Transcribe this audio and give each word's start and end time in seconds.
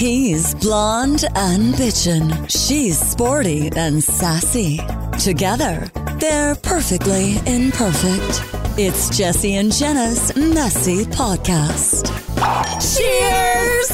He's 0.00 0.54
blonde 0.54 1.26
and 1.34 1.74
bitchin'. 1.74 2.48
She's 2.48 2.98
sporty 2.98 3.68
and 3.76 4.02
sassy. 4.02 4.80
Together, 5.22 5.90
they're 6.18 6.54
perfectly 6.54 7.36
imperfect. 7.44 8.42
It's 8.78 9.14
Jesse 9.14 9.56
and 9.56 9.70
Jenna's 9.70 10.34
Messy 10.34 11.04
Podcast. 11.04 12.08
Cheers! 12.80 13.90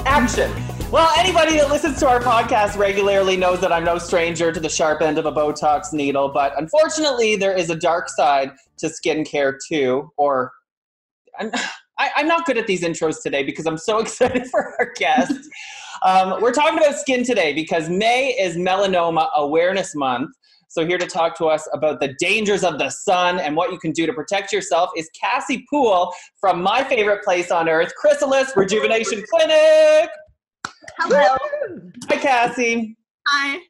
Action. 0.04 0.50
Well, 0.90 1.12
anybody 1.16 1.56
that 1.58 1.70
listens 1.70 2.00
to 2.00 2.08
our 2.08 2.18
podcast 2.18 2.76
regularly 2.76 3.36
knows 3.36 3.60
that 3.60 3.70
I'm 3.70 3.84
no 3.84 3.98
stranger 3.98 4.50
to 4.50 4.58
the 4.58 4.68
sharp 4.68 5.02
end 5.02 5.18
of 5.18 5.26
a 5.26 5.32
Botox 5.32 5.92
needle, 5.92 6.30
but 6.30 6.52
unfortunately, 6.58 7.36
there 7.36 7.56
is 7.56 7.70
a 7.70 7.76
dark 7.76 8.08
side 8.08 8.50
to 8.78 8.86
skincare 8.88 9.56
too. 9.68 10.10
Or 10.16 10.50
I'm, 11.38 11.52
I, 11.98 12.10
I'm 12.16 12.26
not 12.26 12.44
good 12.46 12.58
at 12.58 12.66
these 12.66 12.82
intros 12.82 13.22
today 13.22 13.42
because 13.42 13.66
I'm 13.66 13.78
so 13.78 13.98
excited 14.00 14.46
for 14.48 14.74
our 14.78 14.92
guest. 14.96 15.32
um, 16.02 16.40
we're 16.40 16.52
talking 16.52 16.78
about 16.78 16.96
skin 16.96 17.24
today 17.24 17.52
because 17.52 17.88
May 17.88 18.30
is 18.30 18.56
Melanoma 18.56 19.28
Awareness 19.34 19.94
Month. 19.94 20.30
So, 20.68 20.84
here 20.84 20.98
to 20.98 21.06
talk 21.06 21.36
to 21.38 21.46
us 21.46 21.68
about 21.72 22.00
the 22.00 22.14
dangers 22.18 22.64
of 22.64 22.78
the 22.78 22.90
sun 22.90 23.38
and 23.38 23.54
what 23.54 23.70
you 23.70 23.78
can 23.78 23.92
do 23.92 24.06
to 24.06 24.12
protect 24.12 24.52
yourself 24.52 24.90
is 24.96 25.08
Cassie 25.18 25.64
Poole 25.70 26.12
from 26.40 26.62
my 26.62 26.82
favorite 26.82 27.22
place 27.22 27.52
on 27.52 27.68
earth, 27.68 27.92
Chrysalis 27.94 28.52
Rejuvenation 28.56 29.22
Clinic. 29.30 30.10
Hello. 30.98 31.36
Hi, 32.08 32.16
Cassie. 32.16 32.96
Hi. 33.28 33.60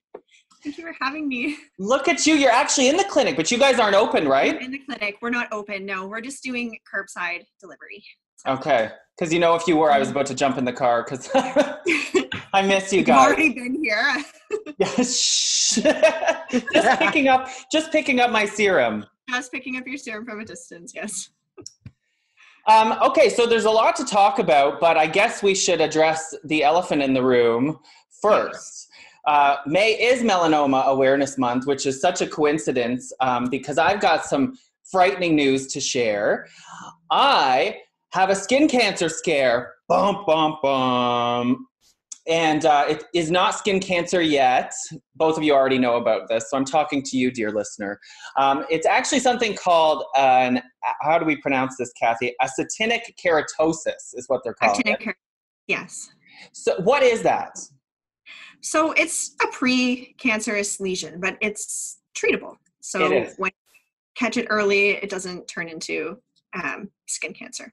Thank 0.64 0.78
you 0.78 0.84
for 0.84 0.96
having 0.98 1.28
me. 1.28 1.58
Look 1.78 2.08
at 2.08 2.26
you. 2.26 2.34
You're 2.34 2.50
actually 2.50 2.88
in 2.88 2.96
the 2.96 3.04
clinic, 3.04 3.36
but 3.36 3.50
you 3.50 3.58
guys 3.58 3.78
aren't 3.78 3.94
open, 3.94 4.26
right? 4.26 4.60
In 4.62 4.70
the 4.70 4.78
clinic. 4.78 5.16
We're 5.20 5.28
not 5.30 5.48
open. 5.52 5.84
No, 5.84 6.06
we're 6.06 6.22
just 6.22 6.42
doing 6.42 6.78
curbside 6.92 7.44
delivery. 7.60 8.02
Okay. 8.48 8.90
Because 9.16 9.32
you 9.32 9.38
know, 9.38 9.54
if 9.54 9.66
you 9.66 9.76
were, 9.76 9.92
I 9.92 9.98
was 9.98 10.10
about 10.10 10.26
to 10.26 10.34
jump 10.34 10.56
in 10.56 10.64
the 10.64 10.72
car 10.72 11.04
because 11.04 11.30
I 11.34 12.62
miss 12.62 12.92
you 12.92 13.02
guys. 13.04 13.26
already 13.26 13.52
been 13.52 13.82
here. 13.84 14.24
Yes. 14.78 15.74
just 15.74 16.98
picking 16.98 17.28
up, 17.28 17.48
just 17.70 17.92
picking 17.92 18.20
up 18.20 18.30
my 18.30 18.46
serum. 18.46 19.04
Just 19.28 19.52
picking 19.52 19.76
up 19.76 19.86
your 19.86 19.98
serum 19.98 20.24
from 20.24 20.40
a 20.40 20.44
distance. 20.46 20.92
Yes. 20.94 21.28
Um, 22.66 22.94
okay, 23.02 23.28
so 23.28 23.46
there's 23.46 23.66
a 23.66 23.70
lot 23.70 23.94
to 23.96 24.04
talk 24.06 24.38
about, 24.38 24.80
but 24.80 24.96
I 24.96 25.06
guess 25.06 25.42
we 25.42 25.54
should 25.54 25.82
address 25.82 26.34
the 26.44 26.64
elephant 26.64 27.02
in 27.02 27.12
the 27.12 27.22
room 27.22 27.78
first. 28.22 28.73
Uh, 29.26 29.56
May 29.66 29.92
is 29.92 30.22
Melanoma 30.22 30.84
Awareness 30.86 31.38
Month, 31.38 31.66
which 31.66 31.86
is 31.86 32.00
such 32.00 32.20
a 32.20 32.26
coincidence 32.26 33.12
um, 33.20 33.46
because 33.50 33.78
I've 33.78 34.00
got 34.00 34.24
some 34.26 34.58
frightening 34.84 35.34
news 35.34 35.66
to 35.68 35.80
share. 35.80 36.46
I 37.10 37.78
have 38.12 38.30
a 38.30 38.34
skin 38.34 38.68
cancer 38.68 39.08
scare. 39.08 39.74
Bum, 39.88 40.24
bum, 40.26 40.58
bum. 40.62 41.66
And 42.26 42.64
uh, 42.64 42.86
it 42.88 43.04
is 43.14 43.30
not 43.30 43.54
skin 43.54 43.80
cancer 43.80 44.22
yet. 44.22 44.72
Both 45.14 45.36
of 45.36 45.42
you 45.42 45.52
already 45.52 45.78
know 45.78 45.96
about 45.96 46.28
this, 46.28 46.48
so 46.48 46.56
I'm 46.56 46.64
talking 46.64 47.02
to 47.02 47.18
you, 47.18 47.30
dear 47.30 47.50
listener. 47.50 48.00
Um, 48.38 48.64
it's 48.70 48.86
actually 48.86 49.18
something 49.18 49.54
called 49.54 50.04
an, 50.16 50.62
how 51.02 51.18
do 51.18 51.26
we 51.26 51.36
pronounce 51.36 51.76
this, 51.76 51.92
Kathy? 52.00 52.34
Actinic 52.40 53.02
keratosis 53.22 54.14
is 54.14 54.24
what 54.28 54.42
they're 54.42 54.54
called. 54.54 54.78
Actinic 54.78 55.12
Yes. 55.66 56.10
So, 56.52 56.76
what 56.80 57.02
is 57.02 57.22
that? 57.22 57.58
So 58.64 58.92
it's 58.92 59.36
a 59.42 59.48
pre-cancerous 59.48 60.80
lesion, 60.80 61.20
but 61.20 61.36
it's 61.42 61.98
treatable. 62.16 62.56
So 62.80 63.12
It 63.12 63.34
when 63.36 63.50
you 63.50 63.80
catch 64.16 64.38
it 64.38 64.46
early, 64.48 64.92
it 64.92 65.10
doesn't 65.10 65.46
turn 65.46 65.68
into 65.68 66.16
um, 66.54 66.88
skin 67.06 67.34
cancer. 67.34 67.72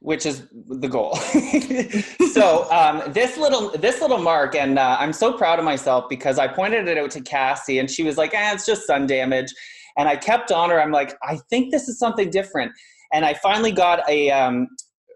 which 0.00 0.26
is 0.26 0.48
the 0.52 0.88
goal. 0.88 1.14
so 2.32 2.68
um, 2.72 3.12
this 3.12 3.36
little 3.36 3.70
this 3.70 4.00
little 4.00 4.18
mark, 4.18 4.56
and 4.56 4.80
uh, 4.80 4.96
I'm 4.98 5.12
so 5.12 5.32
proud 5.32 5.60
of 5.60 5.64
myself 5.64 6.06
because 6.08 6.40
I 6.40 6.48
pointed 6.48 6.88
it 6.88 6.98
out 6.98 7.12
to 7.12 7.20
Cassie, 7.20 7.78
and 7.78 7.88
she 7.88 8.02
was 8.02 8.16
like, 8.16 8.32
"Ah, 8.34 8.52
it's 8.52 8.66
just 8.66 8.84
sun 8.84 9.06
damage," 9.06 9.52
and 9.96 10.08
I 10.08 10.16
kept 10.16 10.50
on 10.50 10.70
her. 10.70 10.80
I'm 10.80 10.92
like, 10.92 11.16
"I 11.22 11.38
think 11.50 11.70
this 11.70 11.88
is 11.88 12.00
something 12.00 12.30
different," 12.30 12.72
and 13.12 13.24
I 13.24 13.34
finally 13.34 13.72
got 13.72 14.08
a. 14.10 14.30
Um, 14.32 14.68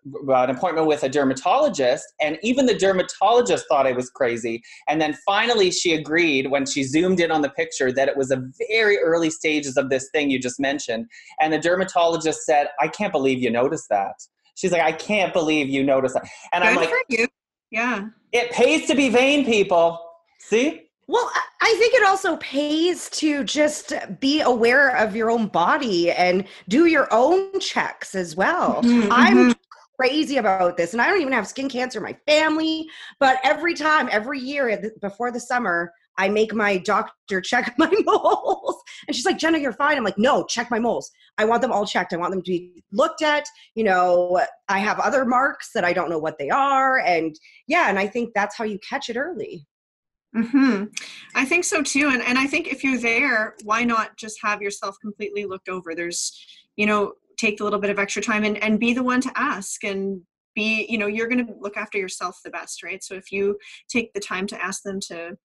an 0.04 0.50
appointment 0.50 0.86
with 0.86 1.02
a 1.02 1.08
dermatologist 1.08 2.04
and 2.20 2.38
even 2.42 2.66
the 2.66 2.74
dermatologist 2.74 3.66
thought 3.68 3.86
I 3.86 3.92
was 3.92 4.08
crazy 4.10 4.62
and 4.88 5.00
then 5.00 5.16
finally 5.26 5.70
she 5.70 5.94
agreed 5.94 6.50
when 6.50 6.64
she 6.64 6.82
zoomed 6.84 7.20
in 7.20 7.30
on 7.30 7.42
the 7.42 7.50
picture 7.50 7.92
that 7.92 8.08
it 8.08 8.16
was 8.16 8.30
a 8.30 8.42
very 8.70 8.98
early 8.98 9.28
stages 9.30 9.76
of 9.76 9.90
this 9.90 10.08
thing 10.10 10.30
you 10.30 10.38
just 10.38 10.58
mentioned 10.58 11.06
and 11.40 11.52
the 11.52 11.58
dermatologist 11.58 12.46
said 12.46 12.68
I 12.80 12.88
can't 12.88 13.12
believe 13.12 13.40
you 13.42 13.50
noticed 13.50 13.88
that 13.90 14.14
She's 14.56 14.72
like, 14.72 14.82
I 14.82 14.92
can't 14.92 15.32
believe 15.32 15.70
you 15.70 15.82
noticed 15.82 16.14
that. 16.16 16.28
And 16.52 16.62
I'm 16.62 16.76
like, 16.76 16.90
for 16.90 16.98
you. 17.08 17.26
Yeah. 17.70 18.08
it 18.32 18.50
pays 18.50 18.86
to 18.88 18.94
be 18.94 19.08
vain, 19.08 19.46
people. 19.46 19.98
See? 20.38 20.82
Well, 21.06 21.30
I- 21.34 21.42
I 21.62 21.74
think 21.78 21.94
it 21.94 22.02
also 22.06 22.36
pays 22.38 23.08
to 23.10 23.44
just 23.44 23.92
be 24.18 24.40
aware 24.40 24.94
of 24.96 25.14
your 25.14 25.30
own 25.30 25.46
body 25.46 26.10
and 26.10 26.44
do 26.68 26.86
your 26.86 27.06
own 27.12 27.58
checks 27.60 28.14
as 28.14 28.34
well. 28.34 28.82
Mhm, 28.82 29.08
I'm 29.10 29.54
crazy 30.00 30.38
about 30.38 30.78
this, 30.78 30.94
and 30.94 31.02
I 31.02 31.08
don't 31.08 31.20
even 31.20 31.32
have 31.34 31.46
skin 31.46 31.68
cancer 31.68 31.98
in 31.98 32.04
my 32.04 32.16
family, 32.26 32.88
but 33.18 33.38
every 33.44 33.74
time, 33.74 34.08
every 34.10 34.40
year 34.40 34.82
before 35.02 35.30
the 35.30 35.40
summer, 35.40 35.92
I 36.16 36.28
make 36.30 36.54
my 36.54 36.78
doctor 36.78 37.40
check 37.42 37.74
my 37.76 37.92
moles. 38.06 38.82
And 39.06 39.14
she's 39.14 39.26
like, 39.26 39.38
Jenna, 39.38 39.58
you're 39.58 39.72
fine. 39.74 39.98
I'm 39.98 40.04
like, 40.04 40.18
no, 40.18 40.44
check 40.44 40.70
my 40.70 40.78
moles. 40.78 41.10
I 41.36 41.44
want 41.44 41.60
them 41.60 41.72
all 41.72 41.86
checked. 41.86 42.14
I 42.14 42.16
want 42.16 42.32
them 42.32 42.42
to 42.42 42.50
be 42.50 42.82
looked 42.92 43.22
at. 43.22 43.46
You 43.74 43.84
know, 43.84 44.40
I 44.68 44.78
have 44.78 44.98
other 45.00 45.26
marks 45.26 45.70
that 45.74 45.84
I 45.84 45.92
don't 45.92 46.08
know 46.08 46.18
what 46.18 46.38
they 46.38 46.48
are. 46.48 47.00
And 47.00 47.38
yeah, 47.66 47.90
and 47.90 47.98
I 47.98 48.06
think 48.06 48.32
that's 48.34 48.56
how 48.56 48.64
you 48.64 48.78
catch 48.78 49.10
it 49.10 49.16
early. 49.18 49.66
hmm 50.34 50.84
I 51.34 51.44
think 51.44 51.64
so 51.64 51.82
too. 51.82 52.08
And, 52.10 52.22
and 52.22 52.38
I 52.38 52.46
think 52.46 52.68
if 52.68 52.82
you're 52.84 53.00
there, 53.00 53.54
why 53.64 53.84
not 53.84 54.16
just 54.16 54.38
have 54.42 54.62
yourself 54.62 54.96
completely 55.00 55.44
looked 55.44 55.68
over? 55.68 55.94
There's, 55.94 56.38
you 56.76 56.86
know, 56.86 57.12
take 57.40 57.60
a 57.60 57.64
little 57.64 57.78
bit 57.78 57.90
of 57.90 57.98
extra 57.98 58.22
time 58.22 58.44
and, 58.44 58.62
and 58.62 58.78
be 58.78 58.92
the 58.92 59.02
one 59.02 59.20
to 59.20 59.32
ask 59.36 59.82
and 59.84 60.20
be, 60.54 60.86
you 60.88 60.98
know, 60.98 61.06
you're 61.06 61.28
going 61.28 61.46
to 61.46 61.54
look 61.58 61.76
after 61.76 61.98
yourself 61.98 62.38
the 62.44 62.50
best, 62.50 62.82
right? 62.82 63.02
So 63.02 63.14
if 63.14 63.30
you 63.30 63.56
take 63.88 64.12
the 64.12 64.20
time 64.20 64.46
to 64.48 64.62
ask 64.62 64.82
them 64.82 65.00
to 65.08 65.36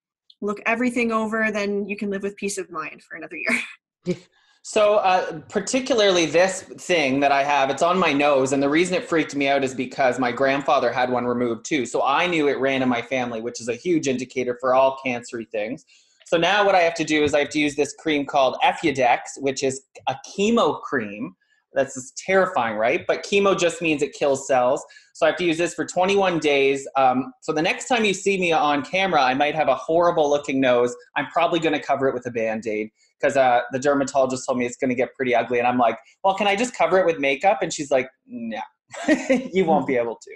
look 0.42 0.60
everything 0.66 1.12
over, 1.12 1.52
then 1.52 1.88
you 1.88 1.96
can 1.96 2.10
live 2.10 2.24
with 2.24 2.36
peace 2.38 2.58
of 2.58 2.70
mind 2.70 3.02
for 3.04 3.18
another 3.18 3.38
year. 3.38 4.18
So, 4.68 4.96
uh, 4.96 5.42
particularly 5.48 6.26
this 6.26 6.64
thing 6.64 7.20
that 7.20 7.32
I 7.32 7.44
have, 7.44 7.70
it's 7.70 7.84
on 7.84 8.00
my 8.00 8.12
nose. 8.12 8.52
And 8.52 8.64
the 8.64 8.68
reason 8.68 8.96
it 8.96 9.08
freaked 9.08 9.36
me 9.36 9.48
out 9.48 9.64
is 9.64 9.76
because 9.76 10.18
my 10.18 10.32
grandfather 10.32 10.92
had 10.92 11.12
one 11.12 11.26
removed 11.26 11.66
too. 11.66 11.86
So 11.86 12.02
I 12.02 12.26
knew 12.26 12.48
it 12.48 12.58
ran 12.58 12.82
in 12.82 12.90
my 12.90 13.04
family, 13.04 13.42
which 13.42 13.62
is 13.62 13.68
a 13.68 13.76
huge 13.76 14.08
indicator 14.08 14.58
for 14.60 14.74
all 14.74 14.98
cancery 15.06 15.48
things. 15.52 15.86
So 16.26 16.38
now 16.38 16.66
what 16.66 16.74
I 16.74 16.80
have 16.80 16.96
to 16.96 17.04
do 17.04 17.24
is 17.24 17.36
I 17.36 17.42
have 17.42 17.50
to 17.50 17.60
use 17.60 17.76
this 17.76 17.94
cream 17.94 18.26
called 18.26 18.58
Efudex, 18.64 19.20
which 19.38 19.62
is 19.62 19.84
a 20.08 20.16
chemo 20.28 20.82
cream. 20.82 21.36
That's 21.76 21.96
just 21.96 22.18
terrifying, 22.18 22.78
right? 22.78 23.06
But 23.06 23.24
chemo 23.24 23.58
just 23.58 23.82
means 23.82 24.02
it 24.02 24.14
kills 24.14 24.48
cells. 24.48 24.84
So 25.14 25.26
I 25.26 25.30
have 25.30 25.38
to 25.38 25.46
use 25.46 25.58
this 25.58 25.74
for 25.74 25.86
21 25.86 26.40
days. 26.40 26.88
Um, 26.98 27.34
so 27.42 27.54
the 27.54 27.62
next 27.62 27.88
time 27.88 28.04
you 28.04 28.14
see 28.14 28.40
me 28.40 28.52
on 28.52 28.84
camera, 28.84 29.22
I 29.22 29.34
might 29.34 29.56
have 29.56 29.68
a 29.68 29.76
horrible 29.76 30.30
looking 30.30 30.60
nose. 30.60 30.96
I'm 31.16 31.28
probably 31.28 31.60
going 31.60 31.74
to 31.74 31.82
cover 31.82 32.08
it 32.08 32.14
with 32.14 32.26
a 32.26 32.32
band 32.32 32.66
aid 32.68 32.90
because 33.20 33.38
uh, 33.38 33.62
the 33.72 33.80
dermatologist 33.80 34.46
told 34.46 34.58
me 34.58 34.66
it's 34.66 34.78
going 34.78 34.90
to 34.90 34.96
get 34.96 35.14
pretty 35.16 35.36
ugly. 35.36 35.60
And 35.60 35.68
I'm 35.68 35.78
like, 35.78 35.98
well, 36.24 36.36
can 36.36 36.48
I 36.48 36.56
just 36.56 36.76
cover 36.76 36.98
it 37.00 37.06
with 37.06 37.20
makeup? 37.20 37.60
And 37.62 37.74
she's 37.74 37.92
like, 37.92 38.10
no, 38.26 38.62
you 39.54 39.66
won't 39.66 39.88
be 39.88 39.96
able 39.96 40.16
to. 40.16 40.32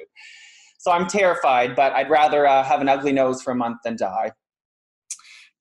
So 0.78 0.92
I'm 0.92 1.08
terrified, 1.08 1.76
but 1.76 1.92
I'd 1.94 2.10
rather 2.10 2.48
uh, 2.48 2.64
have 2.64 2.80
an 2.80 2.88
ugly 2.88 3.12
nose 3.12 3.42
for 3.42 3.52
a 3.52 3.56
month 3.56 3.80
than 3.84 3.98
die. 3.98 4.32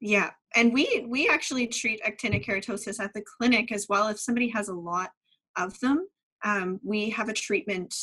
Yeah, 0.00 0.30
and 0.54 0.72
we 0.72 1.04
we 1.08 1.28
actually 1.28 1.66
treat 1.66 2.00
actinic 2.04 2.46
keratosis 2.46 3.00
at 3.00 3.12
the 3.14 3.22
clinic 3.36 3.72
as 3.72 3.86
well. 3.88 4.06
If 4.08 4.20
somebody 4.20 4.48
has 4.50 4.68
a 4.68 4.74
lot 4.74 5.10
of 5.58 5.78
them, 5.80 6.06
um, 6.44 6.80
we 6.84 7.10
have 7.10 7.28
a 7.28 7.34
treatment 7.34 7.94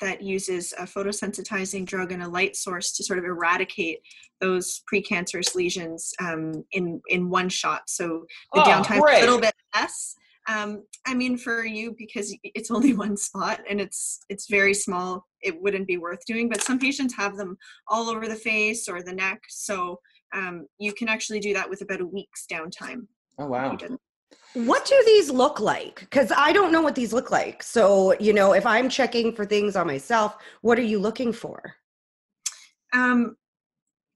that 0.00 0.22
uses 0.22 0.74
a 0.78 0.82
photosensitizing 0.82 1.86
drug 1.86 2.12
and 2.12 2.22
a 2.22 2.28
light 2.28 2.54
source 2.54 2.92
to 2.92 3.04
sort 3.04 3.18
of 3.18 3.24
eradicate 3.24 4.00
those 4.40 4.82
precancerous 4.92 5.54
lesions 5.54 6.12
um, 6.20 6.64
in 6.72 7.00
in 7.08 7.30
one 7.30 7.48
shot. 7.48 7.82
So 7.88 8.26
the 8.52 8.60
Oh, 8.60 8.64
downtime 8.64 9.00
great. 9.00 9.18
a 9.18 9.20
little 9.20 9.40
bit 9.40 9.54
less. 9.74 10.14
Um, 10.48 10.84
I 11.06 11.14
mean, 11.14 11.36
for 11.36 11.64
you 11.64 11.94
because 11.96 12.36
it's 12.42 12.70
only 12.70 12.94
one 13.04 13.16
spot 13.16 13.60
and 13.68 13.80
it's 13.80 14.20
it's 14.28 14.48
very 14.50 14.74
small, 14.74 15.26
it 15.42 15.60
wouldn't 15.60 15.86
be 15.86 15.96
worth 15.96 16.24
doing. 16.26 16.48
But 16.48 16.62
some 16.62 16.78
patients 16.78 17.16
have 17.16 17.36
them 17.36 17.56
all 17.88 18.10
over 18.10 18.28
the 18.28 18.36
face 18.36 18.88
or 18.88 19.02
the 19.02 19.14
neck, 19.14 19.40
so 19.48 20.00
um, 20.34 20.66
you 20.78 20.92
can 20.92 21.08
actually 21.08 21.40
do 21.40 21.54
that 21.54 21.70
with 21.70 21.80
about 21.80 22.00
a 22.00 22.06
week's 22.06 22.46
downtime. 22.50 23.06
Oh, 23.38 23.46
wow. 23.46 23.76
What 24.54 24.86
do 24.86 25.02
these 25.04 25.30
look 25.30 25.60
like? 25.60 26.00
Because 26.00 26.32
I 26.34 26.52
don't 26.52 26.72
know 26.72 26.80
what 26.80 26.94
these 26.94 27.12
look 27.12 27.30
like. 27.30 27.62
So, 27.62 28.18
you 28.18 28.32
know, 28.32 28.52
if 28.52 28.64
I'm 28.64 28.88
checking 28.88 29.32
for 29.34 29.44
things 29.44 29.76
on 29.76 29.86
myself, 29.86 30.36
what 30.62 30.78
are 30.78 30.82
you 30.82 30.98
looking 30.98 31.32
for? 31.32 31.74
Um, 32.94 33.36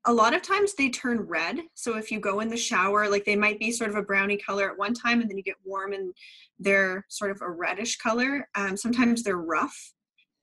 a 0.07 0.13
lot 0.13 0.35
of 0.35 0.41
times 0.41 0.75
they 0.75 0.89
turn 0.89 1.21
red. 1.21 1.59
So 1.75 1.99
if 1.99 2.11
you 2.11 2.21
go 2.21 2.41
in 2.41 2.49
the 2.49 2.57
shower, 2.57 3.09
like 3.09 3.27
they 3.27 3.37
might 3.37 3.59
be 3.59 3.71
sort 3.71 3.91
of 3.91 3.97
a 3.97 4.03
brownie 4.03 4.39
color 4.39 4.71
at 4.71 4.79
one 4.79 4.95
time, 4.95 5.21
and 5.21 5.29
then 5.29 5.37
you 5.37 5.43
get 5.43 5.57
warm 5.63 5.93
and 5.93 6.15
they're 6.59 7.05
sort 7.09 7.31
of 7.31 7.43
a 7.43 7.51
reddish 7.51 7.99
color. 7.99 8.49
Um, 8.55 8.77
sometimes 8.77 9.23
they're 9.23 9.37
rough. 9.37 9.93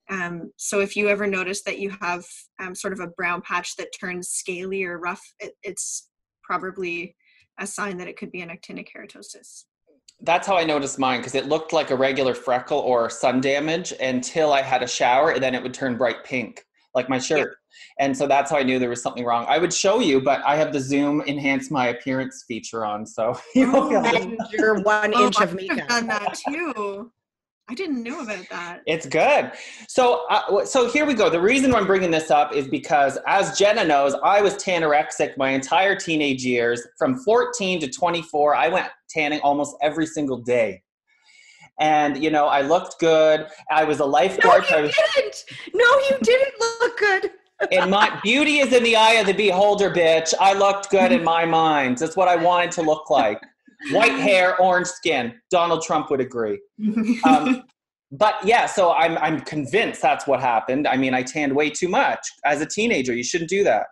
Um, 0.10 0.52
so 0.58 0.80
if 0.80 0.96
you 0.96 1.10
ever 1.10 1.28
notice 1.28 1.64
that 1.64 1.80
you 1.80 1.90
have 2.02 2.24
um, 2.60 2.76
sort 2.76 2.94
of 2.94 3.00
a 3.00 3.08
brown 3.08 3.42
patch 3.42 3.76
that 3.78 3.90
turns 4.00 4.30
scaly 4.30 4.84
or 4.84 5.00
rough, 5.00 5.24
it, 5.40 5.54
it's 5.64 6.10
probably 6.44 7.16
a 7.60 7.68
sign 7.68 7.98
that 7.98 8.08
it 8.08 8.18
could 8.18 8.32
be 8.32 8.42
an 8.42 8.50
actinic 8.50 8.88
keratosis. 8.96 9.64
That's 10.22 10.48
how 10.48 10.58
I 10.58 10.64
noticed 10.64 10.98
mine 10.98 11.20
because 11.20 11.36
it 11.36 11.46
looked 11.48 11.74
like 11.74 11.92
a 11.92 11.96
regular 11.96 12.34
freckle 12.34 12.80
or 12.80 13.10
sun 13.10 13.40
damage 13.40 13.94
until 14.00 14.52
I 14.52 14.62
had 14.62 14.82
a 14.82 14.88
shower, 14.88 15.32
and 15.32 15.44
then 15.44 15.54
it 15.54 15.62
would 15.62 15.74
turn 15.74 15.96
bright 15.98 16.24
pink, 16.24 16.64
like 16.96 17.08
my 17.08 17.20
shirt. 17.20 17.58
And 18.00 18.18
so 18.18 18.26
that's 18.26 18.50
how 18.50 18.58
I 18.58 18.64
knew 18.64 18.80
there 18.80 18.90
was 18.90 19.04
something 19.04 19.24
wrong. 19.26 19.46
I 19.48 19.60
would 19.60 19.72
show 19.72 20.00
you, 20.00 20.20
but 20.20 20.42
I 20.44 20.56
have 20.56 20.74
the 20.74 20.80
Zoom 20.80 21.22
enhance 21.28 21.70
my 21.70 21.90
appearance 21.90 22.46
feature 22.48 22.84
on, 22.86 23.06
so 23.06 23.40
you 23.56 23.72
won't 23.72 23.90
be 23.92 23.96
able 23.96 24.10
to- 24.10 24.18
oh, 24.18 24.22
And 24.24 24.40
your 24.54 24.82
one 24.82 25.14
Oh, 25.16 25.26
inch 25.28 25.40
I 25.40 25.44
of 25.44 25.52
could 25.52 25.60
have 25.68 25.78
makeup. 25.78 25.88
done 25.88 26.08
that 26.08 26.40
too. 26.48 27.12
I 27.70 27.74
didn't 27.74 28.02
know 28.02 28.22
about 28.22 28.48
that. 28.50 28.82
It's 28.86 29.06
good. 29.06 29.52
So, 29.90 30.26
uh, 30.30 30.64
so 30.64 30.90
here 30.90 31.06
we 31.06 31.14
go. 31.14 31.30
The 31.30 31.42
reason 31.42 31.76
I'm 31.76 31.86
bringing 31.86 32.12
this 32.12 32.32
up 32.32 32.54
is 32.54 32.66
because, 32.68 33.18
as 33.28 33.58
Jenna 33.58 33.84
knows, 33.84 34.16
I 34.24 34.42
was 34.42 34.56
tanorexic 34.56 35.36
my 35.38 35.50
entire 35.50 35.94
teenage 35.96 36.46
years. 36.46 36.82
From 36.98 37.18
14 37.20 37.82
to 37.82 37.90
24, 37.90 38.56
I 38.56 38.70
went 38.70 38.88
tanning 39.10 39.42
almost 39.42 39.76
every 39.82 40.06
single 40.06 40.38
day. 40.38 40.82
And 41.80 42.24
you 42.24 42.32
know, 42.32 42.48
I 42.48 42.62
looked 42.62 43.00
good. 43.00 43.48
I 43.70 43.84
was 43.84 43.98
a 44.00 44.04
No, 44.04 44.08
lifeguard. 44.08 44.64
I 44.72 44.78
you 44.78 44.84
was, 44.84 44.96
didn't. 45.16 45.44
No, 45.74 45.86
you 46.10 46.18
didn't 46.24 46.54
look 46.60 46.98
good. 46.98 47.32
and 47.74 47.92
my 47.92 48.18
beauty 48.24 48.60
is 48.60 48.72
in 48.72 48.82
the 48.84 48.96
eye 48.96 49.14
of 49.16 49.28
the 49.28 49.34
beholder, 49.34 49.92
bitch. 49.92 50.34
I 50.40 50.54
looked 50.54 50.90
good 50.90 51.12
in 51.12 51.24
my 51.24 51.44
mind. 51.46 51.98
That's 51.98 52.16
what 52.16 52.30
I 52.30 52.36
wanted 52.38 52.72
to 52.74 52.82
look 52.82 53.10
like. 53.10 53.42
White 53.92 54.14
hair, 54.20 54.60
orange 54.60 54.88
skin. 54.88 55.34
Donald 55.52 55.84
Trump 55.84 56.10
would 56.10 56.20
agree. 56.22 56.60
um, 57.24 57.64
but 58.12 58.36
yeah, 58.44 58.66
so 58.66 58.94
I'm 58.94 59.18
I'm 59.20 59.42
convinced 59.42 60.02
that's 60.02 60.26
what 60.28 60.40
happened. 60.40 60.88
I 60.88 60.98
mean, 60.98 61.14
I 61.14 61.24
tanned 61.24 61.54
way 61.56 61.70
too 61.70 61.88
much 61.90 62.20
as 62.46 62.62
a 62.62 62.66
teenager. 62.66 63.14
You 63.14 63.24
shouldn't 63.24 63.50
do 63.50 63.64
that. 63.66 63.88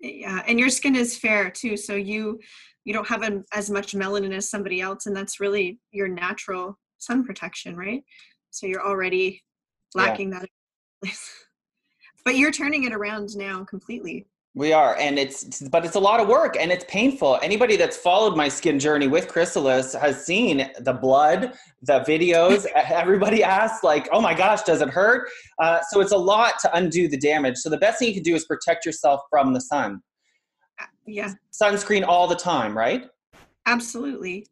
yeah, 0.00 0.42
and 0.46 0.58
your 0.60 0.68
skin 0.68 0.94
is 0.94 1.16
fair 1.18 1.50
too, 1.50 1.76
so 1.76 1.94
you 1.94 2.38
you 2.84 2.92
don't 2.92 3.08
have 3.08 3.22
as 3.52 3.70
much 3.70 3.92
melanin 3.94 4.34
as 4.34 4.50
somebody 4.50 4.80
else, 4.80 5.06
and 5.06 5.16
that's 5.16 5.40
really 5.40 5.78
your 5.92 6.08
natural 6.08 6.78
sun 6.98 7.24
protection, 7.24 7.76
right? 7.76 8.02
So 8.50 8.66
you're 8.66 8.86
already 8.86 9.42
Yeah. 9.94 10.02
lacking 10.02 10.30
that. 10.30 10.48
but 12.24 12.36
you're 12.36 12.52
turning 12.52 12.84
it 12.84 12.92
around 12.92 13.36
now 13.36 13.64
completely. 13.64 14.26
We 14.54 14.74
are, 14.74 14.96
and 14.96 15.18
it's 15.18 15.62
but 15.70 15.86
it's 15.86 15.94
a 15.94 16.00
lot 16.00 16.20
of 16.20 16.28
work 16.28 16.56
and 16.60 16.70
it's 16.70 16.84
painful. 16.86 17.38
Anybody 17.42 17.76
that's 17.76 17.96
followed 17.96 18.36
my 18.36 18.48
skin 18.48 18.78
journey 18.78 19.08
with 19.08 19.28
Chrysalis 19.28 19.94
has 19.94 20.26
seen 20.26 20.70
the 20.80 20.92
blood, 20.92 21.54
the 21.80 22.00
videos. 22.00 22.66
Everybody 22.74 23.42
asks 23.42 23.82
like, 23.82 24.10
"Oh 24.12 24.20
my 24.20 24.34
gosh, 24.34 24.62
does 24.62 24.82
it 24.82 24.90
hurt?" 24.90 25.30
Uh, 25.58 25.80
so 25.90 26.02
it's 26.02 26.12
a 26.12 26.18
lot 26.18 26.58
to 26.60 26.76
undo 26.76 27.08
the 27.08 27.16
damage. 27.16 27.56
So 27.56 27.70
the 27.70 27.78
best 27.78 27.98
thing 27.98 28.08
you 28.08 28.14
can 28.14 28.22
do 28.22 28.34
is 28.34 28.44
protect 28.44 28.84
yourself 28.84 29.22
from 29.30 29.54
the 29.54 29.60
sun. 29.60 30.02
Yeah, 31.06 31.32
Sunscreen 31.50 32.06
all 32.06 32.28
the 32.28 32.36
time, 32.36 32.76
right? 32.76 33.06
absolutely. 33.66 34.46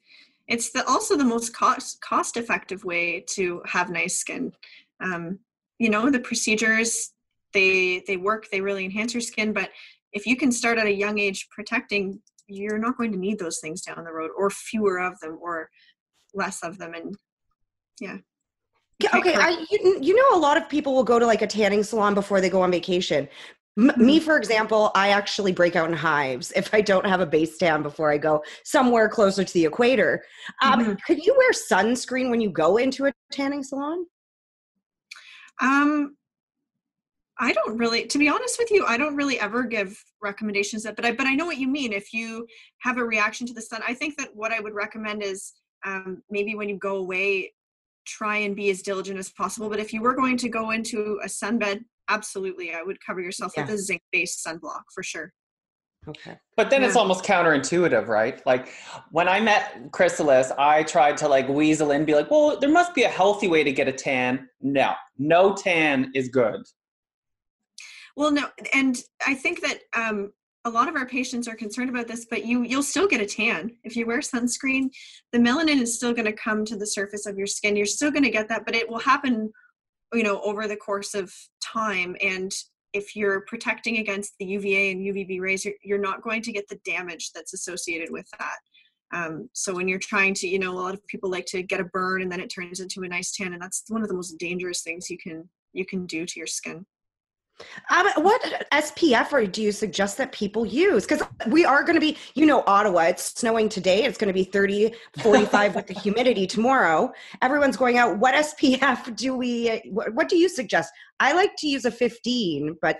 It's 0.49 0.71
the 0.71 0.85
also 0.87 1.17
the 1.17 1.25
most 1.25 1.55
cost 1.55 2.01
cost 2.01 2.37
effective 2.37 2.85
way 2.85 3.25
to 3.31 3.63
have 3.67 3.91
nice 3.91 4.17
skin. 4.17 4.53
Um, 5.01 5.41
you 5.79 5.91
know, 5.91 6.11
the 6.11 6.21
procedures 6.21 7.13
they 7.53 8.03
they 8.07 8.17
work, 8.17 8.49
they 8.51 8.61
really 8.61 8.85
enhance 8.85 9.15
your 9.15 9.21
skin, 9.21 9.53
but 9.53 9.71
if 10.13 10.27
you 10.27 10.37
can 10.37 10.51
start 10.51 10.79
at 10.79 10.87
a 10.87 10.93
young 10.93 11.19
age 11.19 11.49
protecting, 11.51 12.21
you're 12.47 12.79
not 12.79 12.97
going 12.97 13.13
to 13.13 13.19
need 13.19 13.39
those 13.39 13.61
things 13.61 13.83
down 13.83 14.05
the 14.05 14.13
road, 14.13 14.31
or 14.37 14.51
fewer 14.51 14.99
of 15.01 15.19
them, 15.21 15.39
or 15.41 15.71
less 16.35 16.63
of 16.63 16.79
them, 16.79 16.95
and 16.95 17.17
yeah. 18.01 18.19
Yeah, 18.99 19.17
okay, 19.17 19.35
I 19.35 19.65
you, 19.71 19.99
you 20.01 20.17
know 20.17 20.37
a 20.37 20.41
lot 20.41 20.57
of 20.57 20.69
people 20.69 20.95
will 20.95 21.05
go 21.05 21.19
to 21.19 21.27
like 21.27 21.43
a 21.43 21.47
tanning 21.47 21.83
salon 21.83 22.15
before 22.15 22.41
they 22.41 22.51
go 22.51 22.61
on 22.61 22.71
vacation. 22.71 23.29
M- 23.79 23.93
me, 23.97 24.21
for 24.21 24.37
example, 24.37 24.91
I 24.95 25.11
actually 25.11 25.53
break 25.53 25.75
out 25.75 25.89
in 25.89 25.97
hives 25.97 26.53
if 26.55 26.75
I 26.75 26.81
don't 26.83 27.07
have 27.07 27.21
a 27.21 27.27
base 27.27 27.57
tan 27.57 27.83
before 27.83 28.11
I 28.11 28.19
go 28.19 28.43
somewhere 28.65 29.09
closer 29.09 29.43
to 29.43 29.53
the 29.55 29.65
equator. 29.65 30.23
Um, 30.61 30.85
Mhm. 30.85 30.99
Could 31.07 31.19
you 31.25 31.35
wear 31.39 31.53
sunscreen 31.53 32.31
when 32.31 32.41
you 32.41 32.51
go 32.51 32.77
into 32.77 33.07
a 33.07 33.13
tanning 33.33 33.63
salon? 33.63 34.07
Um, 35.63 36.17
I 37.41 37.53
don't 37.53 37.79
really, 37.79 38.07
to 38.07 38.19
be 38.19 38.29
honest 38.29 38.59
with 38.59 38.71
you, 38.71 38.85
I 38.87 38.99
don't 38.99 39.17
really 39.17 39.41
ever 39.41 39.65
give 39.65 39.99
recommendations 40.21 40.83
that, 40.83 40.95
but 40.95 41.07
I, 41.07 41.13
but 41.13 41.27
I 41.27 41.35
know 41.35 41.47
what 41.47 41.57
you 41.57 41.69
mean. 41.69 41.93
If 41.93 42.13
you 42.13 42.47
have 42.83 42.99
a 42.99 43.05
reaction 43.05 43.47
to 43.47 43.55
the 43.55 43.63
sun, 43.63 43.81
I 43.89 43.95
think 43.95 44.19
that 44.19 44.29
what 44.35 44.53
I 44.53 44.61
would 44.61 44.75
recommend 44.75 45.23
is 45.23 45.55
um, 45.85 46.23
maybe 46.31 46.55
when 46.55 46.69
you 46.69 46.77
go 46.77 46.97
away, 46.97 47.55
try 48.07 48.37
and 48.39 48.55
be 48.55 48.69
as 48.71 48.83
diligent 48.83 49.19
as 49.19 49.31
possible. 49.31 49.71
But 49.71 49.81
if 49.81 49.93
you 49.93 50.03
were 50.03 50.15
going 50.15 50.37
to 50.37 50.49
go 50.49 50.71
into 50.71 51.19
a 51.25 51.27
sunbed, 51.27 51.81
absolutely, 52.09 52.75
I 52.75 52.83
would 52.83 52.99
cover 53.05 53.21
yourself 53.21 53.55
with 53.57 53.71
a 53.71 53.79
zinc-based 53.79 54.45
sunblock 54.47 54.83
for 54.95 55.03
sure. 55.03 55.33
Okay. 56.09 56.39
But 56.57 56.71
then 56.71 56.83
it's 56.83 56.97
almost 56.97 57.25
counterintuitive, 57.25 58.09
right? 58.09 58.45
Like 58.47 58.71
when 59.11 59.29
I 59.29 59.41
met 59.41 59.93
Chrysalis, 59.93 60.51
I 60.59 60.83
tried 60.83 61.17
to 61.19 61.29
like 61.29 61.49
weasel 61.49 61.91
in, 61.91 62.05
be 62.05 62.15
like, 62.15 62.31
well, 62.31 62.59
there 62.59 62.71
must 62.71 62.95
be 62.95 63.03
a 63.03 63.09
healthy 63.09 63.49
way 63.49 63.63
to 63.65 63.73
get 63.73 63.87
a 63.87 63.93
tan. 63.93 64.49
No, 64.61 64.95
no 65.19 65.55
tan 65.55 66.11
is 66.15 66.29
good. 66.29 66.63
Well, 68.17 68.31
no, 68.31 68.49
and 68.73 69.01
I 69.27 69.35
think 69.35 69.61
that 69.61 69.81
um, 69.95 70.33
a 70.65 70.71
lot 70.71 70.89
of 70.89 70.97
our 70.97 71.07
patients 71.07 71.49
are 71.49 71.55
concerned 71.55 71.91
about 71.91 72.07
this, 72.07 72.27
but 72.27 72.45
you 72.45 72.63
you'll 72.63 72.83
still 72.83 73.07
get 73.07 73.21
a 73.21 73.27
tan 73.27 73.71
if 73.85 73.97
you 73.97 74.07
wear 74.07 74.19
sunscreen. 74.19 74.91
The 75.33 75.39
melanin 75.39 75.81
is 75.81 75.95
still 75.95 76.13
going 76.13 76.27
to 76.27 76.33
come 76.33 76.65
to 76.67 76.77
the 76.77 76.87
surface 76.87 77.27
of 77.27 77.39
your 77.39 77.47
skin. 77.47 77.77
You're 77.77 77.87
still 77.87 78.11
going 78.11 78.25
to 78.25 78.31
get 78.31 78.49
that, 78.49 78.65
but 78.67 78.75
it 78.75 78.89
will 78.89 78.99
happen, 78.99 79.53
you 80.13 80.23
know, 80.23 80.41
over 80.43 80.69
the 80.69 80.77
course 80.77 81.15
of 81.15 81.33
time. 81.63 82.17
And 82.21 82.53
if 82.93 83.15
you're 83.17 83.43
protecting 83.43 83.99
against 83.99 84.35
the 84.39 84.47
UVA 84.47 84.91
and 84.91 85.01
UVB 85.01 85.41
rays, 85.41 85.65
you're, 85.65 85.75
you're 85.83 85.99
not 85.99 86.23
going 86.23 86.43
to 86.43 86.53
get 86.53 86.69
the 86.69 86.81
damage 86.85 87.31
that's 87.33 87.55
associated 87.55 88.11
with 88.11 88.27
that. 88.39 88.57
Um, 89.13 89.49
so 89.53 89.75
when 89.75 89.89
you're 89.89 89.99
trying 89.99 90.35
to, 90.35 90.49
you 90.49 90.59
know, 90.59 90.73
a 90.73 90.79
lot 90.79 90.95
of 90.95 91.07
people 91.07 91.31
like 91.31 91.47
to 91.47 91.63
get 91.63 91.81
a 91.81 91.85
burn 91.85 92.23
and 92.23 92.31
then 92.31 92.41
it 92.41 92.49
turns 92.49 92.81
into 92.81 93.03
a 93.03 93.09
nice 93.09 93.33
tan, 93.33 93.53
and 93.53 93.63
that's 93.63 93.85
one 93.89 94.03
of 94.03 94.09
the 94.09 94.15
most 94.15 94.39
dangerous 94.39 94.83
things 94.83 95.11
you 95.11 95.19
can 95.19 95.49
you 95.73 95.87
can 95.87 96.05
do 96.07 96.27
to 96.27 96.39
your 96.39 96.47
skin. 96.49 96.85
Um, 97.91 98.07
what 98.17 98.43
SPF 98.73 99.53
do 99.53 99.63
you 99.63 99.73
suggest 99.73 100.17
that 100.19 100.33
people 100.33 100.67
use? 100.67 101.07
Because 101.07 101.27
we 101.49 101.65
are 101.65 101.83
going 101.83 101.95
to 101.95 102.01
be, 102.01 102.17
you 102.35 102.47
know, 102.47 102.63
Ottawa, 102.67 103.03
it's 103.03 103.39
snowing 103.39 103.69
today. 103.69 104.05
It's 104.05 104.19
going 104.19 104.29
to 104.29 104.35
be 104.35 104.45
30, 104.45 104.93
45 105.23 105.75
with 105.75 105.87
the 105.87 105.95
humidity 106.01 106.47
tomorrow. 106.47 107.13
Everyone's 107.43 107.77
going 107.77 107.99
out. 107.99 108.19
What 108.19 108.35
SPF 108.35 109.17
do 109.17 109.37
we, 109.37 109.83
what, 109.91 110.15
what 110.15 110.29
do 110.29 110.37
you 110.37 110.49
suggest? 110.49 110.93
I 111.19 111.33
like 111.33 111.57
to 111.59 111.69
use 111.69 111.85
a 111.85 111.91
15, 111.91 112.77
but 112.81 112.99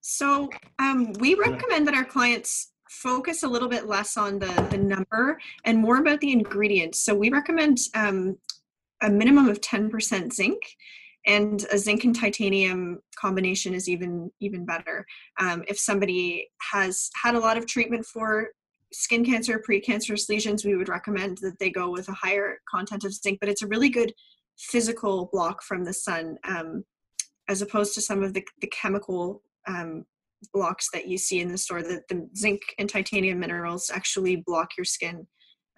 So 0.00 0.48
um, 0.78 1.12
we 1.14 1.34
recommend 1.34 1.86
that 1.88 1.94
our 1.94 2.04
clients 2.04 2.72
focus 2.88 3.42
a 3.42 3.48
little 3.48 3.68
bit 3.68 3.86
less 3.86 4.16
on 4.16 4.38
the, 4.38 4.66
the 4.70 4.78
number 4.78 5.38
and 5.64 5.78
more 5.78 5.98
about 5.98 6.20
the 6.20 6.32
ingredients. 6.32 6.98
So 6.98 7.14
we 7.14 7.30
recommend 7.30 7.78
um, 7.94 8.38
a 9.02 9.10
minimum 9.10 9.48
of 9.48 9.60
10% 9.60 10.32
zinc 10.32 10.58
and 11.26 11.66
a 11.72 11.78
zinc 11.78 12.04
and 12.04 12.14
titanium 12.14 13.00
combination 13.18 13.74
is 13.74 13.88
even 13.88 14.30
even 14.40 14.64
better. 14.64 15.04
Um, 15.40 15.64
if 15.68 15.78
somebody 15.78 16.48
has 16.72 17.10
had 17.22 17.34
a 17.34 17.40
lot 17.40 17.58
of 17.58 17.66
treatment 17.66 18.06
for 18.06 18.50
skin 18.92 19.24
cancer, 19.24 19.62
precancerous 19.68 20.28
lesions, 20.28 20.64
we 20.64 20.76
would 20.76 20.88
recommend 20.88 21.38
that 21.38 21.58
they 21.58 21.70
go 21.70 21.90
with 21.90 22.08
a 22.08 22.12
higher 22.12 22.58
content 22.70 23.04
of 23.04 23.12
zinc, 23.12 23.40
but 23.40 23.48
it's 23.48 23.62
a 23.62 23.66
really 23.66 23.88
good 23.88 24.12
physical 24.58 25.28
block 25.32 25.62
from 25.62 25.84
the 25.84 25.92
sun 25.92 26.38
um, 26.44 26.84
as 27.48 27.62
opposed 27.62 27.94
to 27.94 28.00
some 28.00 28.22
of 28.22 28.32
the, 28.32 28.42
the 28.60 28.68
chemical 28.68 29.42
um, 29.68 30.04
blocks 30.52 30.88
that 30.92 31.08
you 31.08 31.18
see 31.18 31.40
in 31.40 31.50
the 31.50 31.58
store. 31.58 31.82
The, 31.82 32.00
the 32.08 32.28
zinc 32.36 32.60
and 32.78 32.88
titanium 32.88 33.40
minerals 33.40 33.90
actually 33.92 34.36
block 34.46 34.70
your 34.78 34.84
skin 34.84 35.26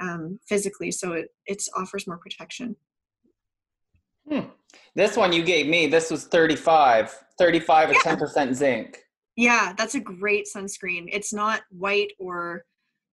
um, 0.01 0.39
physically, 0.47 0.91
so 0.93 1.13
it 1.13 1.29
it 1.47 1.63
offers 1.77 2.07
more 2.07 2.19
protection. 2.19 2.77
Hmm. 4.31 4.41
This 4.95 5.17
one 5.17 5.33
you 5.33 5.43
gave 5.43 5.67
me, 5.69 5.87
this 5.87 6.11
was 6.11 6.25
35, 6.27 7.15
35 7.39 7.91
or 7.91 7.95
10% 7.95 8.55
zinc. 8.55 8.99
Yeah, 9.37 9.73
that's 9.77 9.95
a 9.95 10.01
great 10.01 10.47
sunscreen. 10.55 11.09
It's 11.13 11.33
not 11.33 11.63
white 11.71 12.13
or 12.19 12.65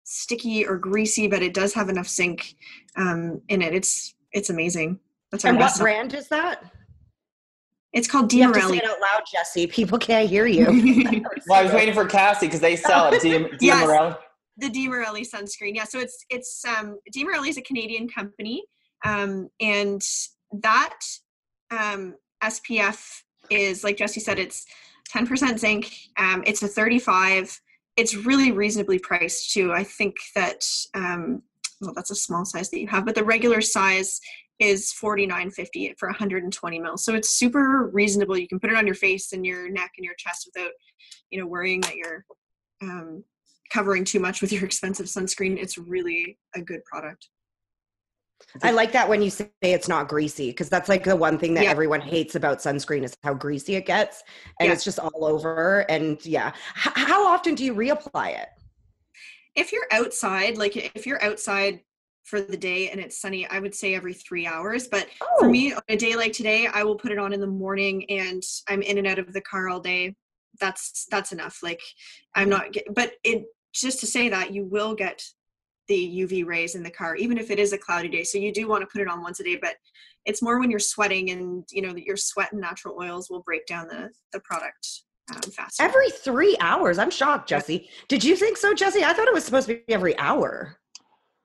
sticky 0.06 0.66
or 0.66 0.78
greasy, 0.78 1.28
but 1.28 1.44
it 1.44 1.54
does 1.54 1.74
have 1.74 1.90
enough 1.90 2.08
zinc 2.08 2.56
um, 2.96 3.42
in 3.50 3.62
it. 3.62 3.74
It's 3.74 4.16
it's 4.32 4.50
amazing. 4.50 5.00
That's 5.32 5.44
our 5.46 5.50
and 5.50 5.60
what 5.60 5.66
best. 5.68 5.82
brand 5.82 6.14
is 6.14 6.28
that? 6.30 6.64
It's 7.92 8.08
called 8.08 8.32
You 8.34 8.44
have 8.44 8.54
to 8.54 8.62
say 8.62 8.78
it 8.78 8.86
out 8.86 9.00
loud, 9.02 9.22
Jesse. 9.32 9.68
People 9.68 10.00
can't 10.00 10.28
hear 10.30 10.46
you. 10.48 10.66
Well, 11.48 11.60
I 11.60 11.64
was 11.64 11.74
waiting 11.74 11.94
for 11.94 12.06
Cassie 12.06 12.48
because 12.48 12.62
they 12.62 12.76
sell 12.78 13.12
it. 13.14 13.22
Dia, 13.22 13.40
Dia 13.40 13.58
Yes. 13.60 13.86
Morelli. 13.86 14.16
the 14.58 14.70
Dimarelli 14.70 15.28
sunscreen. 15.30 15.76
Yeah, 15.76 15.84
so 15.84 16.00
it's 16.00 16.24
it's 16.30 16.64
um 16.66 16.98
Dimarelli 17.14 17.50
is 17.50 17.58
a 17.58 17.62
Canadian 17.62 18.08
company, 18.08 18.64
um, 19.06 19.50
and 19.60 20.02
that 20.62 21.00
um, 21.72 22.16
SPF 22.44 23.22
is 23.50 23.84
like 23.84 23.98
Jesse 23.98 24.20
said, 24.20 24.40
it's 24.40 24.66
10% 25.14 25.60
zinc. 25.60 25.92
Um, 26.18 26.44
it's 26.46 26.64
a 26.64 26.68
35. 26.68 27.60
It's 27.98 28.16
really 28.16 28.52
reasonably 28.52 29.00
priced 29.00 29.52
too. 29.52 29.72
I 29.72 29.84
think 29.84 30.16
that 30.36 30.64
um, 30.96 31.42
well, 31.82 31.94
that's 31.94 32.12
a 32.12 32.16
small 32.16 32.46
size 32.46 32.70
that 32.70 32.80
you 32.80 32.88
have, 32.88 33.06
but 33.06 33.16
the 33.16 33.24
regular 33.24 33.62
size 33.62 34.20
is 34.60 34.94
49.50 35.02 35.94
for 35.98 36.08
120 36.08 36.80
mils. 36.80 37.04
So 37.04 37.16
it's 37.16 37.38
super 37.38 37.90
reasonable. 37.92 38.38
You 38.38 38.48
can 38.48 38.60
put 38.60 38.72
it 38.72 38.78
on 38.78 38.86
your 38.86 38.96
face 38.96 39.34
and 39.34 39.46
your 39.46 39.70
neck 39.70 39.92
and 39.98 40.06
your 40.06 40.16
chest 40.18 40.50
without, 40.54 40.72
you 41.32 41.40
know, 41.40 41.48
worrying 41.48 41.82
that 41.82 41.96
you're 41.96 42.24
um, 42.82 43.24
covering 43.72 44.06
too 44.06 44.20
much 44.20 44.42
with 44.42 44.52
your 44.52 44.64
expensive 44.66 45.08
sunscreen. 45.08 45.58
It's 45.58 45.78
really 45.78 46.38
a 46.56 46.62
good 46.62 46.84
product. 46.86 47.28
I 48.62 48.72
like 48.72 48.92
that 48.92 49.08
when 49.10 49.22
you 49.22 49.30
say 49.30 49.50
it's 49.62 49.88
not 49.88 50.08
greasy 50.08 50.50
because 50.50 50.70
that's 50.70 50.90
like 50.90 51.04
the 51.04 51.16
one 51.16 51.38
thing 51.38 51.54
that 51.56 51.64
Yeah. 51.64 51.72
everyone 51.72 52.02
hates 52.02 52.36
about 52.36 52.60
sunscreen 52.60 53.04
is 53.04 53.16
how 53.24 53.34
greasy 53.34 53.76
it 53.76 53.86
gets 53.86 54.24
and 54.60 54.68
Yeah. 54.68 54.74
it's 54.74 54.84
just 54.84 55.00
all 55.00 55.26
over. 55.26 55.80
And 55.90 56.24
yeah, 56.26 56.50
H- 56.86 56.94
how 56.96 57.26
often 57.26 57.56
do 57.56 57.64
you 57.64 57.74
reapply 57.74 58.40
it? 58.42 58.50
If 59.56 59.72
you're 59.72 59.88
outside, 59.92 60.58
like 60.58 60.76
if 60.76 61.06
you're 61.06 61.24
outside 61.24 61.82
for 62.24 62.40
the 62.42 62.58
day 62.58 62.90
and 62.90 63.00
it's 63.02 63.20
sunny, 63.20 63.46
I 63.48 63.60
would 63.60 63.76
say 63.76 63.96
every 63.96 64.14
three 64.14 64.48
hours. 64.48 64.88
But 64.88 65.08
for 65.40 65.48
Oh. 65.48 65.50
me, 65.50 65.74
on 65.74 65.82
a 65.90 65.98
day 65.98 66.16
like 66.16 66.34
today, 66.34 66.68
I 66.68 66.84
will 66.84 66.96
put 66.96 67.12
it 67.12 67.18
on 67.18 67.34
in 67.34 67.42
the 67.42 67.48
morning 67.48 68.10
and 68.10 68.42
I'm 68.68 68.82
in 68.82 68.98
and 68.98 69.08
out 69.08 69.20
of 69.20 69.34
the 69.34 69.42
car 69.42 69.68
all 69.70 69.80
day. 69.80 70.16
That's 70.60 71.06
that's 71.10 71.32
enough. 71.32 71.60
Like 71.64 71.82
I'm 72.36 72.50
mm-hmm. 72.50 72.50
not 72.52 72.72
get, 72.74 72.86
but 72.94 73.14
it 73.24 73.46
just 73.74 74.00
to 74.02 74.08
say 74.08 74.30
that 74.30 74.54
you 74.54 74.64
will 74.66 74.94
get 74.96 75.24
the 75.88 76.22
UV 76.24 76.46
rays 76.46 76.76
in 76.76 76.84
the 76.84 76.90
car, 76.92 77.16
even 77.16 77.38
if 77.38 77.52
it 77.52 77.60
is 77.60 77.74
a 77.74 77.78
cloudy 77.78 78.08
day. 78.10 78.24
So 78.24 78.38
you 78.38 78.52
do 78.54 78.68
want 78.68 78.82
to 78.82 78.88
put 78.88 79.02
it 79.02 79.08
on 79.08 79.22
once 79.22 79.40
a 79.40 79.44
day, 79.44 79.58
but 79.62 79.76
it's 80.26 80.42
more 80.42 80.60
when 80.60 80.70
you're 80.72 80.80
sweating 80.80 81.32
and 81.32 81.66
you 81.72 81.82
know 81.82 81.94
that 81.94 82.06
your 82.06 82.16
sweat 82.18 82.52
and 82.52 82.62
natural 82.62 82.96
oils 83.00 83.30
will 83.30 83.42
break 83.42 83.66
down 83.66 83.88
the 83.88 84.10
the 84.32 84.40
product 84.42 84.88
um, 85.34 85.42
faster. 85.52 85.84
Every 85.84 86.10
three 86.10 86.58
hours. 86.60 86.98
I'm 86.98 87.12
shocked, 87.12 87.50
Jesse. 87.50 87.90
Did 88.08 88.24
you 88.24 88.36
think 88.36 88.58
so, 88.58 88.74
Jesse? 88.74 89.04
I 89.04 89.14
thought 89.14 89.28
it 89.28 89.34
was 89.34 89.44
supposed 89.46 89.68
to 89.68 89.76
be 89.76 89.94
every 89.94 90.18
hour. 90.20 90.78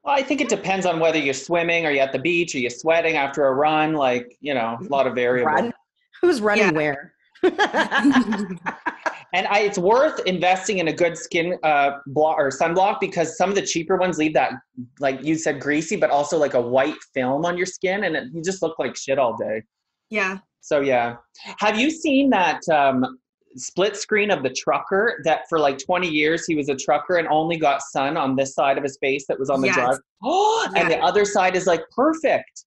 Well, 0.05 0.15
I 0.17 0.23
think 0.23 0.41
it 0.41 0.49
depends 0.49 0.87
on 0.87 1.01
whether 1.01 1.19
you're 1.19 1.35
swimming, 1.35 1.85
or 1.87 1.91
you're 1.91 2.05
at 2.05 2.13
the 2.13 2.19
beach, 2.19 2.55
or 2.55 2.59
you're 2.59 2.71
sweating 2.71 3.17
after 3.17 3.47
a 3.47 3.55
run. 3.55 3.95
Like 3.95 4.37
you 4.41 4.55
know, 4.55 4.79
a 4.81 4.85
lot 4.85 5.07
of 5.07 5.15
variables. 5.15 5.61
Run? 5.61 5.73
Who's 6.21 6.41
running 6.41 6.65
Yeah. 6.65 6.71
where? 6.73 7.15
And 9.35 9.47
I, 9.49 9.61
it's 9.61 9.79
worth 9.79 10.21
investing 10.27 10.79
in 10.79 10.89
a 10.89 10.93
good 10.93 11.17
skin 11.19 11.59
uh, 11.63 11.99
block 12.07 12.37
or 12.39 12.49
sunblock 12.51 12.99
because 13.01 13.37
some 13.37 13.51
of 13.51 13.57
the 13.57 13.63
cheaper 13.63 13.97
ones 13.97 14.17
leave 14.17 14.33
that, 14.35 14.53
like 15.01 15.23
you 15.23 15.35
said, 15.35 15.61
greasy, 15.61 15.97
but 15.97 16.11
also 16.11 16.39
like 16.39 16.55
a 16.55 16.61
white 16.61 16.97
film 17.13 17.45
on 17.45 17.57
your 17.57 17.67
skin, 17.67 18.05
and 18.05 18.17
it, 18.17 18.25
you 18.33 18.43
just 18.43 18.63
look 18.63 18.79
like 18.79 18.97
shit 18.97 19.19
all 19.19 19.37
day. 19.37 19.63
yeah. 20.11 20.39
So 20.61 20.81
yeah, 20.81 21.17
have 21.61 21.79
you 21.79 21.91
seen 21.91 22.29
that 22.31 22.61
um, 22.69 23.19
split 23.57 23.97
screen 23.97 24.31
of 24.31 24.43
the 24.43 24.51
trucker 24.51 25.21
that 25.25 25.43
for 25.49 25.59
like 25.59 25.79
20 25.79 26.09
years 26.09 26.45
he 26.47 26.57
was 26.57 26.69
a 26.69 26.77
trucker 26.77 27.17
and 27.17 27.27
only 27.29 27.57
got 27.57 27.81
sun 27.81 28.17
on 28.19 28.37
this 28.37 28.55
side 28.55 28.77
of 28.77 28.83
his 28.85 28.99
face 29.01 29.25
that 29.29 29.39
was 29.39 29.49
on 29.51 29.61
the 29.63 29.69
Yes. 29.69 29.77
drive? 29.77 29.99
Oh, 30.23 30.69
and 30.77 30.91
the 30.91 30.99
other 30.99 31.25
side 31.25 31.57
is 31.57 31.67
like 31.67 31.81
perfect. 31.95 32.65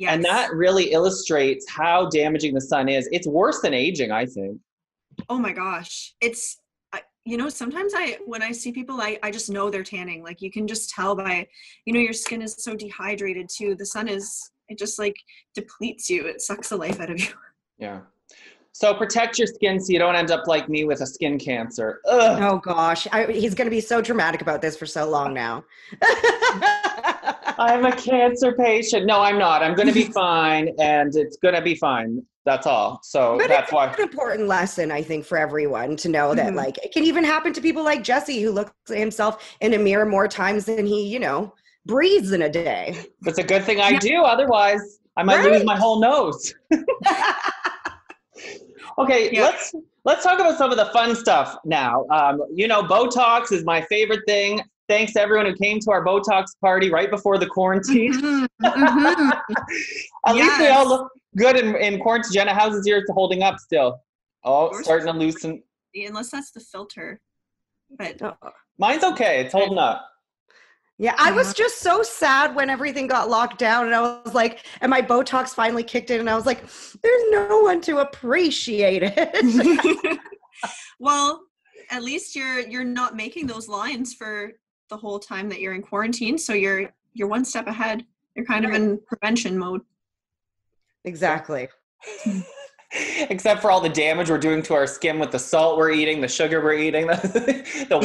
Yes. 0.00 0.12
And 0.14 0.24
that 0.24 0.52
really 0.54 0.92
illustrates 0.92 1.68
how 1.70 2.08
damaging 2.08 2.52
the 2.54 2.60
sun 2.60 2.88
is. 2.88 3.08
It's 3.12 3.28
worse 3.28 3.60
than 3.60 3.72
aging, 3.74 4.10
I 4.10 4.26
think. 4.26 4.58
Oh 5.28 5.38
my 5.38 5.52
gosh 5.52 6.14
it's 6.20 6.60
you 7.24 7.36
know 7.36 7.48
sometimes 7.48 7.92
i 7.96 8.16
when 8.24 8.42
i 8.42 8.52
see 8.52 8.70
people 8.70 9.00
i 9.00 9.18
i 9.22 9.30
just 9.30 9.50
know 9.50 9.68
they're 9.68 9.82
tanning 9.82 10.22
like 10.22 10.40
you 10.40 10.50
can 10.50 10.66
just 10.66 10.90
tell 10.90 11.16
by 11.16 11.46
you 11.84 11.92
know 11.92 11.98
your 11.98 12.12
skin 12.12 12.40
is 12.40 12.54
so 12.58 12.74
dehydrated 12.76 13.48
too 13.48 13.74
the 13.74 13.84
sun 13.84 14.06
is 14.06 14.50
it 14.68 14.78
just 14.78 14.98
like 14.98 15.16
depletes 15.54 16.08
you 16.08 16.26
it 16.26 16.40
sucks 16.40 16.68
the 16.68 16.76
life 16.76 17.00
out 17.00 17.10
of 17.10 17.20
you 17.20 17.28
Yeah. 17.78 18.00
So 18.72 18.92
protect 18.92 19.38
your 19.38 19.46
skin 19.46 19.80
so 19.80 19.92
you 19.92 19.98
don't 19.98 20.16
end 20.16 20.30
up 20.30 20.46
like 20.46 20.68
me 20.68 20.84
with 20.84 21.00
a 21.00 21.06
skin 21.06 21.38
cancer. 21.38 22.00
Ugh. 22.06 22.42
oh 22.42 22.58
gosh, 22.58 23.06
I, 23.10 23.24
he's 23.32 23.54
going 23.54 23.66
to 23.66 23.70
be 23.70 23.80
so 23.80 24.02
dramatic 24.02 24.42
about 24.42 24.60
this 24.60 24.76
for 24.76 24.84
so 24.84 25.08
long 25.08 25.32
now. 25.32 25.64
I'm 27.58 27.86
a 27.86 27.96
cancer 27.96 28.52
patient. 28.52 29.06
No, 29.06 29.22
I'm 29.22 29.38
not. 29.38 29.62
I'm 29.62 29.74
going 29.74 29.88
to 29.88 29.94
be 29.94 30.04
fine 30.12 30.74
and 30.78 31.16
it's 31.16 31.38
going 31.38 31.54
to 31.54 31.62
be 31.62 31.74
fine. 31.74 32.22
That's 32.46 32.66
all. 32.66 33.00
So 33.02 33.36
But 33.38 33.48
that's 33.48 33.64
it's 33.64 33.72
why. 33.72 33.92
an 33.92 34.00
important 34.00 34.46
lesson, 34.46 34.92
I 34.92 35.02
think, 35.02 35.24
for 35.26 35.36
everyone 35.36 35.96
to 35.96 36.08
know 36.08 36.32
that, 36.34 36.52
Mhm. 36.52 36.56
like, 36.56 36.78
it 36.78 36.92
can 36.92 37.02
even 37.02 37.24
happen 37.24 37.52
to 37.52 37.60
people 37.60 37.82
like 37.82 38.04
Jesse, 38.04 38.40
who 38.40 38.52
looks 38.52 38.72
at 38.88 38.96
himself 38.96 39.44
in 39.60 39.74
a 39.74 39.78
mirror 39.78 40.06
more 40.06 40.28
times 40.28 40.64
than 40.64 40.86
he, 40.86 41.02
you 41.08 41.18
know, 41.18 41.52
breathes 41.86 42.30
in 42.32 42.42
a 42.42 42.48
day. 42.48 42.96
It's 43.26 43.38
a 43.38 43.42
good 43.42 43.64
thing 43.64 43.80
I 43.80 43.90
Yeah. 43.90 43.98
do. 43.98 44.22
Otherwise, 44.22 45.00
I 45.16 45.24
might 45.24 45.42
lose 45.44 45.64
my 45.64 45.76
whole 45.76 46.00
nose. 46.00 46.54
Okay, 48.98 49.30
Yeah. 49.30 49.42
let's 49.42 49.74
let's 50.04 50.22
talk 50.22 50.38
about 50.38 50.56
some 50.56 50.70
of 50.70 50.76
the 50.78 50.86
fun 50.86 51.14
stuff 51.14 51.56
now. 51.64 52.06
Um, 52.10 52.40
you 52.54 52.66
know, 52.68 52.82
Botox 52.82 53.52
is 53.52 53.64
my 53.64 53.82
favorite 53.82 54.20
thing. 54.26 54.62
Thanks 54.88 55.12
to 55.14 55.20
everyone 55.20 55.46
who 55.46 55.54
came 55.54 55.80
to 55.80 55.90
our 55.90 56.04
Botox 56.04 56.46
party 56.60 56.90
right 56.90 57.10
before 57.10 57.38
the 57.38 57.46
quarantine. 57.46 58.12
Mhm, 58.12 58.46
mhm. 58.62 59.40
At 60.26 60.34
least 60.36 60.58
they 60.58 60.70
all 60.70 60.88
look 60.88 61.10
good 61.36 61.56
in, 61.56 61.74
in 61.76 62.00
quarantine. 62.00 62.32
Jenna, 62.32 62.54
how's 62.54 62.74
his 62.74 62.86
ears 62.86 63.04
holding 63.10 63.42
up 63.42 63.58
still? 63.58 64.00
Oh, 64.44 64.70
Yours? 64.72 64.84
starting 64.84 65.06
to 65.06 65.12
loosen. 65.12 65.62
unless 65.94 66.30
that's 66.30 66.52
the 66.52 66.60
filter 66.60 67.20
but 67.98 68.20
Oh. 68.22 68.34
Mine's 68.78 69.04
okay. 69.04 69.40
It's 69.40 69.52
holding 69.52 69.78
up. 69.78 70.08
Yeah, 70.98 71.14
I 71.18 71.30
was 71.30 71.52
just 71.52 71.80
so 71.80 72.02
sad 72.02 72.54
when 72.56 72.70
everything 72.70 73.06
got 73.06 73.28
locked 73.28 73.58
down, 73.58 73.84
and 73.86 73.94
I 73.94 74.00
was 74.24 74.32
like, 74.34 74.64
and 74.80 74.88
my 74.90 75.02
Botox 75.02 75.50
finally 75.50 75.82
kicked 75.84 76.10
in, 76.10 76.20
and 76.20 76.28
I 76.30 76.34
was 76.34 76.46
like, 76.46 76.62
there's 77.02 77.22
no 77.30 77.60
one 77.60 77.80
to 77.82 77.98
appreciate 77.98 79.02
it. 79.04 80.20
well 80.98 81.42
at 81.90 82.02
least 82.02 82.34
you're 82.34 82.60
you're 82.60 82.82
not 82.84 83.14
making 83.14 83.46
those 83.46 83.68
lines 83.68 84.14
for 84.14 84.52
the 84.88 84.96
whole 84.96 85.18
time 85.18 85.48
that 85.48 85.60
you're 85.60 85.74
in 85.74 85.82
quarantine 85.82 86.38
so 86.38 86.52
you're 86.52 86.90
you're 87.14 87.28
one 87.28 87.44
step 87.44 87.66
ahead 87.66 88.04
you're 88.34 88.44
kind 88.44 88.64
of 88.64 88.72
in 88.72 88.98
prevention 89.06 89.58
mode 89.58 89.80
exactly. 91.06 91.68
Except 93.30 93.62
for 93.62 93.70
all 93.70 93.80
the 93.80 93.88
damage 93.88 94.30
we're 94.30 94.38
doing 94.38 94.62
to 94.62 94.74
our 94.74 94.86
skin 94.86 95.18
with 95.18 95.30
the 95.30 95.38
salt 95.38 95.76
we're 95.76 95.90
eating, 95.90 96.20
the 96.20 96.28
sugar 96.28 96.62
we're 96.62 96.74
eating, 96.74 97.06
the, 97.08 97.86
the 97.88 97.98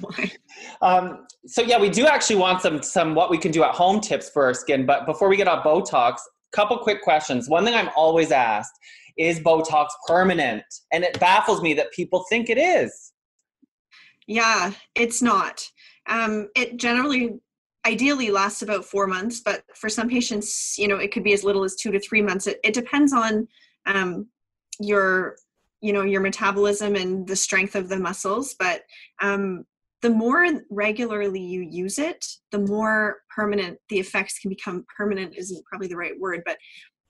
wine. 0.00 0.34
Um, 0.80 1.26
so 1.46 1.62
yeah, 1.62 1.78
we 1.78 1.90
do 1.90 2.06
actually 2.06 2.36
want 2.36 2.62
some 2.62 2.82
some 2.82 3.14
what 3.14 3.30
we 3.30 3.38
can 3.38 3.50
do 3.50 3.62
at 3.62 3.74
home 3.74 4.00
tips 4.00 4.30
for 4.30 4.44
our 4.44 4.54
skin. 4.54 4.86
But 4.86 5.06
before 5.06 5.28
we 5.28 5.36
get 5.36 5.48
on 5.48 5.62
Botox, 5.62 6.18
couple 6.52 6.78
quick 6.78 7.02
questions. 7.02 7.48
One 7.48 7.64
thing 7.64 7.74
I'm 7.74 7.90
always 7.94 8.32
asked 8.32 8.72
is 9.18 9.38
Botox 9.40 9.88
permanent, 10.06 10.64
and 10.92 11.04
it 11.04 11.18
baffles 11.20 11.60
me 11.60 11.74
that 11.74 11.92
people 11.92 12.24
think 12.30 12.48
it 12.48 12.58
is. 12.58 13.12
Yeah, 14.28 14.72
it's 14.94 15.22
not. 15.22 15.66
Um, 16.06 16.50
it 16.54 16.76
generally, 16.76 17.40
ideally, 17.86 18.30
lasts 18.30 18.60
about 18.60 18.84
four 18.84 19.06
months, 19.06 19.40
but 19.40 19.64
for 19.74 19.88
some 19.88 20.08
patients, 20.08 20.74
you 20.76 20.86
know, 20.86 20.96
it 20.98 21.12
could 21.12 21.24
be 21.24 21.32
as 21.32 21.44
little 21.44 21.64
as 21.64 21.74
two 21.74 21.90
to 21.90 21.98
three 21.98 22.20
months. 22.20 22.46
It, 22.46 22.60
it 22.62 22.74
depends 22.74 23.14
on 23.14 23.48
um, 23.86 24.28
your, 24.78 25.36
you 25.80 25.94
know, 25.94 26.02
your 26.02 26.20
metabolism 26.20 26.94
and 26.94 27.26
the 27.26 27.34
strength 27.34 27.74
of 27.74 27.88
the 27.88 27.98
muscles. 27.98 28.54
But 28.58 28.82
um, 29.22 29.64
the 30.02 30.10
more 30.10 30.46
regularly 30.68 31.40
you 31.40 31.62
use 31.62 31.98
it, 31.98 32.22
the 32.52 32.58
more 32.58 33.20
permanent 33.34 33.78
the 33.88 33.98
effects 33.98 34.38
can 34.38 34.50
become. 34.50 34.84
Permanent 34.94 35.34
isn't 35.38 35.64
probably 35.64 35.88
the 35.88 35.96
right 35.96 36.20
word, 36.20 36.42
but 36.44 36.58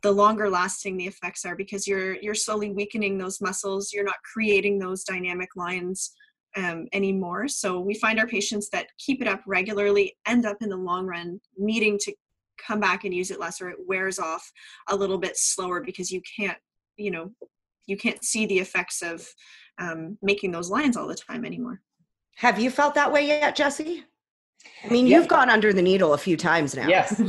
the 0.03 0.13
longer 0.13 0.49
lasting 0.49 0.97
the 0.97 1.09
effects 1.09 1.45
are 1.45 1.57
because 1.57 1.89
you're 1.89 2.15
you're 2.23 2.37
slowly 2.37 2.71
weakening 2.71 3.19
those 3.19 3.41
muscles. 3.41 3.93
You're 3.93 4.05
not 4.05 4.23
creating 4.33 4.79
those 4.79 5.03
dynamic 5.03 5.49
lines 5.57 6.13
um, 6.59 6.87
anymore. 6.93 7.47
So 7.49 7.79
we 7.81 7.95
find 7.95 8.19
our 8.19 8.27
patients 8.27 8.69
that 8.71 8.89
keep 8.99 9.23
it 9.23 9.29
up 9.29 9.41
regularly 9.47 10.17
end 10.27 10.45
up 10.45 10.57
in 10.61 10.69
the 10.69 10.77
long 10.77 11.07
run 11.07 11.41
needing 11.57 11.99
to 12.01 12.13
come 12.59 12.81
back 12.81 13.05
and 13.05 13.15
use 13.15 13.31
it 13.31 13.39
less, 13.39 13.61
or 13.61 13.71
it 13.71 13.77
wears 13.87 14.19
off 14.19 14.51
a 14.89 14.97
little 14.97 15.19
bit 15.19 15.37
slower 15.37 15.81
because 15.81 16.11
you 16.11 16.21
can't, 16.37 16.59
you 16.97 17.11
know, 17.11 17.31
you 17.87 17.97
can't 17.97 18.25
see 18.25 18.47
the 18.47 18.59
effects 18.59 19.03
of 19.03 19.27
um, 19.79 20.19
making 20.21 20.51
those 20.51 20.69
lines 20.69 20.97
all 20.97 21.07
the 21.07 21.15
time 21.15 21.45
anymore. 21.45 21.81
Have 22.37 22.59
you 22.59 22.71
felt 22.71 22.95
that 22.95 23.13
way 23.13 23.27
yet, 23.27 23.55
Jesse? 23.55 24.05
I 24.85 24.89
mean, 24.89 25.07
Yeah. 25.07 25.19
you've 25.19 25.29
gone 25.29 25.49
under 25.51 25.73
the 25.73 25.83
needle 25.83 26.15
a 26.15 26.19
few 26.19 26.37
times 26.37 26.75
now. 26.75 26.89
Yes, 26.89 27.21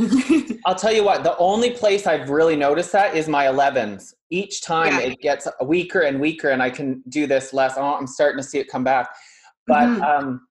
I'll 0.66 0.76
tell 0.76 0.92
you 0.92 1.04
what. 1.04 1.24
The 1.24 1.38
only 1.38 1.72
place 1.72 2.08
I've 2.08 2.30
really 2.30 2.56
noticed 2.56 2.92
that 2.94 3.16
is 3.16 3.28
my 3.28 3.46
11s. 3.46 4.14
Each 4.30 4.62
time 4.62 4.94
Yeah. 4.94 5.00
it 5.00 5.20
gets 5.22 5.48
weaker 5.64 6.02
and 6.02 6.20
weaker, 6.20 6.50
and 6.50 6.62
I 6.62 6.70
can 6.70 7.04
do 7.10 7.26
this 7.28 7.54
less. 7.54 7.74
Oh, 7.78 7.84
I'm 7.96 8.08
starting 8.08 8.38
to 8.38 8.48
see 8.48 8.60
it 8.60 8.68
come 8.68 8.84
back. 8.84 9.10
But 9.68 9.88
Mhm. 9.88 10.02
um, 10.04 10.48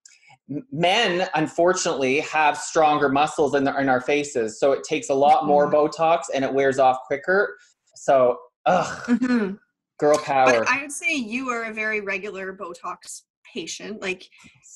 men, 0.73 1.29
unfortunately, 1.35 2.21
have 2.21 2.57
stronger 2.59 3.09
muscles 3.09 3.55
in, 3.55 3.65
the, 3.65 3.79
in 3.79 3.89
our 3.89 4.01
faces, 4.01 4.59
so 4.59 4.73
it 4.73 4.83
takes 4.85 5.11
a 5.11 5.15
lot 5.15 5.47
more 5.47 5.71
Botox, 5.71 6.23
and 6.33 6.45
it 6.45 6.53
wears 6.53 6.79
off 6.79 6.99
quicker. 7.07 7.57
So, 7.95 8.39
ugh, 8.67 9.07
Mhm. 9.07 9.59
girl 9.99 10.19
power. 10.19 10.61
But 10.65 10.69
I 10.69 10.83
would 10.83 10.93
say 10.93 11.15
you 11.15 11.51
are 11.51 11.65
a 11.65 11.73
very 11.73 12.01
regular 12.01 12.53
Botox 12.57 13.23
patient. 13.53 14.01
Like 14.03 14.29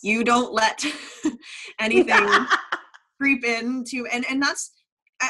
you 0.03 0.25
don't 0.25 0.53
let 0.53 0.85
anything 1.79 2.27
creep 3.21 3.45
into 3.45 4.07
and 4.07 4.25
and 4.29 4.43
that's 4.43 4.73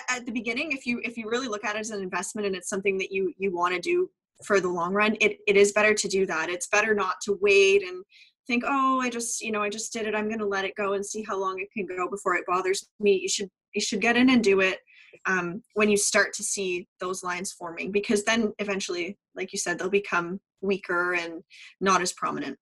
at, 0.08 0.26
the 0.26 0.32
beginning 0.32 0.72
if 0.72 0.86
you 0.86 1.00
if 1.04 1.16
you 1.16 1.28
really 1.28 1.48
look 1.48 1.64
at 1.64 1.76
it 1.76 1.80
as 1.80 1.90
an 1.90 2.02
investment 2.02 2.46
and 2.46 2.56
it's 2.56 2.68
something 2.68 2.98
that 2.98 3.12
you 3.12 3.32
you 3.38 3.54
want 3.54 3.74
to 3.74 3.80
do 3.80 4.08
for 4.44 4.60
the 4.60 4.68
long 4.68 4.92
run 4.92 5.16
it, 5.20 5.38
it 5.46 5.56
is 5.56 5.72
better 5.72 5.94
to 5.94 6.08
do 6.08 6.26
that. 6.26 6.48
It's 6.48 6.68
better 6.68 6.94
not 6.94 7.16
to 7.22 7.38
wait 7.40 7.82
and 7.82 8.04
think 8.48 8.64
oh 8.66 9.00
i 9.00 9.08
just 9.08 9.40
you 9.40 9.52
know 9.52 9.62
i 9.62 9.68
just 9.68 9.92
did 9.92 10.06
it. 10.06 10.14
I'm 10.14 10.26
going 10.26 10.40
to 10.40 10.46
let 10.46 10.64
it 10.64 10.74
go 10.76 10.94
and 10.94 11.06
see 11.06 11.22
how 11.22 11.38
long 11.38 11.60
it 11.60 11.68
can 11.72 11.86
go 11.86 12.08
before 12.10 12.34
it 12.34 12.44
bothers 12.46 12.88
me. 12.98 13.20
You 13.22 13.28
should 13.28 13.50
you 13.74 13.80
should 13.80 14.00
get 14.00 14.16
in 14.16 14.30
and 14.30 14.42
do 14.42 14.60
it 14.60 14.80
um, 15.26 15.62
when 15.74 15.90
you 15.90 15.96
start 15.96 16.32
to 16.34 16.42
see 16.42 16.88
those 17.00 17.22
lines 17.22 17.52
forming 17.52 17.92
because 17.92 18.24
then 18.24 18.52
eventually 18.58 19.16
like 19.34 19.52
you 19.52 19.58
said 19.58 19.78
they'll 19.78 19.90
become 19.90 20.40
weaker 20.60 21.14
and 21.14 21.42
not 21.80 22.02
as 22.02 22.12
prominent 22.12 22.58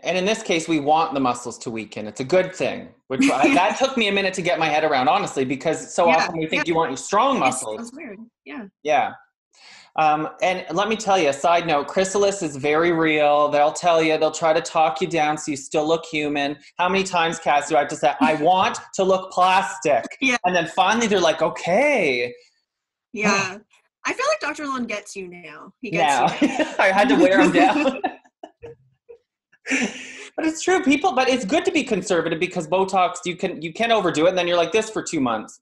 and 0.00 0.16
in 0.16 0.24
this 0.24 0.42
case 0.42 0.68
we 0.68 0.78
want 0.80 1.14
the 1.14 1.20
muscles 1.20 1.58
to 1.58 1.70
weaken 1.70 2.06
it's 2.06 2.20
a 2.20 2.24
good 2.24 2.54
thing 2.54 2.88
which 3.08 3.20
that 3.28 3.76
took 3.78 3.96
me 3.96 4.08
a 4.08 4.12
minute 4.12 4.34
to 4.34 4.42
get 4.42 4.58
my 4.58 4.66
head 4.66 4.84
around 4.84 5.08
honestly 5.08 5.44
because 5.44 5.92
so 5.94 6.06
Yeah, 6.08 6.16
often 6.16 6.38
we 6.38 6.46
think 6.46 6.66
yeah. 6.66 6.70
you 6.72 6.74
want 6.76 6.90
your 6.90 6.96
strong 6.96 7.38
muscles 7.38 7.92
weird 7.94 8.18
yeah 8.44 8.66
Yeah. 8.82 9.12
Um, 9.98 10.28
and 10.42 10.66
let 10.72 10.90
me 10.90 10.96
tell 10.96 11.18
you, 11.18 11.30
a 11.30 11.32
side 11.32 11.66
note, 11.66 11.88
chrysalis 11.88 12.42
is 12.42 12.56
very 12.56 12.92
real. 12.92 13.48
They'll 13.48 13.72
tell 13.72 14.02
you, 14.02 14.18
they'll 14.18 14.30
try 14.30 14.52
to 14.52 14.60
talk 14.60 15.00
you 15.00 15.06
down 15.08 15.38
so 15.38 15.50
you 15.50 15.56
still 15.56 15.88
look 15.88 16.04
human. 16.04 16.58
How 16.76 16.86
many 16.90 17.02
times, 17.02 17.38
Cass, 17.38 17.70
do 17.70 17.76
I 17.76 17.78
have 17.78 17.88
to 17.88 17.96
say, 17.96 18.12
I 18.20 18.34
want 18.42 18.78
to 18.92 19.04
look 19.04 19.32
plastic? 19.32 20.04
Yeah. 20.20 20.36
And 20.44 20.54
then 20.54 20.66
finally 20.66 21.06
they're 21.06 21.18
like, 21.18 21.40
okay. 21.40 22.30
yeah 23.14 23.56
i 24.04 24.12
feel 24.12 24.26
like 24.28 24.40
dr 24.40 24.66
lund 24.66 24.86
gets 24.88 25.16
you 25.16 25.26
now 25.28 25.72
he 25.80 25.90
gets 25.90 26.42
Now. 26.42 26.46
you 26.46 26.66
I 26.78 26.92
had 26.92 27.08
to 27.08 27.16
wear 27.16 27.40
him 27.40 27.52
down. 27.52 28.02
But 30.36 30.44
it's 30.46 30.62
true, 30.62 30.82
people, 30.82 31.12
but 31.12 31.28
it's 31.28 31.44
good 31.44 31.64
to 31.64 31.72
be 31.72 31.82
conservative 31.82 32.38
because 32.40 32.66
Botox, 32.68 33.16
you 33.24 33.36
can 33.36 33.60
you 33.62 33.72
can 33.72 33.90
overdo 33.92 34.26
it 34.26 34.30
and 34.30 34.38
then 34.38 34.46
you're 34.46 34.56
like 34.56 34.72
this 34.72 34.90
for 34.90 35.02
two 35.02 35.20
months. 35.20 35.60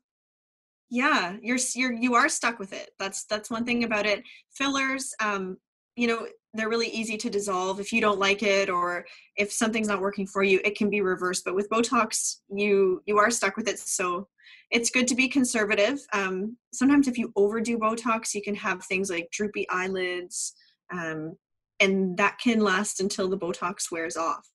yeah 0.90 1.36
you're 1.42 1.58
you're 1.74 1.92
you 1.92 2.14
are 2.14 2.28
stuck 2.28 2.58
with 2.58 2.72
it. 2.72 2.90
That's 2.98 3.24
that's 3.24 3.50
one 3.50 3.64
thing 3.64 3.84
about 3.84 4.06
it. 4.06 4.22
Fillers 4.52 5.14
um 5.20 5.56
you 5.96 6.06
know 6.06 6.26
they're 6.54 6.68
really 6.68 6.88
easy 6.88 7.16
to 7.16 7.30
dissolve 7.30 7.80
if 7.80 7.92
you 7.92 8.00
don't 8.00 8.18
like 8.18 8.42
it 8.42 8.68
or 8.68 9.04
if 9.36 9.52
something's 9.52 9.88
not 9.88 10.00
working 10.00 10.26
for 10.26 10.42
you 10.42 10.60
it 10.64 10.76
can 10.76 10.90
be 10.90 11.00
reversed 11.00 11.44
but 11.44 11.54
with 11.54 11.70
botox 11.70 12.36
you 12.48 13.02
you 13.06 13.18
are 13.18 13.30
stuck 13.30 13.56
with 13.56 13.68
it 13.68 13.78
so 13.78 14.28
it's 14.70 14.90
good 14.90 15.06
to 15.06 15.14
be 15.14 15.28
conservative. 15.28 15.98
Um 16.12 16.56
sometimes 16.72 17.06
if 17.08 17.16
you 17.18 17.32
overdo 17.36 17.78
botox 17.78 18.34
you 18.34 18.42
can 18.42 18.54
have 18.54 18.84
things 18.84 19.10
like 19.10 19.28
droopy 19.30 19.66
eyelids 19.70 20.54
um 20.92 21.36
and 21.80 22.16
that 22.16 22.38
can 22.38 22.60
last 22.60 23.00
until 23.00 23.28
the 23.28 23.38
botox 23.38 23.90
wears 23.90 24.16
off 24.16 24.48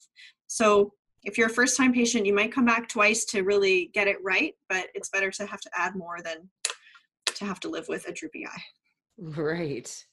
so 0.47 0.93
if 1.23 1.37
you're 1.37 1.47
a 1.47 1.53
first 1.53 1.75
time 1.77 1.93
patient 1.93 2.25
you 2.25 2.33
might 2.33 2.51
come 2.51 2.65
back 2.65 2.87
twice 2.87 3.25
to 3.25 3.41
really 3.43 3.89
get 3.93 4.07
it 4.07 4.17
right 4.23 4.53
but 4.69 4.87
it's 4.93 5.09
better 5.09 5.31
to 5.31 5.45
have 5.45 5.59
to 5.61 5.69
add 5.75 5.95
more 5.95 6.19
than 6.23 6.49
to 7.25 7.45
have 7.45 7.59
to 7.59 7.69
live 7.69 7.87
with 7.87 8.07
a 8.07 8.11
droopy 8.13 8.45
eye 8.45 8.61
Right. 9.21 10.05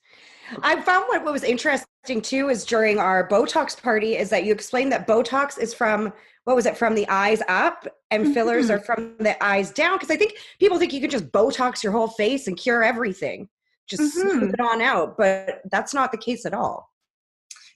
I 0.62 0.80
found 0.80 1.04
what, 1.06 1.22
what 1.24 1.32
was 1.32 1.44
interesting 1.44 2.20
too 2.22 2.48
is 2.48 2.64
during 2.64 2.98
our 2.98 3.28
Botox 3.28 3.80
party 3.80 4.16
is 4.16 4.30
that 4.30 4.44
you 4.44 4.52
explained 4.52 4.90
that 4.90 5.06
Botox 5.06 5.58
is 5.58 5.72
from 5.72 6.12
what 6.44 6.56
was 6.56 6.66
it 6.66 6.76
from 6.76 6.96
the 6.96 7.08
eyes 7.08 7.40
up 7.48 7.86
and 8.10 8.34
fillers 8.34 8.68
are 8.70 8.80
from 8.80 9.16
the 9.18 9.40
eyes 9.44 9.70
down 9.70 9.96
because 9.96 10.10
I 10.10 10.16
think 10.16 10.34
people 10.58 10.78
think 10.78 10.92
you 10.92 11.00
can 11.00 11.10
just 11.10 11.30
Botox 11.30 11.82
your 11.82 11.92
whole 11.92 12.08
face 12.08 12.48
and 12.48 12.56
cure 12.56 12.82
everything, 12.82 13.48
just 13.88 14.14
smooth 14.14 14.50
Mhm. 14.50 14.54
it 14.54 14.60
on 14.60 14.82
out, 14.82 15.16
but 15.16 15.62
that's 15.70 15.94
not 15.94 16.10
the 16.10 16.18
case 16.18 16.44
at 16.46 16.54
all. 16.54 16.90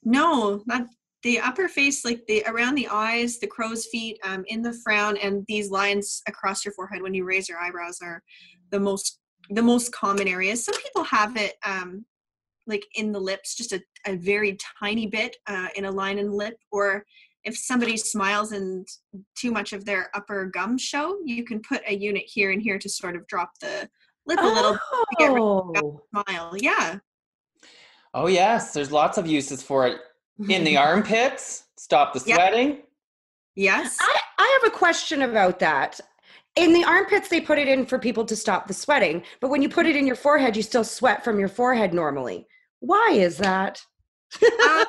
No 0.04 0.62
not 0.66 0.86
the 1.22 1.38
upper 1.38 1.68
face 1.68 2.04
like 2.04 2.22
the 2.28 2.42
around 2.46 2.74
the 2.74 2.88
eyes 2.88 3.38
the 3.38 3.46
crow's 3.46 3.86
feet 3.86 4.18
um, 4.24 4.42
in 4.46 4.62
the 4.62 4.72
frown 4.84 5.16
and 5.18 5.44
these 5.48 5.70
lines 5.70 6.22
across 6.26 6.64
your 6.64 6.72
forehead 6.72 7.02
when 7.02 7.12
you 7.12 7.24
raise 7.24 7.48
your 7.48 7.58
eyebrows 7.58 7.98
are 8.02 8.22
the 8.70 8.80
most 8.80 9.20
the 9.50 9.62
most 9.62 9.92
common 9.92 10.28
areas. 10.28 10.64
Some 10.64 10.80
people 10.80 11.04
have 11.04 11.36
it 11.36 11.54
um, 11.64 12.04
like 12.66 12.86
in 12.94 13.12
the 13.12 13.18
lips 13.18 13.56
just 13.56 13.72
a, 13.72 13.82
a 14.06 14.16
very 14.16 14.56
tiny 14.78 15.06
bit 15.06 15.36
uh, 15.46 15.68
in 15.76 15.86
a 15.86 15.90
line 15.90 16.18
in 16.18 16.30
lip 16.30 16.56
or 16.70 17.04
if 17.44 17.56
somebody 17.56 17.96
smiles 17.96 18.52
and 18.52 18.86
too 19.34 19.50
much 19.50 19.72
of 19.72 19.84
their 19.84 20.10
upper 20.14 20.46
gum 20.46 20.76
show 20.78 21.18
you 21.24 21.42
can 21.42 21.60
put 21.60 21.80
a 21.88 21.94
unit 21.94 22.22
here 22.26 22.50
and 22.52 22.62
here 22.62 22.78
to 22.78 22.88
sort 22.88 23.16
of 23.16 23.26
drop 23.26 23.50
the 23.60 23.88
lip 24.26 24.38
a 24.40 24.46
little 24.46 24.78
get 25.18 25.32
rid 25.32 25.42
Oh, 25.42 26.02
smile. 26.10 26.54
Yeah 26.58 26.98
Oh 28.14 28.26
yes, 28.26 28.72
there's 28.72 28.90
lots 28.92 29.18
of 29.18 29.26
uses 29.26 29.62
for 29.62 29.86
it. 29.86 29.98
In 30.48 30.64
the 30.64 30.76
armpits, 30.88 31.64
stop 31.76 32.12
the 32.12 32.22
Yeah. 32.26 32.36
sweating. 32.36 32.82
yes 33.54 33.96
I, 34.00 34.18
I 34.38 34.58
have 34.62 34.72
a 34.72 34.76
question 34.76 35.22
about 35.22 35.58
that. 35.60 36.00
In 36.56 36.72
the 36.72 36.82
armpits, 36.84 37.28
they 37.28 37.40
put 37.40 37.58
it 37.58 37.68
in 37.68 37.86
for 37.86 37.98
people 37.98 38.24
to 38.24 38.34
stop 38.34 38.66
the 38.66 38.74
sweating, 38.74 39.22
but 39.40 39.50
when 39.50 39.62
you 39.62 39.68
put 39.68 39.86
it 39.86 39.94
in 39.96 40.06
your 40.06 40.16
forehead, 40.16 40.56
you 40.56 40.62
still 40.62 40.82
sweat 40.84 41.22
from 41.22 41.38
your 41.38 41.48
forehead 41.48 41.94
normally. 41.94 42.46
Why 42.80 43.10
is 43.12 43.36
that? 43.38 43.80
Uh, 44.62 44.84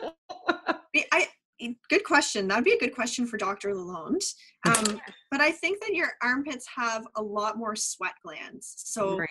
I, 1.13 1.27
good 1.89 2.03
question. 2.03 2.47
That'd 2.47 2.65
be 2.65 2.73
a 2.73 2.79
good 2.79 2.93
question 2.93 3.25
for 3.25 3.37
Dr. 3.37 3.69
Lalonde. 3.73 4.23
Um, 4.67 4.99
but 5.31 5.39
I 5.41 5.51
think 5.51 5.79
that 5.81 5.93
your 5.95 6.09
armpits 6.21 6.67
have 6.75 7.05
a 7.15 7.21
lot 7.21 7.57
more 7.57 7.75
sweat 7.75 8.13
glands, 8.23 8.73
so 8.77 9.17
Right. 9.19 9.29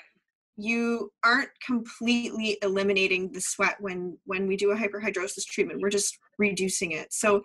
You 0.60 1.12
aren't 1.24 1.50
completely 1.64 2.58
eliminating 2.62 3.32
the 3.32 3.40
sweat 3.40 3.76
when 3.80 4.18
when 4.24 4.46
we 4.46 4.56
do 4.56 4.70
a 4.70 4.76
hyperhidrosis 4.76 5.46
treatment. 5.46 5.80
We're 5.80 5.90
just 5.90 6.18
reducing 6.38 6.92
it. 6.92 7.12
So 7.12 7.42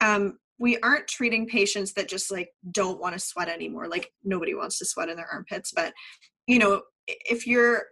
um, 0.00 0.38
we 0.58 0.78
aren't 0.78 1.08
treating 1.08 1.46
patients 1.46 1.92
that 1.94 2.08
just 2.08 2.30
like 2.30 2.50
don't 2.70 3.00
want 3.00 3.14
to 3.14 3.18
sweat 3.18 3.48
anymore. 3.48 3.88
Like 3.88 4.12
nobody 4.24 4.54
wants 4.54 4.78
to 4.78 4.84
sweat 4.84 5.08
in 5.08 5.16
their 5.16 5.28
armpits, 5.30 5.72
but 5.72 5.92
you 6.46 6.58
know 6.58 6.82
if 7.06 7.46
you're 7.46 7.82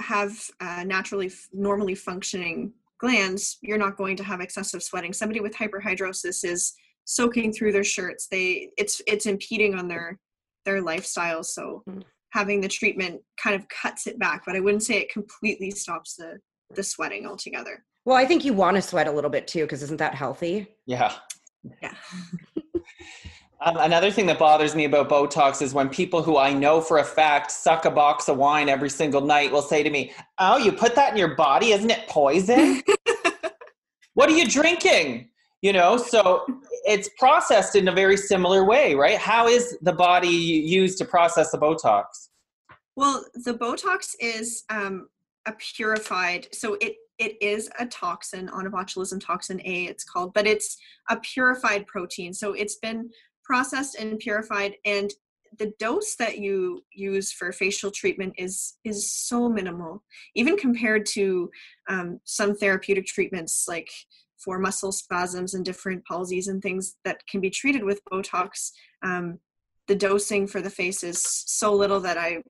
have 0.00 0.38
uh, 0.60 0.84
naturally 0.84 1.30
normally 1.52 1.94
functioning 1.94 2.72
glands, 2.98 3.58
you're 3.62 3.78
not 3.78 3.96
going 3.96 4.16
to 4.16 4.24
have 4.24 4.40
excessive 4.40 4.82
sweating. 4.82 5.12
Somebody 5.12 5.40
with 5.40 5.54
hyperhidrosis 5.54 6.44
is 6.44 6.74
soaking 7.04 7.52
through 7.52 7.72
their 7.72 7.84
shirts. 7.84 8.26
They 8.28 8.70
it's 8.76 9.00
it's 9.06 9.26
impeding 9.26 9.74
on 9.74 9.88
their 9.88 10.18
their 10.64 10.82
lifestyle. 10.82 11.42
So 11.42 11.82
Mm. 11.88 12.02
Having 12.32 12.60
the 12.60 12.68
treatment 12.68 13.20
kind 13.42 13.56
of 13.56 13.66
cuts 13.68 14.06
it 14.06 14.18
back, 14.18 14.42
but 14.46 14.56
I 14.56 14.60
wouldn't 14.60 14.82
say 14.82 14.98
it 14.98 15.12
completely 15.12 15.70
stops 15.70 16.16
the 16.16 16.38
the 16.74 16.82
sweating 16.82 17.26
altogether. 17.26 17.84
Well, 18.04 18.16
I 18.16 18.26
think 18.26 18.44
you 18.44 18.52
want 18.52 18.76
to 18.76 18.82
sweat 18.82 19.06
a 19.06 19.12
little 19.12 19.30
bit 19.30 19.46
too, 19.46 19.62
because 19.62 19.82
isn't 19.82 19.98
that 19.98 20.14
healthy? 20.14 20.68
Yeah. 20.86 21.14
Yeah. 21.82 21.94
Um, 23.60 23.76
another 23.78 24.12
thing 24.12 24.26
that 24.26 24.38
bothers 24.38 24.76
me 24.76 24.84
about 24.84 25.08
Botox 25.08 25.60
is 25.62 25.74
when 25.74 25.88
people 25.88 26.22
who 26.22 26.36
I 26.36 26.52
know 26.52 26.80
for 26.80 26.98
a 26.98 27.04
fact 27.04 27.50
suck 27.50 27.86
a 27.86 27.90
box 27.90 28.28
of 28.28 28.36
wine 28.36 28.68
every 28.68 28.88
single 28.88 29.20
night 29.20 29.50
will 29.50 29.62
say 29.62 29.82
to 29.82 29.90
me, 29.90 30.12
Oh, 30.38 30.58
you 30.58 30.70
put 30.70 30.94
that 30.94 31.10
in 31.10 31.16
your 31.16 31.34
body? 31.34 31.72
Isn't 31.72 31.90
it 31.90 32.06
poison? 32.08 32.82
what 34.14 34.28
are 34.28 34.36
you 34.36 34.46
drinking? 34.46 35.30
You 35.60 35.72
know, 35.72 35.96
so 35.96 36.46
it's 36.84 37.10
processed 37.18 37.74
in 37.74 37.88
a 37.88 37.92
very 37.92 38.16
similar 38.16 38.64
way, 38.64 38.94
right? 38.94 39.18
How 39.18 39.48
is 39.48 39.76
the 39.82 39.92
body 39.92 40.28
used 40.28 40.98
to 40.98 41.04
process 41.04 41.50
the 41.50 41.58
Botox? 41.58 42.04
Well, 42.94 43.24
the 43.34 43.54
Botox 43.54 44.14
is 44.20 44.64
um, 44.70 45.08
a 45.46 45.52
purified, 45.52 46.48
so 46.52 46.76
it 46.80 46.96
it 47.18 47.36
is 47.42 47.68
a 47.80 47.86
toxin, 47.86 48.48
onabotulinum 48.48 49.20
toxin 49.20 49.60
A, 49.64 49.86
it's 49.86 50.04
called, 50.04 50.32
but 50.34 50.46
it's 50.46 50.76
a 51.10 51.16
purified 51.16 51.84
protein. 51.88 52.32
So 52.32 52.52
it's 52.52 52.76
been 52.76 53.10
processed 53.42 53.96
and 53.96 54.20
purified, 54.20 54.76
and 54.84 55.10
the 55.58 55.72
dose 55.78 56.14
that 56.16 56.38
you 56.38 56.84
use 56.92 57.32
for 57.32 57.50
facial 57.52 57.90
treatment 57.90 58.34
is 58.38 58.74
is 58.84 59.12
so 59.12 59.48
minimal, 59.48 60.02
even 60.36 60.56
compared 60.56 61.06
to 61.06 61.50
um, 61.88 62.20
some 62.24 62.54
therapeutic 62.54 63.06
treatments 63.06 63.64
like 63.66 63.90
for 64.42 64.58
muscle 64.58 64.92
spasms 64.92 65.54
and 65.54 65.64
different 65.64 66.02
palsies 66.10 66.48
and 66.48 66.62
things 66.62 66.96
that 67.04 67.26
can 67.26 67.40
be 67.40 67.50
treated 67.50 67.82
with 67.84 68.00
Botox. 68.12 68.70
Um, 69.02 69.38
the 69.88 69.94
dosing 69.96 70.46
for 70.46 70.60
the 70.60 70.70
face 70.70 71.02
is 71.02 71.22
so 71.22 71.72
little 71.74 72.00
that 72.00 72.18
I 72.18 72.42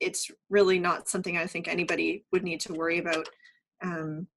it's 0.00 0.30
really 0.48 0.78
not 0.78 1.08
something 1.08 1.36
I 1.36 1.46
think 1.46 1.66
anybody 1.66 2.24
would 2.30 2.44
need 2.44 2.60
to 2.60 2.72
worry 2.72 2.98
about. 2.98 3.28
Um, 3.82 4.28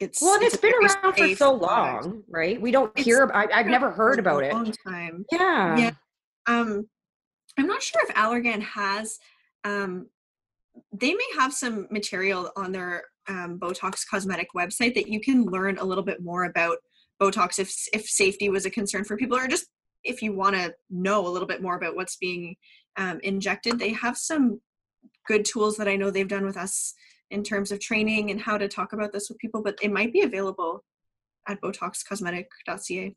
it's 0.00 0.22
Well, 0.22 0.40
it's 0.40 0.54
it's 0.54 0.62
been 0.62 0.72
around 0.74 1.14
for 1.14 1.34
so 1.36 1.58
product. 1.58 2.06
long, 2.06 2.22
right? 2.28 2.60
We 2.60 2.70
don't 2.70 2.90
It's 2.96 3.04
hear. 3.04 3.30
I, 3.34 3.48
I've 3.52 3.66
never 3.66 3.90
heard 3.90 4.18
about 4.18 4.42
it. 4.44 4.52
Long 4.52 4.72
time. 4.86 5.26
Yeah. 5.30 5.76
Yeah. 5.76 5.90
Um, 6.46 6.88
I'm 7.58 7.66
not 7.66 7.82
sure 7.82 8.00
if 8.08 8.14
Allergan 8.14 8.62
has. 8.62 9.18
Um, 9.64 10.06
they 10.92 11.12
may 11.12 11.26
have 11.38 11.52
some 11.52 11.86
material 11.90 12.50
on 12.56 12.72
their 12.72 13.02
um, 13.28 13.58
Botox 13.58 14.02
cosmetic 14.08 14.48
website 14.56 14.94
that 14.94 15.08
you 15.08 15.20
can 15.20 15.44
learn 15.44 15.78
a 15.78 15.84
little 15.84 16.04
bit 16.04 16.22
more 16.22 16.44
about 16.44 16.78
Botox 17.20 17.58
if 17.58 17.72
if 17.92 18.06
safety 18.06 18.48
was 18.48 18.66
a 18.66 18.70
concern 18.70 19.04
for 19.04 19.16
people, 19.16 19.36
or 19.36 19.46
just 19.46 19.66
if 20.04 20.22
you 20.22 20.32
want 20.32 20.56
to 20.56 20.74
know 20.90 21.26
a 21.26 21.28
little 21.28 21.46
bit 21.46 21.62
more 21.62 21.76
about 21.76 21.94
what's 21.94 22.16
being 22.16 22.56
um, 22.96 23.20
injected. 23.22 23.78
They 23.78 23.92
have 23.92 24.16
some 24.16 24.60
good 25.26 25.44
tools 25.44 25.76
that 25.76 25.88
I 25.88 25.96
know 25.96 26.10
they've 26.10 26.26
done 26.26 26.44
with 26.44 26.56
us 26.56 26.94
in 27.30 27.42
terms 27.42 27.72
of 27.72 27.80
training 27.80 28.30
and 28.30 28.40
how 28.40 28.58
to 28.58 28.68
talk 28.68 28.92
about 28.92 29.12
this 29.12 29.28
with 29.28 29.38
people, 29.38 29.62
but 29.62 29.78
it 29.82 29.92
might 29.92 30.12
be 30.12 30.22
available 30.22 30.84
at 31.48 31.60
BotoxCosmetic.ca. 31.60 33.14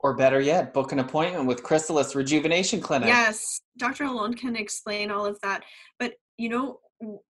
Or 0.00 0.14
better 0.14 0.40
yet, 0.40 0.72
book 0.72 0.92
an 0.92 0.98
appointment 0.98 1.46
with 1.46 1.62
Chrysalis 1.62 2.14
Rejuvenation 2.14 2.80
Clinic. 2.80 3.08
Yes, 3.08 3.60
Dr. 3.78 4.04
Lalonde 4.04 4.36
can 4.36 4.56
explain 4.56 5.10
all 5.10 5.26
of 5.26 5.38
that. 5.42 5.62
But, 5.98 6.14
you 6.36 6.48
know, 6.48 6.80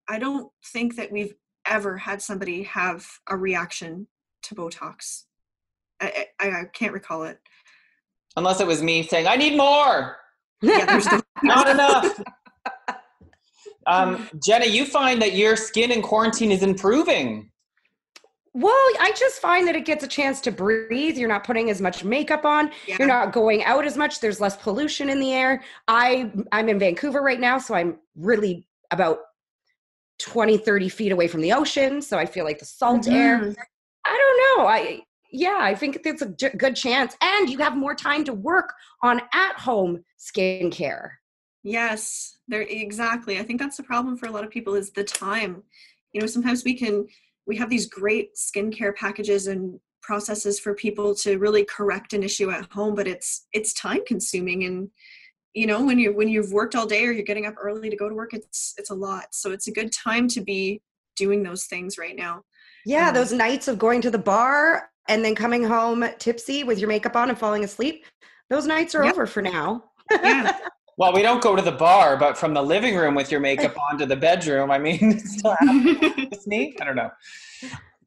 I 0.07 0.19
don't 0.19 0.51
think 0.71 0.95
that 0.95 1.11
we've 1.11 1.33
ever 1.65 1.97
had 1.97 2.21
somebody 2.21 2.63
have 2.63 3.05
a 3.29 3.37
reaction 3.37 4.07
to 4.43 4.55
Botox. 4.55 5.23
I, 6.01 6.27
I, 6.39 6.47
I 6.49 6.63
can't 6.73 6.93
recall 6.93 7.23
it. 7.23 7.39
Unless 8.35 8.59
it 8.61 8.67
was 8.67 8.81
me 8.81 9.03
saying, 9.03 9.27
I 9.27 9.35
need 9.35 9.55
more, 9.55 10.17
Yeah, 10.61 10.85
there's 10.85 11.05
no- 11.11 11.21
not 11.43 11.69
enough. 11.69 12.21
Um, 13.85 14.29
Jenna, 14.41 14.65
you 14.65 14.85
find 14.85 15.21
that 15.21 15.33
your 15.33 15.57
skin 15.57 15.91
in 15.91 16.01
quarantine 16.01 16.53
is 16.53 16.63
improving. 16.63 17.51
Well, 18.53 18.73
I 19.01 19.11
just 19.17 19.41
find 19.41 19.67
that 19.67 19.75
it 19.75 19.83
gets 19.83 20.03
a 20.03 20.07
chance 20.07 20.39
to 20.41 20.51
breathe. 20.51 21.17
You're 21.17 21.27
not 21.27 21.43
putting 21.43 21.69
as 21.69 21.81
much 21.81 22.03
makeup 22.03 22.45
on. 22.45 22.71
Yeah. 22.87 22.95
You're 22.99 23.07
not 23.07 23.33
going 23.33 23.63
out 23.63 23.83
as 23.83 23.97
much. 23.97 24.19
There's 24.19 24.39
less 24.39 24.55
pollution 24.55 25.09
in 25.09 25.19
the 25.19 25.33
air. 25.33 25.63
I 25.87 26.31
I'm 26.51 26.69
in 26.69 26.79
Vancouver 26.79 27.21
right 27.21 27.39
now, 27.39 27.57
so 27.57 27.73
I'm 27.73 27.97
really 28.15 28.67
about 28.91 29.19
20 30.19 30.57
30 30.57 30.89
feet 30.89 31.11
away 31.11 31.27
from 31.27 31.41
the 31.41 31.53
ocean, 31.53 32.01
so 32.01 32.17
I 32.17 32.25
feel 32.25 32.45
like 32.45 32.59
the 32.59 32.65
salt 32.65 33.07
air. 33.07 33.39
Mhm. 33.39 33.55
I 34.05 34.17
don't 34.17 34.59
know. 34.59 34.67
I 34.67 35.01
yeah, 35.31 35.57
I 35.59 35.73
think 35.73 36.01
it's 36.05 36.21
a 36.21 36.29
j- 36.29 36.55
good 36.55 36.75
chance 36.75 37.15
and 37.21 37.49
you 37.49 37.57
have 37.57 37.75
more 37.75 37.95
time 37.95 38.23
to 38.25 38.33
work 38.33 38.71
on 39.01 39.19
at-home 39.33 40.03
skincare. 40.19 41.09
Yes, 41.63 42.37
there 42.47 42.61
exactly. 42.61 43.39
I 43.39 43.43
think 43.43 43.59
that's 43.59 43.77
the 43.77 43.83
problem 43.83 44.15
for 44.15 44.27
a 44.27 44.31
lot 44.31 44.43
of 44.43 44.51
people 44.51 44.75
is 44.75 44.91
the 44.91 45.03
time. 45.03 45.63
You 46.11 46.21
know, 46.21 46.27
sometimes 46.27 46.63
we 46.63 46.75
can 46.75 47.07
we 47.47 47.57
have 47.57 47.69
these 47.69 47.87
great 47.87 48.35
skincare 48.35 48.95
packages 48.95 49.47
and 49.47 49.79
processes 50.01 50.59
for 50.59 50.75
people 50.75 51.15
to 51.15 51.37
really 51.39 51.65
correct 51.65 52.13
an 52.13 52.21
issue 52.21 52.51
at 52.51 52.71
home, 52.71 52.93
but 52.93 53.07
it's 53.07 53.47
it's 53.53 53.73
time 53.73 54.01
consuming 54.05 54.65
and 54.65 54.89
you 55.53 55.67
know, 55.67 55.83
when 55.85 55.99
you 55.99 56.13
when 56.13 56.27
you've 56.27 56.51
worked 56.51 56.75
all 56.75 56.85
day 56.85 57.05
or 57.05 57.11
you're 57.11 57.23
getting 57.23 57.45
up 57.45 57.55
early 57.61 57.89
to 57.89 57.95
go 57.95 58.09
to 58.09 58.15
work, 58.15 58.33
it's 58.33 58.73
it's 58.77 58.89
a 58.89 58.95
lot. 58.95 59.25
So 59.31 59.51
it's 59.51 59.67
a 59.67 59.71
good 59.71 59.91
time 59.91 60.27
to 60.29 60.41
be 60.41 60.81
doing 61.15 61.43
those 61.43 61.65
things 61.65 61.97
right 61.97 62.15
now. 62.15 62.41
Yeah, 62.85 63.09
Um, 63.09 63.13
those 63.13 63.31
nights 63.31 63.67
of 63.67 63.77
going 63.77 64.01
to 64.01 64.11
the 64.11 64.17
bar 64.17 64.89
and 65.07 65.23
then 65.23 65.35
coming 65.35 65.63
home 65.63 66.05
tipsy 66.17 66.63
with 66.63 66.79
your 66.79 66.89
makeup 66.89 67.15
on 67.15 67.29
and 67.29 67.37
falling 67.37 67.63
asleep. 67.63 68.05
Those 68.49 68.65
nights 68.65 68.95
are 68.95 69.03
Yep. 69.03 69.13
over 69.13 69.27
for 69.27 69.41
now. 69.41 69.85
Yeah. 70.11 70.57
Well, 70.95 71.11
we 71.11 71.23
don't 71.23 71.41
go 71.41 71.55
to 71.55 71.61
the 71.63 71.71
bar, 71.71 72.17
but 72.17 72.37
from 72.37 72.53
the 72.53 72.61
living 72.61 72.95
room 72.95 73.15
with 73.15 73.31
your 73.31 73.39
makeup 73.39 73.75
on 73.91 73.97
to 73.97 74.05
the 74.05 74.15
bedroom, 74.15 74.69
I 74.69 74.77
mean, 74.77 74.99
it's 75.01 75.39
still 75.39 75.55
happening. 75.59 75.97
It's 76.31 76.45
neat. 76.45 76.77
I 76.79 76.85
don't 76.85 76.95
know. 76.95 77.09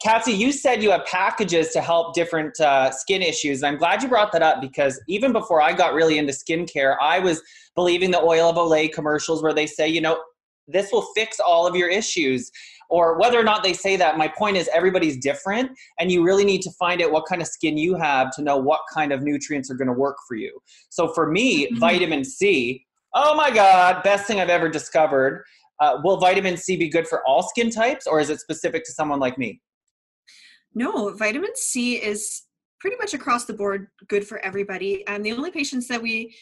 Cassie, 0.02 0.32
you 0.32 0.52
said 0.52 0.82
you 0.82 0.90
have 0.90 1.04
packages 1.06 1.70
to 1.70 1.80
help 1.80 2.14
different 2.14 2.58
uh, 2.60 2.90
skin 2.90 3.22
issues. 3.22 3.62
And 3.62 3.72
I'm 3.72 3.78
glad 3.78 4.02
you 4.02 4.08
brought 4.08 4.32
that 4.32 4.42
up 4.42 4.60
because 4.60 5.00
even 5.08 5.32
before 5.32 5.62
I 5.62 5.72
got 5.72 5.94
really 5.94 6.18
into 6.18 6.32
skincare, 6.32 6.96
I 7.00 7.18
was 7.18 7.42
believing 7.74 8.10
the 8.10 8.20
oil 8.20 8.50
of 8.50 8.56
Olay 8.56 8.92
commercials 8.92 9.42
where 9.42 9.54
they 9.54 9.66
say, 9.66 9.88
you 9.88 10.00
know, 10.00 10.22
this 10.68 10.90
will 10.92 11.06
fix 11.14 11.38
all 11.40 11.66
of 11.66 11.76
your 11.76 11.88
issues. 11.88 12.50
Or 12.88 13.18
whether 13.18 13.38
or 13.38 13.42
not 13.42 13.64
they 13.64 13.72
say 13.72 13.96
that, 13.96 14.16
my 14.16 14.28
point 14.28 14.56
is 14.56 14.68
everybody's 14.72 15.16
different, 15.18 15.72
and 15.98 16.10
you 16.10 16.22
really 16.22 16.44
need 16.44 16.62
to 16.62 16.70
find 16.78 17.02
out 17.02 17.10
what 17.10 17.24
kind 17.26 17.42
of 17.42 17.48
skin 17.48 17.76
you 17.76 17.96
have 17.96 18.30
to 18.36 18.42
know 18.42 18.56
what 18.56 18.80
kind 18.94 19.12
of 19.12 19.22
nutrients 19.22 19.70
are 19.70 19.74
going 19.74 19.88
to 19.88 19.92
work 19.92 20.16
for 20.28 20.36
you. 20.36 20.60
So 20.88 21.08
for 21.12 21.28
me, 21.28 21.66
Mhm. 21.66 21.78
vitamin 21.80 22.24
C, 22.24 22.84
oh 23.12 23.34
my 23.34 23.50
God, 23.50 24.04
best 24.04 24.26
thing 24.26 24.40
I've 24.40 24.50
ever 24.50 24.68
discovered. 24.68 25.44
Uh, 25.80 25.98
will 26.04 26.16
vitamin 26.16 26.56
C 26.56 26.76
be 26.76 26.88
good 26.88 27.08
for 27.08 27.26
all 27.26 27.42
skin 27.42 27.70
types, 27.70 28.06
or 28.06 28.20
is 28.20 28.30
it 28.30 28.38
specific 28.40 28.84
to 28.84 28.92
someone 28.92 29.18
like 29.18 29.36
me? 29.36 29.60
No, 30.76 31.10
vitamin 31.14 31.56
C 31.56 31.96
is 31.96 32.42
pretty 32.80 32.98
much 32.98 33.14
across 33.14 33.46
the 33.46 33.54
board 33.54 33.88
good 34.08 34.28
for 34.28 34.38
everybody. 34.40 35.06
And 35.08 35.24
the 35.24 35.32
only 35.32 35.50
patients 35.50 35.88
that 35.88 36.02
we 36.02 36.36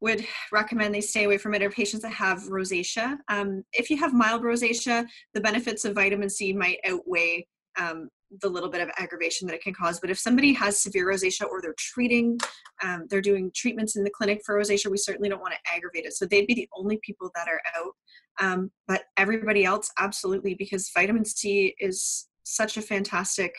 would 0.00 0.26
recommend 0.52 0.92
they 0.92 1.00
stay 1.00 1.24
away 1.24 1.38
from 1.38 1.54
it 1.54 1.62
are 1.62 1.70
patients 1.70 2.02
that 2.02 2.12
have 2.12 2.40
rosacea. 2.48 3.16
Um, 3.28 3.62
if 3.72 3.88
you 3.88 3.96
have 3.98 4.12
mild 4.12 4.42
rosacea, 4.42 5.06
the 5.34 5.40
benefits 5.40 5.84
of 5.84 5.94
vitamin 5.94 6.28
C 6.28 6.52
might 6.52 6.78
outweigh 6.84 7.46
um, 7.78 8.08
the 8.42 8.48
little 8.48 8.68
bit 8.68 8.80
of 8.80 8.90
aggravation 8.98 9.46
that 9.46 9.54
it 9.54 9.62
can 9.62 9.72
cause. 9.72 10.00
But 10.00 10.10
if 10.10 10.18
somebody 10.18 10.52
has 10.54 10.82
severe 10.82 11.06
rosacea 11.06 11.48
or 11.48 11.62
they're 11.62 11.72
treating, 11.78 12.40
um, 12.82 13.06
they're 13.08 13.20
doing 13.20 13.52
treatments 13.54 13.94
in 13.94 14.02
the 14.02 14.10
clinic 14.10 14.40
for 14.44 14.60
rosacea, 14.60 14.90
we 14.90 14.98
certainly 14.98 15.28
don't 15.28 15.40
want 15.40 15.54
to 15.54 15.72
aggravate 15.72 16.06
it. 16.06 16.14
So 16.14 16.26
they'd 16.26 16.48
be 16.48 16.54
the 16.54 16.68
only 16.76 16.98
people 17.04 17.30
that 17.36 17.46
are 17.46 17.60
out. 17.78 17.92
Um, 18.40 18.72
but 18.88 19.04
everybody 19.16 19.64
else, 19.64 19.92
absolutely, 19.96 20.54
because 20.54 20.90
vitamin 20.92 21.24
C 21.24 21.76
is 21.78 22.26
such 22.42 22.76
a 22.76 22.82
fantastic 22.82 23.54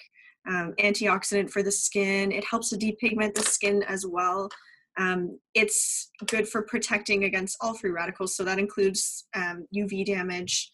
um, 0.47 0.73
antioxidant 0.79 1.49
for 1.49 1.63
the 1.63 1.71
skin. 1.71 2.31
It 2.31 2.43
helps 2.45 2.69
to 2.69 2.77
depigment 2.77 3.36
the 3.36 3.41
skin 3.43 3.83
as 3.83 4.05
well. 4.07 4.49
Um, 4.97 5.39
it's 5.53 6.10
good 6.25 6.47
for 6.47 6.63
protecting 6.63 7.25
against 7.25 7.57
all 7.62 7.75
free 7.75 7.91
radicals, 7.91 8.36
so 8.36 8.43
that 8.43 8.57
includes 8.60 9.25
um, 9.36 9.67
UV 9.75 10.05
damage. 10.05 10.71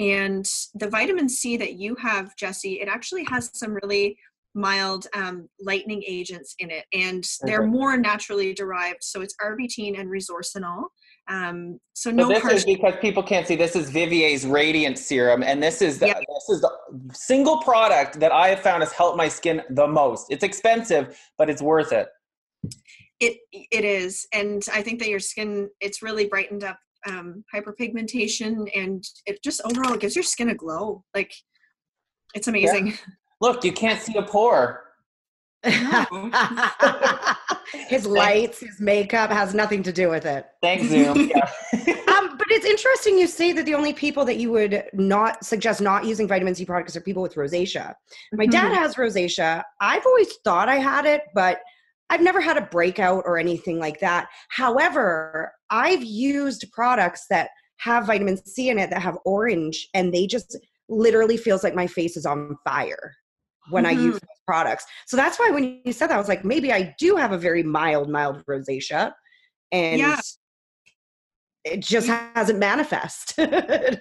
And 0.00 0.48
the 0.74 0.88
vitamin 0.88 1.28
C 1.28 1.56
that 1.56 1.74
you 1.74 1.96
have, 1.96 2.34
Jesse, 2.36 2.80
it 2.80 2.88
actually 2.88 3.24
has 3.24 3.50
some 3.52 3.76
really 3.82 4.16
mild 4.54 5.06
um, 5.14 5.48
lightening 5.60 6.02
agents 6.06 6.54
in 6.60 6.70
it, 6.70 6.84
and 6.92 7.24
they're 7.42 7.62
Okay. 7.62 7.70
more 7.70 7.96
naturally 7.96 8.54
derived. 8.54 9.02
So 9.02 9.20
it's 9.20 9.34
arbutin 9.42 9.98
and 10.00 10.08
resorcinol. 10.08 10.84
Um, 11.28 11.78
so 11.94 12.10
So 12.10 12.16
no 12.16 12.28
this 12.28 12.42
harsh 12.42 12.54
is 12.54 12.64
because 12.64 12.94
people 13.00 13.22
can't 13.22 13.46
see. 13.46 13.54
This 13.56 13.76
is 13.76 13.90
Vivier's 13.90 14.46
Radiant 14.46 14.98
Serum, 14.98 15.42
and 15.42 15.62
this 15.62 15.82
is 15.82 15.98
the, 15.98 16.06
Yep. 16.06 16.16
this 16.16 16.48
is 16.56 16.60
the 16.62 16.70
single 17.12 17.58
product 17.62 18.18
that 18.20 18.32
I 18.32 18.48
have 18.48 18.60
found 18.60 18.82
has 18.82 18.92
helped 18.92 19.16
my 19.16 19.28
skin 19.28 19.62
the 19.70 19.86
most. 19.86 20.26
It's 20.30 20.42
expensive, 20.44 21.18
but 21.36 21.50
it's 21.50 21.60
worth 21.62 21.92
it. 21.92 22.08
it 23.20 23.38
it 23.52 23.84
is 23.84 24.26
and 24.32 24.62
i 24.72 24.80
think 24.82 24.98
that 25.00 25.08
your 25.08 25.18
skin 25.20 25.68
it's 25.80 26.02
really 26.02 26.26
brightened 26.26 26.62
up 26.64 26.78
um 27.08 27.44
hyperpigmentation 27.54 28.68
and 28.76 29.04
it 29.26 29.42
just 29.42 29.60
overall 29.64 29.94
it 29.94 30.00
gives 30.00 30.14
your 30.16 30.22
skin 30.24 30.50
a 30.50 30.54
glow 30.54 31.04
like 31.14 31.32
it's 32.34 32.48
amazing 32.48 32.96
Look, 33.40 33.62
you 33.62 33.72
can't 33.72 34.00
see 34.00 34.16
a 34.16 34.22
pore. 34.22 34.82
his 37.88 38.06
lights, 38.06 38.60
his 38.60 38.80
makeup 38.80 39.30
has 39.30 39.54
nothing 39.54 39.82
to 39.82 39.92
do 39.92 40.08
with 40.08 40.24
it. 40.24 40.46
Thanks, 40.62 40.86
Zoom. 40.90 41.30
Yeah. 41.30 41.50
Um, 42.16 42.36
but 42.38 42.46
it's 42.50 42.64
interesting 42.64 43.18
you 43.18 43.26
say 43.26 43.52
that 43.52 43.66
the 43.66 43.74
only 43.74 43.92
people 43.92 44.24
that 44.24 44.36
you 44.36 44.52
would 44.52 44.84
not 44.92 45.44
suggest 45.44 45.80
not 45.80 46.04
using 46.04 46.28
vitamin 46.28 46.54
C 46.54 46.64
products 46.64 46.94
are 46.96 47.00
people 47.00 47.22
with 47.22 47.34
rosacea. 47.34 47.94
My 48.32 48.46
dad 48.46 48.72
has 48.72 48.94
rosacea. 48.94 49.64
I've 49.80 50.06
always 50.06 50.32
thought 50.44 50.68
I 50.68 50.76
had 50.76 51.06
it, 51.06 51.22
but 51.34 51.58
I've 52.10 52.22
never 52.22 52.40
had 52.40 52.56
a 52.56 52.62
breakout 52.62 53.24
or 53.26 53.36
anything 53.36 53.80
like 53.80 53.98
that. 54.00 54.28
However, 54.50 55.52
I've 55.70 56.04
used 56.04 56.70
products 56.72 57.26
that 57.30 57.50
have 57.78 58.06
vitamin 58.06 58.36
C 58.36 58.70
in 58.70 58.78
it 58.78 58.90
that 58.90 59.02
have 59.02 59.18
orange, 59.24 59.88
and 59.92 60.14
they 60.14 60.26
just 60.26 60.56
literally 60.88 61.36
feels 61.36 61.62
like 61.62 61.74
my 61.74 61.86
face 61.86 62.16
is 62.16 62.24
on 62.24 62.56
fire 62.64 63.14
when 63.68 63.86
I 63.86 63.92
use 63.92 64.14
those 64.14 64.40
products. 64.46 64.84
So 65.06 65.16
that's 65.16 65.38
why 65.38 65.50
when 65.50 65.80
you 65.84 65.92
said 65.92 66.08
that, 66.08 66.14
I 66.14 66.18
was 66.18 66.28
like, 66.28 66.44
maybe 66.44 66.72
I 66.72 66.94
do 66.98 67.16
have 67.16 67.32
a 67.32 67.38
very 67.38 67.62
mild, 67.62 68.08
mild 68.08 68.44
rosacea, 68.46 69.12
and 69.72 69.98
Yeah. 70.00 70.20
it 71.64 71.80
just 71.80 72.08
hasn't 72.08 72.58
manifested. 72.58 73.52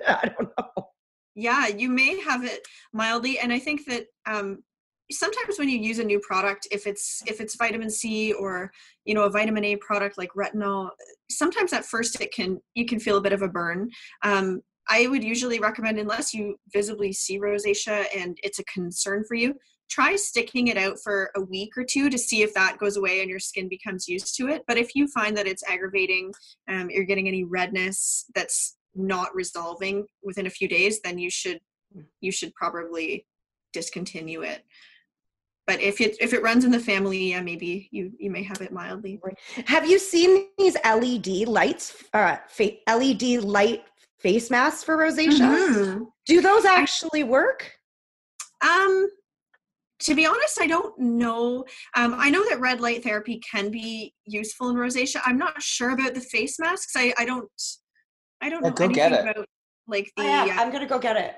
I 0.07 0.31
don't 0.37 0.49
know. 0.57 0.87
yeah 1.35 1.67
you 1.67 1.89
may 1.89 2.19
have 2.21 2.43
it 2.43 2.61
mildly 2.93 3.37
and 3.37 3.53
i 3.53 3.59
think 3.59 3.85
that 3.85 4.05
um 4.25 4.63
sometimes 5.11 5.59
when 5.59 5.69
you 5.69 5.77
use 5.77 5.99
a 5.99 6.03
new 6.03 6.19
product 6.21 6.67
if 6.71 6.87
it's 6.87 7.21
if 7.27 7.39
it's 7.39 7.55
vitamin 7.55 7.89
c 7.91 8.33
or 8.33 8.71
you 9.05 9.13
know 9.13 9.23
a 9.23 9.29
vitamin 9.29 9.63
a 9.65 9.75
product 9.77 10.17
like 10.17 10.29
retinol 10.35 10.89
sometimes 11.29 11.73
at 11.73 11.85
first 11.85 12.19
it 12.21 12.33
can 12.33 12.59
you 12.73 12.85
can 12.85 12.99
feel 12.99 13.17
a 13.17 13.21
bit 13.21 13.33
of 13.33 13.43
a 13.43 13.47
burn 13.47 13.87
um 14.23 14.61
i 14.89 15.07
would 15.07 15.23
usually 15.23 15.59
recommend 15.59 15.99
unless 15.99 16.33
you 16.33 16.57
visibly 16.73 17.11
see 17.13 17.39
rosacea 17.39 18.05
and 18.15 18.37
it's 18.43 18.59
a 18.59 18.63
concern 18.65 19.23
for 19.27 19.35
you 19.35 19.53
try 19.89 20.15
sticking 20.15 20.67
it 20.67 20.77
out 20.77 20.97
for 21.03 21.31
a 21.35 21.41
week 21.41 21.77
or 21.77 21.83
two 21.83 22.09
to 22.09 22.17
see 22.17 22.41
if 22.41 22.53
that 22.53 22.77
goes 22.77 22.97
away 22.97 23.21
and 23.21 23.29
your 23.29 23.39
skin 23.39 23.69
becomes 23.69 24.07
used 24.07 24.35
to 24.35 24.47
it. 24.47 24.63
But 24.67 24.77
if 24.77 24.95
you 24.95 25.07
find 25.07 25.35
that 25.37 25.47
it's 25.47 25.63
aggravating 25.67 26.33
um, 26.69 26.89
you're 26.89 27.05
getting 27.05 27.27
any 27.27 27.43
redness 27.43 28.25
that's 28.35 28.77
not 28.95 29.33
resolving 29.35 30.05
within 30.23 30.47
a 30.47 30.51
few 30.51 30.67
days 30.67 30.99
then 31.01 31.17
you 31.17 31.29
should 31.29 31.59
you 32.19 32.31
should 32.31 32.53
probably 32.55 33.25
discontinue 33.73 34.41
it. 34.41 34.63
But 35.65 35.81
if 35.81 36.01
it 36.01 36.17
if 36.19 36.33
it 36.33 36.41
runs 36.41 36.65
in 36.65 36.71
the 36.71 36.79
family 36.79 37.31
yeah 37.31 37.41
maybe 37.41 37.87
you 37.91 38.11
you 38.19 38.29
may 38.29 38.43
have 38.43 38.61
it 38.61 38.73
mildly. 38.73 39.19
Have 39.65 39.89
you 39.89 39.99
seen 39.99 40.47
these 40.57 40.75
LED 40.83 41.47
lights, 41.47 42.03
uh, 42.13 42.37
LED 42.87 43.43
light 43.43 43.83
face 44.19 44.49
masks 44.49 44.83
for 44.83 44.97
rosacea? 44.97 45.39
Mhm. 45.39 46.05
Do 46.25 46.41
those 46.41 46.65
actually 46.65 47.23
work? 47.23 47.71
um 48.65 49.07
to 49.99 50.15
be 50.15 50.25
honest 50.25 50.59
i 50.59 50.65
don't 50.65 50.97
know 50.97 51.63
um, 51.95 52.15
i 52.17 52.27
know 52.27 52.43
that 52.49 52.59
red 52.59 52.81
light 52.81 53.03
therapy 53.03 53.39
can 53.51 53.69
be 53.69 54.11
useful 54.25 54.69
in 54.69 54.75
rosacea 54.75 55.21
i'm 55.27 55.37
not 55.37 55.61
sure 55.61 55.91
about 55.91 56.15
the 56.15 56.19
face 56.19 56.57
masks 56.57 56.93
i 56.95 57.13
i 57.19 57.25
don't 57.25 57.47
i 58.41 58.49
don't 58.49 58.63
Well, 58.63 58.71
know 58.71 58.75
go 58.75 58.85
anything 58.85 59.11
get 59.11 59.13
it. 59.13 59.29
about 59.29 59.45
like 59.87 60.11
the 60.17 60.23
I 60.23 60.25
am. 60.25 60.49
uh, 60.49 60.53
I'm 60.61 60.71
gonna 60.71 60.87
go 60.87 60.97
get 60.97 61.17
it. 61.17 61.35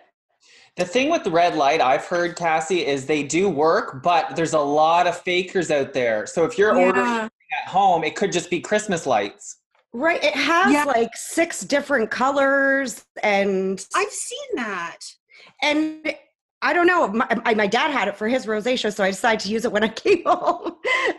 The 0.77 0.85
thing 0.85 1.09
with 1.09 1.25
the 1.25 1.31
red 1.31 1.55
light, 1.55 1.81
I've 1.81 2.05
heard, 2.05 2.37
Cassie, 2.37 2.85
is 2.85 3.05
they 3.05 3.23
do 3.23 3.49
work, 3.49 4.01
but 4.01 4.35
there's 4.37 4.53
a 4.53 4.59
lot 4.59 5.05
of 5.07 5.19
fakers 5.21 5.69
out 5.71 5.91
there. 5.93 6.25
So 6.25 6.45
if 6.45 6.57
you're 6.57 6.75
ordering 6.77 7.05
at 7.05 7.67
home, 7.67 8.05
it 8.05 8.15
could 8.15 8.31
just 8.31 8.49
be 8.49 8.61
Christmas 8.61 9.05
lights. 9.05 9.57
Right. 9.93 10.23
It 10.23 10.35
has 10.35 10.71
Yeah. 10.73 10.83
like 10.85 11.15
six 11.15 11.61
different 11.61 12.11
colors 12.11 13.03
and 13.23 13.83
i've 13.95 14.11
seen 14.11 14.47
that 14.55 14.97
and 15.63 16.13
I 16.61 16.73
don't 16.73 16.87
know. 16.87 17.07
My, 17.07 17.53
my 17.55 17.67
dad 17.67 17.89
had 17.91 18.09
it 18.09 18.17
for 18.17 18.27
his 18.27 18.45
rosacea, 18.45 18.93
so 18.93 19.01
I 19.01 19.11
decided 19.11 19.39
to 19.41 19.49
use 19.49 19.63
it 19.63 19.71
when 19.71 19.81
I 19.83 19.87
came 20.05 20.23
home 20.25 20.73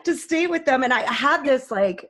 to 0.05 0.15
stay 0.15 0.47
with 0.47 0.67
them. 0.67 0.83
And 0.83 0.93
I 0.93 1.01
had 1.11 1.43
this 1.45 1.71
like 1.71 2.07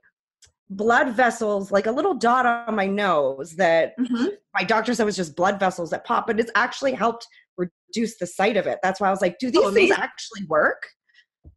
blood 0.69 1.15
vessels, 1.15 1.71
like 1.71 1.87
a 1.87 1.93
little 1.93 2.15
dot 2.15 2.45
on 2.45 2.75
my 2.75 2.87
nose 2.87 3.55
that 3.57 3.97
Mhm. 4.01 4.31
my 4.53 4.65
doctor 4.65 4.95
said 4.95 5.05
was 5.05 5.15
just 5.15 5.37
blood 5.37 5.61
vessels 5.61 5.91
that 5.91 6.05
pop, 6.05 6.27
but 6.27 6.41
it's 6.41 6.51
actually 6.57 6.93
helped 6.93 7.25
reduce 7.57 8.19
the 8.19 8.27
sight 8.27 8.57
of 8.57 8.67
it. 8.67 8.81
That's 8.83 9.01
why 9.01 9.07
I 9.07 9.11
was 9.11 9.21
like, 9.23 9.39
do 9.39 9.49
these 9.51 9.63
Oh, 9.65 9.73
things 9.73 9.93
actually 9.93 10.47
work? 10.49 10.83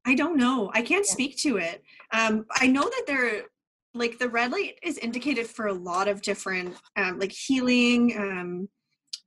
I 0.05 0.13
don't 0.13 0.37
know. 0.37 0.69
I 0.75 0.83
can't 0.83 1.05
Yeah. 1.07 1.11
speak 1.13 1.37
to 1.39 1.57
it. 1.57 1.81
Um, 2.11 2.45
I 2.51 2.67
know 2.67 2.83
that 2.83 3.03
they're 3.07 3.45
like 3.93 4.17
the 4.19 4.29
red 4.29 4.51
light 4.51 4.77
is 4.83 4.97
indicated 4.97 5.47
for 5.47 5.67
a 5.67 5.73
lot 5.73 6.07
of 6.07 6.21
different 6.21 6.75
um, 6.97 7.19
like 7.19 7.31
healing. 7.31 8.15
Um, 8.17 8.69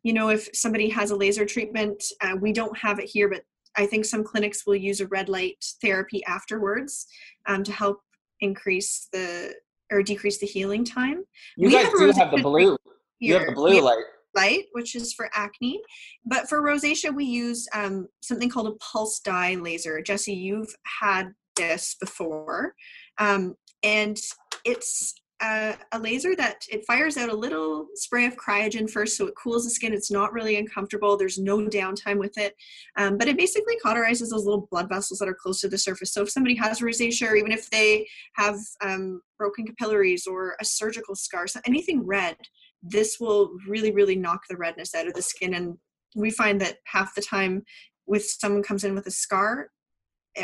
you 0.03 0.13
know, 0.13 0.29
if 0.29 0.49
somebody 0.55 0.89
has 0.91 1.11
a 1.11 1.17
laser 1.17 1.45
treatment, 1.45 2.03
uh, 2.21 2.37
we 2.41 2.53
don't 2.53 2.77
have 2.79 2.99
it 2.99 3.09
here, 3.09 3.29
but 3.29 3.43
I 3.77 3.87
think 3.87 4.05
some 4.05 4.25
clinics 4.25 4.67
will 4.67 4.77
use 4.77 5.01
a 5.01 5.07
red 5.09 5.29
light 5.29 5.65
therapy 5.83 6.25
afterwards 6.25 7.07
um, 7.47 7.63
to 7.65 7.73
help 7.73 8.01
increase 8.41 9.09
the 9.13 9.55
or 9.93 10.03
decrease 10.03 10.39
the 10.39 10.47
healing 10.47 10.85
time. 10.85 11.25
You 11.57 11.69
We 11.69 11.75
guys 11.75 11.85
have 11.85 11.93
do 11.99 12.13
have 12.13 12.31
the 12.33 12.43
blue. 12.43 12.77
You 13.21 13.35
have 13.35 13.47
the 13.47 13.53
blue 13.53 13.81
light. 13.81 14.05
light, 14.35 14.65
which 14.73 14.95
is 14.97 15.13
for 15.13 15.31
acne. 15.33 15.81
But 16.25 16.49
for 16.49 16.61
rosacea, 16.61 17.15
we 17.15 17.25
use 17.25 17.69
um, 17.73 18.09
something 18.21 18.51
called 18.51 18.67
a 18.69 18.73
pulse 18.73 19.21
dye 19.21 19.55
laser. 19.55 20.03
Jesse, 20.03 20.35
you've 20.35 20.75
had 21.01 21.33
this 21.55 21.97
before. 22.01 22.75
Um, 23.19 23.55
and 23.83 24.19
it's 24.65 25.15
uh, 25.41 25.75
a 25.93 25.99
laser 25.99 26.35
that 26.35 26.65
it 26.71 26.87
fires 26.87 27.17
out 27.17 27.29
a 27.29 27.37
little 27.37 27.89
spray 27.95 28.25
of 28.27 28.37
cryogen 28.37 28.89
first, 28.89 29.17
so 29.17 29.27
it 29.27 29.35
cools 29.35 29.65
the 29.65 29.71
skin. 29.71 29.93
It's 29.93 30.11
not 30.11 30.33
really 30.33 30.57
uncomfortable. 30.57 31.17
There's 31.17 31.39
no 31.39 31.59
downtime 31.59 32.19
with 32.19 32.39
it, 32.39 32.55
um, 32.97 33.19
but 33.19 33.29
it 33.29 33.37
basically 33.37 33.75
cauterizes 33.85 34.31
those 34.31 34.45
little 34.45 34.67
blood 34.71 34.89
vessels 34.89 35.19
that 35.19 35.29
are 35.29 35.35
close 35.35 35.61
to 35.61 35.69
the 35.69 35.77
surface. 35.77 36.13
So 36.13 36.23
if 36.23 36.31
somebody 36.31 36.55
has 36.57 36.81
rosacea, 36.81 37.31
or 37.31 37.37
even 37.37 37.53
if 37.53 37.69
they 37.69 38.09
have 38.35 38.57
um, 38.83 39.21
broken 39.39 39.67
capillaries 39.67 40.27
or 40.27 40.57
a 40.61 40.65
surgical 40.65 41.15
scar, 41.15 41.47
so 41.47 41.61
anything 41.67 42.07
red, 42.07 42.37
this 42.83 43.19
will 43.21 43.51
really, 43.69 43.93
really 43.93 44.17
knock 44.17 44.43
the 44.49 44.57
redness 44.57 44.95
out 44.95 45.07
of 45.07 45.15
the 45.15 45.23
skin. 45.23 45.55
And 45.55 45.77
we 46.15 46.31
find 46.31 46.61
that 46.63 46.79
half 46.87 47.15
the 47.15 47.23
time, 47.23 47.63
with 48.07 48.25
someone 48.25 48.63
comes 48.63 48.85
in 48.85 48.95
with 48.95 49.07
a 49.07 49.11
scar, 49.11 49.71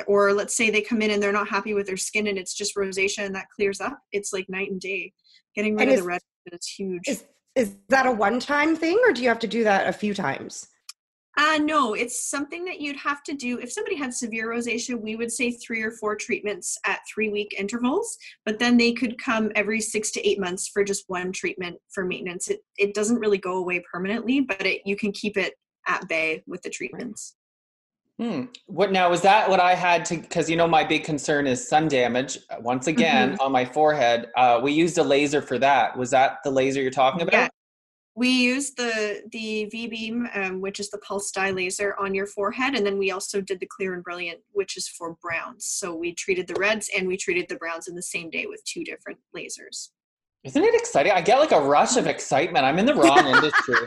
or 0.07 0.33
let's 0.33 0.57
say 0.57 0.71
they 0.71 0.83
come 0.83 1.03
in 1.03 1.11
and 1.11 1.23
they're 1.23 1.33
not 1.33 1.49
happy 1.49 1.75
with 1.75 1.87
their 1.87 1.97
skin 1.97 2.27
and 2.27 2.39
it's 2.39 2.55
just 2.55 2.77
rosacea 2.77 3.25
and 3.27 3.35
that 3.35 3.47
clears 3.55 3.81
up, 3.81 3.99
it's 4.13 4.33
like 4.33 4.49
night 4.49 4.71
and 4.71 4.81
day. 4.81 5.13
Getting 5.55 5.75
rid 5.75 5.83
And 5.83 5.91
of 5.91 5.95
is- 5.95 6.01
the 6.01 6.07
redness 6.07 6.23
is 6.53 6.67
huge. 6.67 7.03
Is 7.07 7.25
is 7.55 7.77
that 7.91 8.07
a 8.07 8.11
one 8.13 8.41
time 8.41 8.75
thing 8.75 8.99
or 9.05 9.13
do 9.13 9.23
you 9.23 9.29
have 9.29 9.39
to 9.41 9.47
do 9.47 9.63
that 9.65 9.87
a 9.87 9.93
few 9.93 10.15
times? 10.15 10.69
Uh, 11.39 11.59
no, 11.63 11.95
it's 11.95 12.29
something 12.29 12.65
that 12.67 12.81
you'd 12.81 12.97
have 12.97 13.23
to 13.23 13.33
do. 13.33 13.59
If 13.59 13.73
somebody 13.73 13.97
had 13.97 14.13
severe 14.13 14.49
rosacea, 14.51 15.01
we 15.01 15.17
would 15.17 15.33
say 15.33 15.51
three 15.51 15.83
or 15.83 15.91
four 15.93 16.15
treatments 16.15 16.79
at 16.85 17.01
three 17.13 17.31
week 17.31 17.55
intervals, 17.59 18.19
but 18.45 18.59
then 18.59 18.77
they 18.77 18.93
could 18.93 19.19
come 19.19 19.51
every 19.55 19.81
six 19.81 20.11
to 20.13 20.29
eight 20.29 20.39
months 20.39 20.69
for 20.69 20.85
just 20.85 21.05
one 21.09 21.33
treatment 21.33 21.77
for 21.95 22.05
maintenance. 22.05 22.49
It, 22.49 22.61
it 22.77 22.95
doesn't 22.95 23.19
really 23.19 23.39
go 23.39 23.57
away 23.59 23.83
permanently, 23.91 24.41
but 24.41 24.67
it, 24.67 24.83
you 24.85 24.95
can 24.95 25.11
keep 25.13 25.39
it 25.39 25.55
at 25.89 26.07
bay 26.07 26.43
with 26.47 26.61
the 26.63 26.71
treatments. 26.71 27.37
Hmm. 28.23 28.45
What 28.67 28.93
now? 28.93 29.11
Was 29.11 29.21
that 29.23 29.51
what 29.51 29.59
I 29.59 29.75
had 29.75 30.05
to? 30.07 30.17
Because 30.17 30.49
you 30.49 30.55
know 30.55 30.69
my 30.69 30.85
big 30.85 31.03
concern 31.03 31.45
is 31.49 31.67
sun 31.67 31.89
damage. 31.89 32.39
uh, 32.51 32.57
Once 32.61 32.87
again, 32.87 33.37
on 33.41 33.51
my 33.51 33.65
forehead, 33.65 34.29
uh, 34.37 34.61
we 34.63 34.71
used 34.71 34.97
a 34.99 35.03
laser 35.03 35.43
for 35.43 35.59
that. 35.59 35.97
Was 35.99 36.11
that 36.11 36.37
the 36.45 36.51
laser 36.53 36.81
you're 36.81 36.93
talking 36.93 37.23
about? 37.23 37.33
Yeah. 37.33 37.49
We 38.15 38.29
used 38.29 38.77
the 38.77 39.23
the 39.33 39.65
V 39.73 39.89
beam, 39.89 40.29
um, 40.35 40.61
which 40.61 40.79
is 40.79 40.89
the 40.91 40.99
pulse 40.99 41.33
dye 41.33 41.51
laser, 41.51 41.97
on 41.99 42.15
your 42.15 42.27
forehead, 42.27 42.77
and 42.77 42.87
then 42.87 42.97
we 42.97 43.11
also 43.11 43.41
did 43.41 43.59
the 43.59 43.67
clear 43.67 43.93
and 43.95 44.05
brilliant, 44.05 44.39
which 44.53 44.77
is 44.77 44.87
for 44.87 45.17
browns. 45.21 45.67
So 45.67 45.93
we 45.93 46.15
treated 46.15 46.47
the 46.47 46.55
reds 46.61 46.91
and 46.97 47.09
we 47.09 47.17
treated 47.17 47.47
the 47.49 47.57
browns 47.57 47.89
in 47.89 47.97
the 47.97 48.03
same 48.03 48.31
day 48.31 48.47
with 48.47 48.63
two 48.65 48.85
different 48.85 49.19
lasers. 49.37 49.89
Isn't 50.45 50.63
it 50.63 50.75
exciting? 50.77 51.11
I 51.11 51.23
get 51.23 51.41
like 51.41 51.51
a 51.53 51.61
rush 51.61 51.97
of 51.97 52.07
excitement. 52.07 52.65
I'm 52.65 52.79
in 52.79 52.87
the 52.87 52.95
wrong 52.95 53.27
industry. 53.27 53.75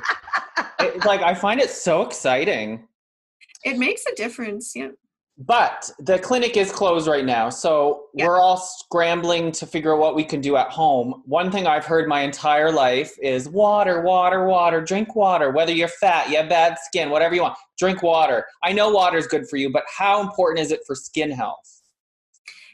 It- 0.79 1.05
like 1.05 1.21
I 1.21 1.33
find 1.33 1.61
it 1.61 1.69
so 1.69 2.01
exciting. 2.01 2.87
It 3.65 3.77
makes 3.77 4.05
a 4.05 4.15
difference, 4.15 4.75
yeah. 4.75 4.89
But 5.37 5.91
the 5.99 6.17
clinic 6.17 6.55
is 6.55 6.71
closed 6.71 7.07
right 7.07 7.25
now, 7.25 7.49
so 7.49 8.05
Yeah. 8.13 8.27
we're 8.27 8.39
all 8.39 8.55
scrambling 8.55 9.51
to 9.53 9.65
figure 9.65 9.93
out 9.93 9.99
what 9.99 10.15
we 10.15 10.23
can 10.23 10.39
do 10.39 10.55
at 10.55 10.69
home. 10.69 11.23
One 11.25 11.51
thing 11.51 11.67
I've 11.67 11.83
heard 11.83 12.07
my 12.07 12.21
entire 12.21 12.71
life 12.71 13.13
is 13.21 13.49
water, 13.49 14.01
water, 14.01 14.45
water, 14.47 14.79
drink 14.79 15.13
water. 15.13 15.51
Whether 15.51 15.73
you're 15.73 15.89
fat, 15.89 16.29
you 16.29 16.37
have 16.37 16.47
bad 16.47 16.77
skin, 16.79 17.09
whatever 17.09 17.35
you 17.35 17.41
want, 17.41 17.57
drink 17.77 18.01
water. 18.01 18.45
I 18.63 18.71
know 18.71 18.91
water 18.91 19.17
is 19.17 19.27
good 19.27 19.49
for 19.49 19.57
you, 19.57 19.69
but 19.69 19.83
how 19.93 20.21
important 20.21 20.61
is 20.61 20.71
it 20.71 20.79
for 20.87 20.95
skin 20.95 21.31
health? 21.31 21.81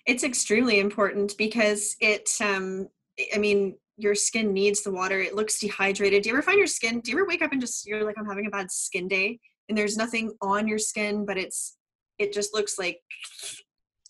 It's 0.06 0.24
extremely 0.24 0.80
important 0.80 1.36
because 1.38 1.96
it, 2.00 2.30
um, 2.42 2.90
I 3.34 3.40
mean, 3.40 3.76
your 3.98 4.14
skin 4.14 4.54
needs 4.54 4.84
the 4.84 4.92
water. 4.92 5.20
It 5.20 5.36
looks 5.36 5.60
dehydrated. 5.60 6.24
Do 6.24 6.30
you 6.30 6.36
ever 6.36 6.44
find 6.44 6.58
your 6.60 6.68
skin? 6.68 7.00
Do 7.00 7.12
you 7.12 7.18
ever 7.18 7.26
wake 7.28 7.42
up 7.42 7.52
and 7.54 7.62
just 7.62 7.88
you're 7.88 8.04
like, 8.04 8.18
I'm 8.20 8.26
having 8.26 8.46
a 8.46 8.52
bad 8.52 8.72
skin 8.72 9.08
day, 9.08 9.40
and 9.69 9.78
there's 9.78 9.97
nothing 9.97 10.32
on 10.41 10.67
your 10.67 10.80
skin, 10.80 11.26
but 11.26 11.38
it's 11.38 11.78
it 12.17 12.34
just 12.34 12.54
looks 12.54 12.78
like 12.78 13.00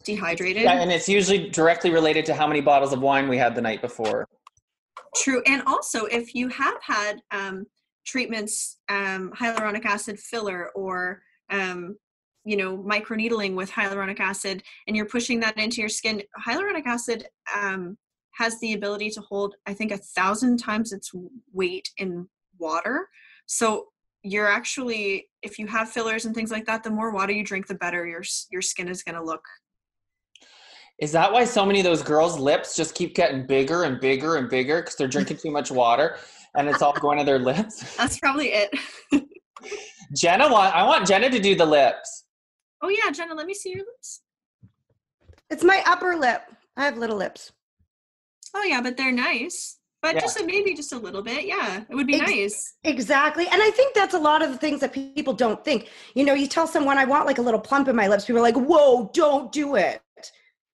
dehydrated. 0.04 0.64
Yeah, 0.64 0.82
and 0.82 0.92
it's 0.92 1.08
usually 1.08 1.50
directly 1.50 1.92
related 1.92 2.26
to 2.26 2.34
how 2.34 2.48
many 2.48 2.62
bottles 2.62 2.94
of 2.94 3.02
wine 3.02 3.28
we 3.28 3.38
had 3.38 3.56
the 3.56 3.62
night 3.62 3.82
before. 3.82 4.28
True. 5.16 5.42
And 5.46 5.62
also, 5.66 6.06
if 6.06 6.34
you 6.36 6.48
have 6.50 6.78
had 6.82 7.22
um, 7.32 7.66
treatments, 8.06 8.80
um, 8.90 9.32
hyaluronic 9.32 9.86
acid 9.86 10.20
filler 10.20 10.70
or, 10.76 11.22
um, 11.50 11.98
you 12.44 12.58
know, 12.58 12.78
microneedling 12.78 13.56
with 13.56 13.70
hyaluronic 13.70 14.20
acid, 14.20 14.64
and 14.88 14.96
you're 14.96 15.06
pushing 15.06 15.40
that 15.42 15.58
into 15.58 15.82
your 15.82 15.90
skin, 15.90 16.22
hyaluronic 16.46 16.86
acid 16.86 17.28
um, 17.56 17.98
has 18.34 18.60
the 18.60 18.74
ability 18.74 19.10
to 19.12 19.22
hold, 19.22 19.56
I 19.66 19.74
think, 19.74 19.92
a 19.92 19.98
thousand 19.98 20.58
times 20.58 20.94
its 20.94 21.12
weight 21.54 21.90
in 21.98 22.28
water. 22.58 23.08
So 23.46 23.88
you're 24.24 24.48
actually, 24.48 25.30
if 25.42 25.58
you 25.58 25.68
have 25.68 25.90
fillers 25.90 26.26
and 26.26 26.36
things 26.36 26.52
like 26.52 26.66
that, 26.66 26.84
the 26.84 26.90
more 26.90 27.12
water 27.12 27.34
you 27.34 27.44
drink, 27.44 27.68
the 27.68 27.76
better 27.76 28.06
your 28.06 28.24
your 28.52 28.62
skin 28.62 28.88
is 28.88 29.04
going 29.04 29.16
to 29.16 29.24
look. 29.24 29.44
Is 31.00 31.12
that 31.14 31.32
why 31.32 31.46
so 31.46 31.66
many 31.66 31.80
of 31.80 31.84
those 31.84 32.04
girls' 32.04 32.38
lips 32.38 32.76
just 32.76 32.94
keep 32.94 33.16
getting 33.16 33.48
bigger 33.48 33.84
and 33.84 34.00
bigger 34.00 34.36
and 34.36 34.48
bigger 34.48 34.82
because 34.82 34.96
they're 34.96 35.08
drinking 35.08 35.38
too 35.38 35.50
much 35.50 35.72
water 35.72 36.18
and 36.56 36.70
it's 36.70 36.84
all 36.84 36.94
going 36.94 37.18
to 37.18 37.24
their 37.24 37.40
lips? 37.40 37.96
That's 37.98 38.20
probably 38.20 38.52
it. 38.54 38.70
Jenna, 40.16 40.52
want 40.52 40.76
I 40.76 40.86
want 40.86 41.08
Jenna 41.08 41.30
to 41.30 41.40
do 41.40 41.56
the 41.56 41.66
lips. 41.66 42.26
oh 42.84 42.90
yeah, 42.90 43.12
Jenna, 43.12 43.34
let 43.34 43.48
me 43.48 43.54
see 43.54 43.72
your 43.72 43.86
lips. 43.86 44.22
It's 45.50 45.64
my 45.64 45.84
upper 45.86 46.16
lip. 46.16 46.44
I 46.78 46.86
have 46.86 46.98
little 46.98 47.18
lips. 47.18 47.52
Oh 48.54 48.64
yeah, 48.64 48.82
but 48.82 48.98
they're 48.98 49.12
nice. 49.12 49.78
But 50.02 50.16
Yeah. 50.16 50.22
just 50.22 50.40
a, 50.40 50.46
maybe 50.46 50.74
just 50.74 50.94
a 50.94 50.98
little 50.98 51.22
bit. 51.22 51.46
Yeah, 51.46 51.84
it 51.88 51.94
would 51.96 52.08
be 52.08 52.20
Ex- 52.20 52.32
nice. 52.32 52.74
Exactly. 52.84 53.46
And 53.52 53.62
I 53.62 53.70
think 53.70 53.94
that's 53.94 54.16
a 54.16 54.20
lot 54.20 54.42
of 54.42 54.52
the 54.52 54.58
things 54.58 54.80
that 54.82 54.94
people 54.94 55.34
don't 55.34 55.64
think. 55.64 55.90
You 56.16 56.26
know, 56.26 56.34
you 56.34 56.48
tell 56.48 56.66
someone 56.68 56.98
I 56.98 57.06
want 57.06 57.28
like 57.28 57.38
a 57.38 57.42
little 57.42 57.60
plump 57.60 57.88
in 57.88 57.96
my 57.96 58.08
lips, 58.08 58.26
people 58.26 58.40
are 58.40 58.44
like, 58.44 58.56
whoa, 58.56 59.12
don't 59.14 59.52
do 59.52 59.76
it. 59.76 60.02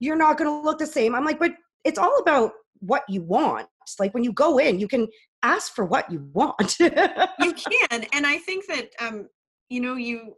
You're 0.00 0.16
not 0.16 0.38
going 0.38 0.48
to 0.50 0.64
look 0.66 0.78
the 0.78 0.86
same. 0.86 1.14
I'm 1.14 1.24
like, 1.24 1.38
but 1.38 1.52
it's 1.84 1.98
all 1.98 2.18
about 2.20 2.52
what 2.80 3.02
you 3.08 3.22
want. 3.22 3.66
It's 3.82 4.00
like 4.00 4.14
when 4.14 4.24
you 4.24 4.32
go 4.32 4.58
in, 4.58 4.78
you 4.78 4.88
can 4.88 5.08
ask 5.42 5.74
for 5.74 5.84
what 5.84 6.10
you 6.10 6.28
want. 6.32 6.78
You 6.78 6.90
can, 6.90 8.04
and 8.12 8.26
I 8.26 8.38
think 8.38 8.66
that 8.66 8.90
um, 9.00 9.28
you 9.68 9.80
know, 9.80 9.96
you 9.96 10.34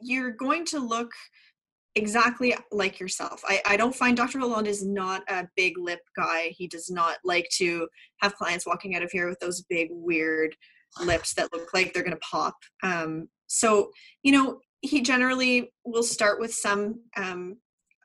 you're 0.00 0.30
going 0.30 0.64
to 0.66 0.78
look 0.78 1.10
exactly 1.96 2.54
like 2.70 3.00
yourself. 3.00 3.42
I, 3.48 3.60
I 3.66 3.76
don't 3.76 3.94
find 3.94 4.16
Dr. 4.16 4.38
Lalonde 4.38 4.66
is 4.66 4.86
not 4.86 5.22
a 5.28 5.48
big 5.56 5.76
lip 5.78 6.00
guy. 6.14 6.52
He 6.56 6.68
does 6.68 6.90
not 6.90 7.16
like 7.24 7.48
to 7.56 7.88
have 8.20 8.36
clients 8.36 8.66
walking 8.66 8.94
out 8.94 9.02
of 9.02 9.10
here 9.10 9.28
with 9.28 9.40
those 9.40 9.62
big 9.62 9.88
weird 9.90 10.54
lips 11.02 11.34
that 11.34 11.52
look 11.52 11.74
like 11.74 11.92
they're 11.92 12.04
going 12.04 12.12
to 12.12 12.20
pop. 12.30 12.54
Um, 12.82 13.28
so 13.48 13.90
you 14.22 14.32
know, 14.32 14.60
he 14.82 15.00
generally 15.00 15.72
will 15.84 16.02
start 16.02 16.38
with 16.38 16.54
some 16.54 17.00
um, 17.16 17.56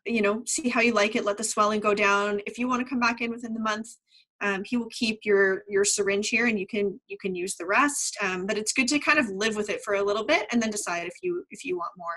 you 0.05 0.21
know 0.21 0.41
see 0.45 0.69
how 0.69 0.81
you 0.81 0.93
like 0.93 1.15
it 1.15 1.25
let 1.25 1.37
the 1.37 1.43
swelling 1.43 1.79
go 1.79 1.93
down 1.93 2.39
if 2.47 2.57
you 2.57 2.67
want 2.67 2.81
to 2.81 2.89
come 2.89 2.99
back 2.99 3.21
in 3.21 3.31
within 3.31 3.53
the 3.53 3.59
month 3.59 3.87
um, 4.41 4.63
he 4.65 4.75
will 4.77 4.89
keep 4.89 5.19
your 5.23 5.63
your 5.67 5.85
syringe 5.85 6.29
here 6.29 6.47
and 6.47 6.59
you 6.59 6.65
can 6.65 6.99
you 7.07 7.17
can 7.21 7.35
use 7.35 7.55
the 7.55 7.65
rest 7.65 8.17
um, 8.21 8.45
but 8.45 8.57
it's 8.57 8.73
good 8.73 8.87
to 8.87 8.99
kind 8.99 9.19
of 9.19 9.29
live 9.29 9.55
with 9.55 9.69
it 9.69 9.81
for 9.83 9.95
a 9.95 10.03
little 10.03 10.25
bit 10.25 10.47
and 10.51 10.61
then 10.61 10.71
decide 10.71 11.05
if 11.05 11.13
you 11.21 11.43
if 11.51 11.63
you 11.63 11.77
want 11.77 11.91
more 11.97 12.15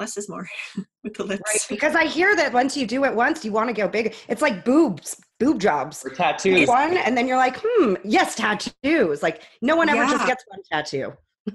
less 0.00 0.16
is 0.16 0.28
more 0.28 0.48
with 1.04 1.14
the 1.14 1.22
lips 1.24 1.42
right? 1.46 1.66
Because 1.68 1.94
I 1.94 2.06
hear 2.06 2.34
that 2.34 2.52
once 2.52 2.76
you 2.76 2.86
do 2.86 3.04
it 3.04 3.14
once, 3.14 3.44
you 3.44 3.52
want 3.52 3.68
to 3.68 3.74
go 3.74 3.86
big. 3.86 4.16
It's 4.28 4.42
like 4.42 4.64
boobs, 4.64 5.20
boob 5.38 5.60
jobs. 5.60 6.04
Or 6.04 6.10
tattoos. 6.10 6.66
One, 6.66 6.96
and 6.96 7.16
then 7.16 7.28
you're 7.28 7.36
like, 7.36 7.60
hmm, 7.62 7.94
yes, 8.02 8.34
tattoos. 8.34 9.22
Like 9.22 9.42
no 9.62 9.76
one 9.76 9.88
ever 9.88 10.04
just 10.04 10.26
gets 10.26 10.44
one 10.48 10.60
tattoo. 10.72 11.12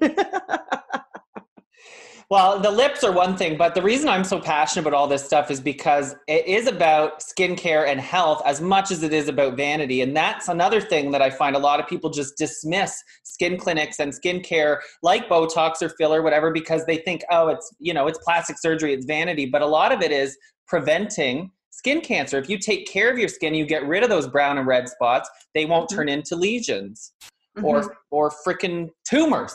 Well, 2.28 2.58
the 2.58 2.72
lips 2.72 3.04
are 3.04 3.12
one 3.12 3.36
thing, 3.36 3.56
but 3.56 3.76
the 3.76 3.82
reason 3.82 4.08
I'm 4.08 4.24
so 4.24 4.40
passionate 4.40 4.82
about 4.82 4.94
all 4.94 5.06
this 5.06 5.24
stuff 5.24 5.48
is 5.48 5.60
because 5.60 6.16
it 6.26 6.44
is 6.44 6.66
about 6.66 7.20
skincare 7.20 7.86
and 7.86 8.00
health 8.00 8.42
as 8.44 8.60
much 8.60 8.90
as 8.90 9.04
it 9.04 9.12
is 9.12 9.28
about 9.28 9.56
vanity. 9.56 10.00
And 10.00 10.16
that's 10.16 10.48
another 10.48 10.80
thing 10.80 11.12
that 11.12 11.22
I 11.22 11.30
find 11.30 11.54
a 11.54 11.58
lot 11.60 11.78
of 11.78 11.86
people 11.86 12.10
just 12.10 12.36
dismiss 12.36 13.00
skin 13.22 13.56
clinics 13.56 14.00
and 14.00 14.12
skincare 14.12 14.78
like 15.04 15.28
Botox 15.28 15.80
or 15.82 15.88
filler, 15.90 16.20
whatever, 16.20 16.50
because 16.50 16.84
they 16.84 16.96
think, 16.96 17.22
oh, 17.30 17.46
it's, 17.46 17.72
you 17.78 17.94
know, 17.94 18.08
it's 18.08 18.18
plastic 18.24 18.58
surgery, 18.58 18.92
it's 18.92 19.06
vanity. 19.06 19.46
But 19.46 19.62
a 19.62 19.66
lot 19.66 19.92
of 19.92 20.02
it 20.02 20.10
is 20.10 20.36
preventing 20.66 21.52
skin 21.70 22.00
cancer. 22.00 22.38
If 22.38 22.48
you 22.48 22.58
take 22.58 22.88
care 22.88 23.08
of 23.08 23.18
your 23.18 23.28
skin, 23.28 23.54
you 23.54 23.64
get 23.66 23.86
rid 23.86 24.02
of 24.02 24.08
those 24.08 24.26
brown 24.26 24.58
and 24.58 24.66
red 24.66 24.88
spots, 24.88 25.30
they 25.54 25.64
won't 25.64 25.88
Mhm. 25.90 25.94
turn 25.94 26.08
into 26.08 26.34
lesions 26.34 27.12
Mhm. 27.56 27.62
or 27.64 27.96
or 28.10 28.32
freaking 28.44 28.88
tumors. 29.08 29.54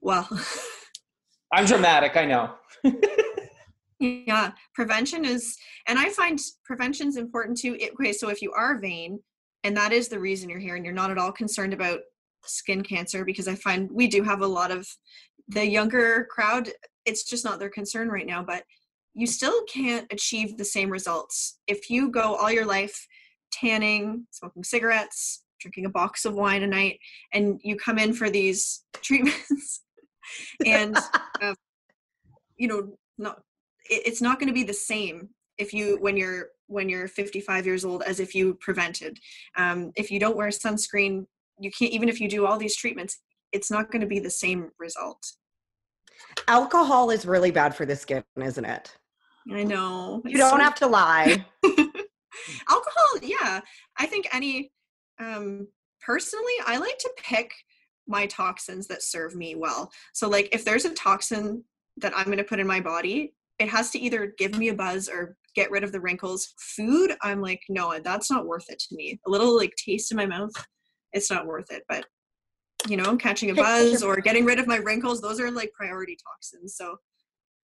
well, 0.00 0.28
I'm 1.52 1.66
dramatic, 1.66 2.16
I 2.16 2.24
know. 2.24 2.54
yeah, 4.00 4.52
prevention 4.74 5.24
is, 5.24 5.56
and 5.86 5.98
I 5.98 6.08
find 6.08 6.40
prevention 6.64 7.08
is 7.08 7.16
important 7.16 7.58
too. 7.58 7.76
It- 7.78 7.92
Okay, 8.00 8.12
so 8.12 8.28
if 8.30 8.42
you 8.42 8.52
are 8.52 8.78
vain, 8.78 9.20
and 9.64 9.76
that 9.76 9.92
is 9.92 10.08
the 10.08 10.18
reason 10.18 10.48
you're 10.48 10.58
here, 10.58 10.76
and 10.76 10.84
you're 10.84 10.94
not 10.94 11.10
at 11.10 11.18
all 11.18 11.30
concerned 11.32 11.72
about 11.72 12.00
skin 12.44 12.82
cancer, 12.82 13.24
because 13.24 13.46
I 13.46 13.54
find 13.54 13.88
we 13.92 14.08
do 14.08 14.22
have 14.22 14.40
a 14.40 14.46
lot 14.46 14.70
of 14.70 14.88
the 15.48 15.64
younger 15.66 16.26
crowd. 16.30 16.70
It's 17.04 17.24
just 17.24 17.44
not 17.44 17.58
their 17.58 17.70
concern 17.70 18.08
right 18.08 18.26
now, 18.26 18.42
but 18.42 18.64
you 19.14 19.26
still 19.26 19.62
can't 19.64 20.06
achieve 20.10 20.56
the 20.56 20.64
same 20.64 20.88
results 20.90 21.58
if 21.66 21.90
you 21.90 22.10
go 22.10 22.34
all 22.34 22.50
your 22.50 22.64
life 22.66 23.06
tanning, 23.52 24.26
smoking 24.30 24.64
cigarettes, 24.64 25.44
drinking 25.60 25.84
a 25.84 25.90
box 25.90 26.24
of 26.24 26.34
wine 26.34 26.62
a 26.62 26.66
night, 26.66 26.98
and 27.32 27.60
you 27.62 27.76
come 27.76 27.98
in 27.98 28.14
for 28.14 28.30
these 28.30 28.84
treatments, 29.02 29.82
and 30.64 30.96
um, 31.42 31.54
you 32.56 32.68
know, 32.68 32.96
not 33.18 33.40
it, 33.88 34.02
it's 34.06 34.22
not 34.22 34.38
going 34.38 34.48
to 34.48 34.54
be 34.54 34.64
the 34.64 34.74
same 34.74 35.28
if 35.58 35.72
you 35.72 35.98
when 36.00 36.16
you're 36.16 36.48
when 36.66 36.88
you're 36.88 37.08
55 37.08 37.66
years 37.66 37.84
old 37.84 38.02
as 38.04 38.20
if 38.20 38.34
you 38.34 38.54
prevented. 38.60 39.18
Um, 39.56 39.92
if 39.94 40.10
you 40.10 40.18
don't 40.18 40.36
wear 40.36 40.48
sunscreen, 40.48 41.26
you 41.58 41.70
can't 41.70 41.92
even 41.92 42.08
if 42.08 42.20
you 42.20 42.28
do 42.28 42.46
all 42.46 42.58
these 42.58 42.76
treatments, 42.76 43.20
it's 43.52 43.70
not 43.70 43.90
going 43.90 44.00
to 44.00 44.06
be 44.06 44.18
the 44.18 44.30
same 44.30 44.70
result. 44.78 45.22
Alcohol 46.48 47.10
is 47.10 47.26
really 47.26 47.50
bad 47.50 47.74
for 47.74 47.84
the 47.84 47.96
skin, 47.96 48.24
isn't 48.40 48.64
it? 48.64 48.96
I 49.50 49.64
know. 49.64 50.22
You 50.24 50.38
don't 50.38 50.50
so 50.50 50.58
have 50.58 50.76
to 50.76 50.86
lie. 50.86 51.44
alcohol 52.68 53.18
yeah 53.22 53.60
i 53.98 54.06
think 54.06 54.26
any 54.32 54.70
um 55.20 55.66
personally 56.04 56.52
i 56.66 56.78
like 56.78 56.98
to 56.98 57.10
pick 57.16 57.52
my 58.06 58.26
toxins 58.26 58.86
that 58.88 59.02
serve 59.02 59.34
me 59.34 59.54
well. 59.54 59.90
So 60.12 60.28
like 60.28 60.48
if 60.52 60.64
there's 60.64 60.84
a 60.84 60.94
toxin 60.94 61.64
that 61.98 62.16
i'm 62.16 62.24
going 62.26 62.38
to 62.38 62.44
put 62.44 62.60
in 62.60 62.66
my 62.66 62.80
body 62.80 63.34
it 63.58 63.68
has 63.68 63.90
to 63.90 63.98
either 63.98 64.34
give 64.38 64.56
me 64.56 64.68
a 64.68 64.74
buzz 64.74 65.08
or 65.08 65.36
get 65.54 65.70
rid 65.70 65.84
of 65.84 65.92
the 65.92 66.00
wrinkles. 66.00 66.54
Food 66.58 67.12
i'm 67.22 67.40
like 67.40 67.60
no 67.68 67.98
that's 68.02 68.30
not 68.30 68.46
worth 68.46 68.68
it 68.68 68.78
to 68.78 68.96
me. 68.96 69.20
A 69.26 69.30
little 69.30 69.56
like 69.56 69.74
taste 69.76 70.10
in 70.10 70.16
my 70.16 70.26
mouth 70.26 70.52
it's 71.12 71.30
not 71.30 71.46
worth 71.46 71.70
it. 71.70 71.82
But 71.88 72.06
you 72.88 72.96
know 72.96 73.16
catching 73.16 73.50
a 73.50 73.54
buzz 73.54 74.02
or 74.02 74.16
getting 74.16 74.44
rid 74.44 74.58
of 74.58 74.66
my 74.66 74.78
wrinkles 74.78 75.20
those 75.20 75.40
are 75.40 75.50
like 75.50 75.72
priority 75.72 76.16
toxins. 76.26 76.76
So 76.76 76.96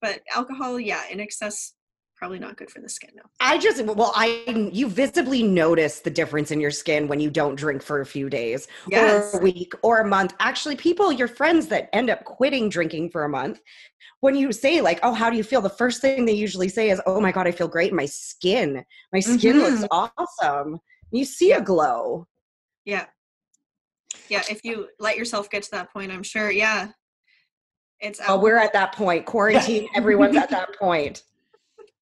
but 0.01 0.21
alcohol 0.35 0.79
yeah 0.79 1.03
in 1.11 1.21
excess 1.21 1.73
probably 2.19 2.39
not 2.39 2.57
good 2.57 2.71
for 2.71 2.81
the 2.81 2.89
skin 2.89 3.11
no 3.15 3.23
I 3.41 3.59
just 3.59 3.83
well, 3.85 4.13
I 4.15 4.45
you 4.73 4.89
visibly 4.89 5.43
notice 5.43 6.01
the 6.01 6.11
difference 6.11 6.51
in 6.51 6.61
your 6.61 6.71
skin 6.73 7.07
when 7.07 7.21
you 7.21 7.31
don't 7.31 7.55
drink 7.55 7.83
for 7.83 8.01
a 8.01 8.07
few 8.07 8.29
days 8.29 8.67
Yes. 8.89 9.35
or 9.35 9.39
a 9.39 9.43
week 9.43 9.73
or 9.83 9.99
a 9.99 10.07
month. 10.07 10.35
Actually, 10.41 10.77
people, 10.77 11.13
your 11.13 11.29
friends 11.29 11.69
that 11.69 11.89
end 11.93 12.11
up 12.11 12.25
quitting 12.25 12.69
drinking 12.69 13.11
for 13.11 13.25
a 13.25 13.29
month, 13.29 13.61
when 14.21 14.35
you 14.35 14.53
say 14.53 14.81
like, 14.81 14.99
"Oh, 15.03 15.13
how 15.15 15.31
do 15.31 15.37
you 15.37 15.45
feel?" 15.45 15.61
the 15.61 15.71
first 15.71 16.01
thing 16.01 16.25
they 16.25 16.33
usually 16.33 16.69
say 16.69 16.91
is, 16.91 17.01
"Oh 17.07 17.21
my 17.21 17.31
god, 17.33 17.47
I 17.47 17.53
feel 17.53 17.69
great. 17.69 17.93
My 17.93 18.07
skin, 18.07 18.85
my 19.13 19.21
skin 19.21 19.57
mm-hmm. 19.57 19.83
looks 19.83 19.87
awesome." 19.91 20.81
You 21.11 21.25
see 21.25 21.53
a 21.53 21.61
glow. 21.61 22.27
Yeah. 22.85 23.07
Yeah, 24.29 24.43
if 24.51 24.65
you 24.65 24.89
let 24.99 25.17
yourself 25.17 25.49
get 25.51 25.63
to 25.65 25.71
that 25.73 25.93
point, 25.93 26.13
I'm 26.13 26.23
sure. 26.23 26.51
Yeah. 26.51 26.89
It's 28.01 28.21
Oh, 28.29 28.39
we're 28.39 28.59
at 28.59 28.73
that 28.75 28.93
point. 28.93 29.27
Quarantine. 29.27 29.89
Everyone's 29.95 30.37
at 30.37 30.51
that 30.51 30.69
point. 30.79 31.23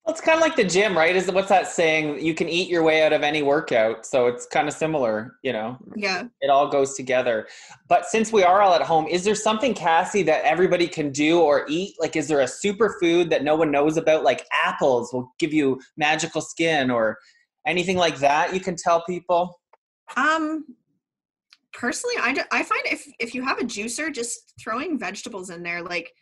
Well, 0.07 0.15
it's 0.15 0.21
kind 0.21 0.37
of 0.37 0.41
like 0.41 0.55
the 0.55 0.63
gym, 0.63 0.97
right? 0.97 1.17
Is 1.17 1.29
what's 1.33 1.49
that 1.49 1.67
saying? 1.67 2.25
You 2.25 2.33
can 2.33 2.49
eat 2.49 2.69
your 2.69 2.85
way 2.85 3.03
out 3.03 3.13
of 3.13 3.25
any 3.25 3.43
workout. 3.43 4.07
So 4.07 4.29
it's 4.29 4.47
kind 4.47 4.69
of 4.69 4.75
similar, 4.75 5.35
you 5.43 5.53
know. 5.53 5.77
yeah. 5.97 6.29
It 6.41 6.49
all 6.49 6.69
goes 6.69 6.95
together. 6.95 7.49
But 7.89 8.07
since 8.07 8.33
we 8.33 8.45
are 8.45 8.63
all 8.63 8.73
at 8.75 8.83
home, 8.83 9.09
is 9.09 9.25
there 9.25 9.35
something, 9.35 9.75
Cassie, 9.75 10.23
that 10.23 10.45
everybody 10.45 10.87
can 10.87 11.11
do 11.11 11.41
or 11.41 11.67
eat? 11.69 11.97
Like, 11.99 12.15
is 12.15 12.29
there 12.29 12.41
a 12.41 12.45
superfood 12.45 13.31
that 13.31 13.43
no 13.43 13.57
one 13.57 13.73
knows 13.73 13.97
about? 13.97 14.23
Like 14.23 14.47
apples 14.65 15.13
will 15.13 15.33
give 15.41 15.53
you 15.53 15.81
magical 15.97 16.41
skin, 16.41 16.89
or 16.89 17.19
anything 17.67 17.97
like 17.97 18.19
that? 18.19 18.55
You 18.55 18.61
can 18.61 18.77
tell 18.77 19.05
people. 19.07 19.61
Um 20.17 20.67
personally, 21.73 22.15
I 22.21 22.45
I 22.53 22.63
find 22.63 22.83
if 22.85 23.05
if 23.19 23.35
you 23.35 23.43
have 23.43 23.59
a 23.59 23.65
juicer 23.65 24.15
just 24.15 24.55
throwing 24.61 25.01
vegetables 25.01 25.51
in 25.51 25.65
there 25.65 25.83
like 25.83 26.13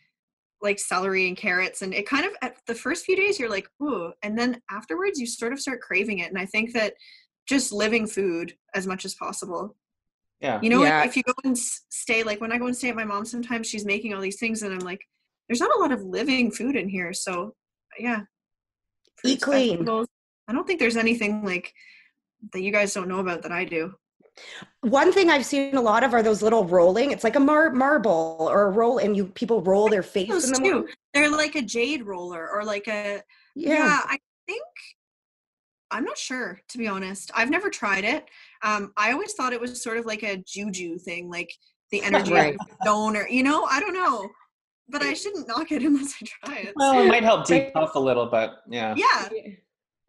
like 0.61 0.79
celery 0.79 1.27
and 1.27 1.37
carrots 1.37 1.81
and 1.81 1.93
it 1.93 2.07
kind 2.07 2.25
of 2.25 2.31
at 2.41 2.55
the 2.65 2.75
first 2.75 3.05
few 3.05 3.15
days 3.15 3.39
you're 3.39 3.49
like, 3.49 3.67
"Ooh," 3.83 4.13
and 4.23 4.37
then 4.37 4.61
afterwards 4.71 5.19
you 5.19 5.27
sort 5.27 5.53
of 5.53 5.59
start 5.59 5.81
craving 5.81 6.19
it 6.19 6.29
and 6.29 6.37
I 6.39 6.45
think 6.45 6.73
that 6.73 6.93
just 7.45 7.71
living 7.71 8.07
food 8.07 8.55
as 8.73 8.87
much 8.87 9.05
as 9.05 9.13
possible 9.15 9.75
Yeah. 10.41 10.59
You 10.61 10.69
know, 10.69 10.83
Yeah. 10.83 11.05
if 11.05 11.15
you 11.15 11.23
go 11.23 11.33
and 11.43 11.57
stay, 11.57 12.23
like 12.23 12.41
when 12.41 12.51
I 12.51 12.57
go 12.57 12.67
and 12.67 12.75
stay 12.75 12.89
at 12.89 12.95
my 12.95 13.05
mom's, 13.05 13.31
sometimes 13.31 13.67
she's 13.67 13.85
making 13.85 14.13
all 14.13 14.21
these 14.21 14.37
things, 14.39 14.63
and 14.63 14.73
I'm 14.73 14.79
like, 14.91 15.01
there's 15.47 15.61
not 15.61 15.73
a 15.75 15.79
lot 15.79 15.91
of 15.93 16.01
living 16.03 16.51
food 16.51 16.75
in 16.75 16.89
here. 16.89 17.13
So, 17.13 17.55
yeah. 17.97 18.23
Eat 19.23 19.41
clean. 19.41 19.77
vegetables. 19.77 20.07
I 20.47 20.53
don't 20.53 20.67
think 20.67 20.79
there's 20.79 20.97
anything 20.97 21.45
like 21.45 21.73
that 22.51 22.61
you 22.61 22.71
guys 22.71 22.93
don't 22.93 23.07
know 23.07 23.19
about 23.19 23.43
that 23.43 23.51
I 23.53 23.63
do. 23.65 23.95
One 24.81 25.11
thing 25.11 25.29
I've 25.29 25.45
seen 25.45 25.75
a 25.75 25.81
lot 25.81 26.03
of 26.03 26.13
are 26.13 26.21
those 26.21 26.41
little 26.41 26.65
rolling. 26.65 27.11
It's 27.11 27.23
like 27.23 27.35
a 27.35 27.39
mar- 27.39 27.71
marble 27.71 28.47
or 28.51 28.63
a 28.63 28.69
roll, 28.69 28.97
and 28.99 29.15
you 29.15 29.27
people 29.27 29.61
roll 29.61 29.87
their 29.89 30.03
face 30.03 30.29
Those 30.29 30.45
in 30.47 30.53
them. 30.53 30.63
too. 30.63 30.87
They're 31.13 31.29
like 31.29 31.55
a 31.55 31.61
jade 31.61 32.03
roller 32.05 32.49
or 32.49 32.63
like 32.63 32.87
a, 32.87 33.21
yeah. 33.55 33.69
Yeah. 33.73 33.99
I 34.05 34.17
think, 34.47 34.63
I'm 35.91 36.03
not 36.03 36.17
sure, 36.17 36.59
to 36.69 36.77
be 36.77 36.87
honest. 36.87 37.31
I've 37.33 37.49
never 37.49 37.69
tried 37.69 38.03
it. 38.03 38.25
Um, 38.63 38.91
I 38.97 39.11
always 39.13 39.33
thought 39.33 39.53
it 39.53 39.61
was 39.61 39.81
sort 39.81 39.97
of 39.97 40.05
like 40.05 40.23
a 40.23 40.37
juju 40.37 40.97
thing, 40.99 41.29
like 41.29 41.51
the 41.91 42.01
energy 42.03 42.33
Right. 42.33 42.55
of 42.59 42.67
stone 42.81 43.15
or, 43.15 43.27
you 43.27 43.43
know, 43.43 43.63
I 43.65 43.79
don't 43.79 43.93
know. 43.93 44.29
But 44.87 45.01
I 45.01 45.13
shouldn't 45.15 45.47
knock 45.47 45.71
it 45.71 45.81
unless 45.83 46.13
I 46.21 46.25
try 46.45 46.57
it. 46.57 46.73
Well, 46.75 46.99
it 46.99 47.07
might 47.07 47.23
help 47.23 47.47
depuff 47.47 47.95
a 47.95 47.99
little, 47.99 48.27
but 48.27 48.57
yeah. 48.69 48.93
Yeah, 48.95 49.29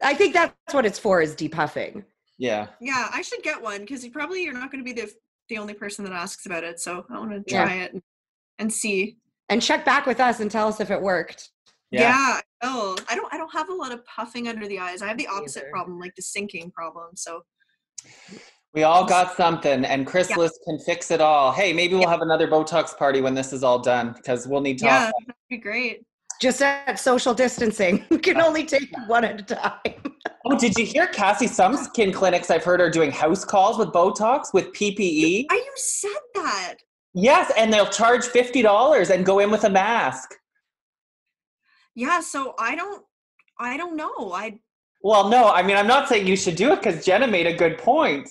I 0.02 0.12
think 0.12 0.34
that's 0.34 0.52
what 0.74 0.84
it's 0.84 0.98
for 0.98 1.22
is 1.22 1.34
depuffing. 1.34 2.04
Yeah. 2.38 2.68
yeah, 2.80 3.08
I 3.12 3.22
should 3.22 3.42
get 3.42 3.60
one 3.62 3.80
because 3.80 4.04
you 4.04 4.10
probably 4.10 4.42
you're 4.42 4.52
not 4.52 4.70
going 4.70 4.84
to 4.84 4.94
be 4.94 4.98
the 5.00 5.10
the 5.48 5.58
only 5.58 5.74
person 5.74 6.04
that 6.04 6.12
asks 6.12 6.44
about 6.46 6.64
it. 6.64 6.80
So 6.80 7.04
I 7.10 7.18
want 7.18 7.30
to 7.30 7.42
Yeah. 7.52 7.64
try 7.64 7.74
it 7.76 7.92
and, 7.92 8.02
and 8.58 8.72
see. 8.72 9.18
And 9.48 9.62
check 9.62 9.84
back 9.84 10.06
with 10.06 10.18
us 10.20 10.40
and 10.40 10.50
tell 10.50 10.66
us 10.68 10.80
if 10.80 10.90
it 10.90 11.00
worked. 11.00 11.50
Yeah. 11.92 12.40
Oh, 12.62 12.96
I 13.08 13.14
don't. 13.14 13.32
I 13.32 13.36
don't 13.36 13.52
have 13.52 13.68
a 13.68 13.74
lot 13.74 13.92
of 13.92 14.04
puffing 14.06 14.48
under 14.48 14.66
the 14.66 14.78
eyes. 14.80 15.02
I 15.02 15.06
have 15.08 15.18
the 15.18 15.28
opposite 15.28 15.60
Neither. 15.60 15.70
problem, 15.72 16.00
like 16.00 16.14
the 16.16 16.22
sinking 16.22 16.72
problem. 16.72 17.10
So 17.14 17.42
We 18.74 18.82
all 18.82 19.04
got 19.06 19.36
something, 19.36 19.84
and 19.84 20.06
Chrysalis 20.06 20.58
can 20.66 20.78
fix 20.80 21.10
it 21.10 21.20
all. 21.20 21.52
Hey, 21.52 21.72
maybe 21.72 21.94
we'll 21.94 22.08
have 22.08 22.22
another 22.22 22.48
Botox 22.48 22.96
party 22.96 23.20
when 23.20 23.34
this 23.34 23.52
is 23.52 23.62
all 23.62 23.78
done 23.78 24.12
because 24.14 24.46
we'll 24.48 24.60
need 24.60 24.78
to. 24.78 24.84
yeah, 24.86 25.04
that'd 25.26 25.34
be 25.48 25.58
great. 25.58 26.04
Just 26.40 26.60
at 26.60 26.98
social 26.98 27.34
distancing. 27.34 28.04
We 28.10 28.18
can 28.18 28.40
only 28.40 28.64
take 28.64 28.90
one 29.06 29.24
at 29.24 29.40
a 29.40 29.54
time. 29.54 30.14
Oh, 30.44 30.58
did 30.58 30.76
you 30.76 30.84
hear, 30.84 31.06
Cassie? 31.06 31.46
Some 31.46 31.76
skin 31.76 32.12
clinics 32.12 32.50
I've 32.50 32.64
heard 32.64 32.80
are 32.80 32.90
doing 32.90 33.10
house 33.10 33.44
calls 33.44 33.78
with 33.78 33.88
Botox 33.88 34.52
with 34.52 34.72
PPE. 34.72 35.46
I 35.50 35.54
you 35.54 35.72
said 35.76 36.10
that. 36.34 36.74
Yes, 37.14 37.50
and 37.56 37.72
they'll 37.72 37.88
charge 37.88 38.26
fifty 38.26 38.62
dollars 38.62 39.10
and 39.10 39.24
go 39.24 39.38
in 39.38 39.50
with 39.50 39.64
a 39.64 39.70
mask. 39.70 40.34
Yeah. 41.94 42.20
So 42.20 42.54
I 42.58 42.74
don't. 42.74 43.04
I 43.58 43.76
don't 43.76 43.96
know. 43.96 44.32
I 44.32 44.58
Well, 45.02 45.28
no, 45.28 45.48
I 45.48 45.62
mean 45.62 45.76
I'm 45.76 45.86
not 45.86 46.08
saying 46.08 46.26
you 46.26 46.36
should 46.36 46.56
do 46.56 46.72
it 46.72 46.82
because 46.82 47.04
Jenna 47.04 47.26
made 47.26 47.46
a 47.46 47.54
good 47.54 47.78
point. 47.78 48.28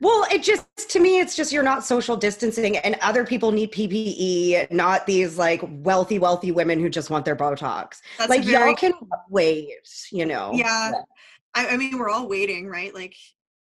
Well, 0.00 0.26
it 0.30 0.42
just 0.42 0.66
to 0.90 1.00
me, 1.00 1.20
it's 1.20 1.34
just 1.34 1.52
you're 1.52 1.62
not 1.62 1.84
social 1.84 2.16
distancing, 2.16 2.76
and 2.76 2.96
other 3.00 3.24
people 3.24 3.50
need 3.50 3.72
PPE, 3.72 4.70
not 4.70 5.06
these 5.06 5.38
like 5.38 5.62
wealthy, 5.64 6.18
wealthy 6.18 6.50
women 6.52 6.80
who 6.80 6.88
just 6.90 7.08
want 7.08 7.24
their 7.24 7.36
Botox. 7.36 8.00
that's 8.18 8.28
like 8.28 8.40
a 8.42 8.44
very, 8.44 8.66
y'all 8.70 8.76
can 8.76 8.92
wait, 9.30 9.70
you 10.12 10.26
know. 10.26 10.50
Yeah. 10.52 10.92
I, 11.54 11.68
I 11.68 11.76
mean, 11.78 11.98
we're 11.98 12.10
all 12.10 12.28
waiting, 12.28 12.68
right? 12.68 12.94
Like 12.94 13.14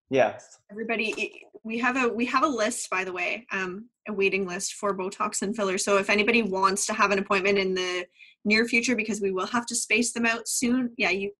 Yes. 0.10 0.60
everybody 0.70 1.46
we 1.64 1.80
have 1.80 1.98
a 1.98 2.08
we 2.08 2.26
have 2.26 2.44
a 2.44 2.48
list 2.48 2.90
by 2.92 3.04
the 3.04 3.12
way 3.12 3.46
um 3.52 3.90
a 4.08 4.14
waiting 4.14 4.48
list 4.48 4.74
for 4.76 4.96
botox 4.96 5.42
and 5.42 5.56
filler 5.56 5.80
so 5.80 5.98
if 5.98 6.12
anybody 6.12 6.44
wants 6.44 6.86
to 6.86 6.94
have 6.94 7.10
an 7.12 7.18
appointment 7.18 7.58
in 7.58 7.74
the 7.74 8.06
near 8.44 8.66
future 8.68 8.96
because 8.96 9.20
we 9.20 9.32
will 9.32 9.48
have 9.48 9.66
to 9.66 9.76
space 9.76 10.14
them 10.14 10.26
out 10.26 10.48
soon 10.48 10.92
yeah 10.98 11.10
you 11.10 11.32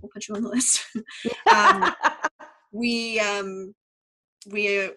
we'll 0.00 0.10
put 0.12 0.28
you 0.28 0.34
on 0.34 0.42
the 0.42 0.48
list 0.48 0.84
um 1.54 1.94
we 2.72 3.18
um 3.20 3.74
we 4.50 4.90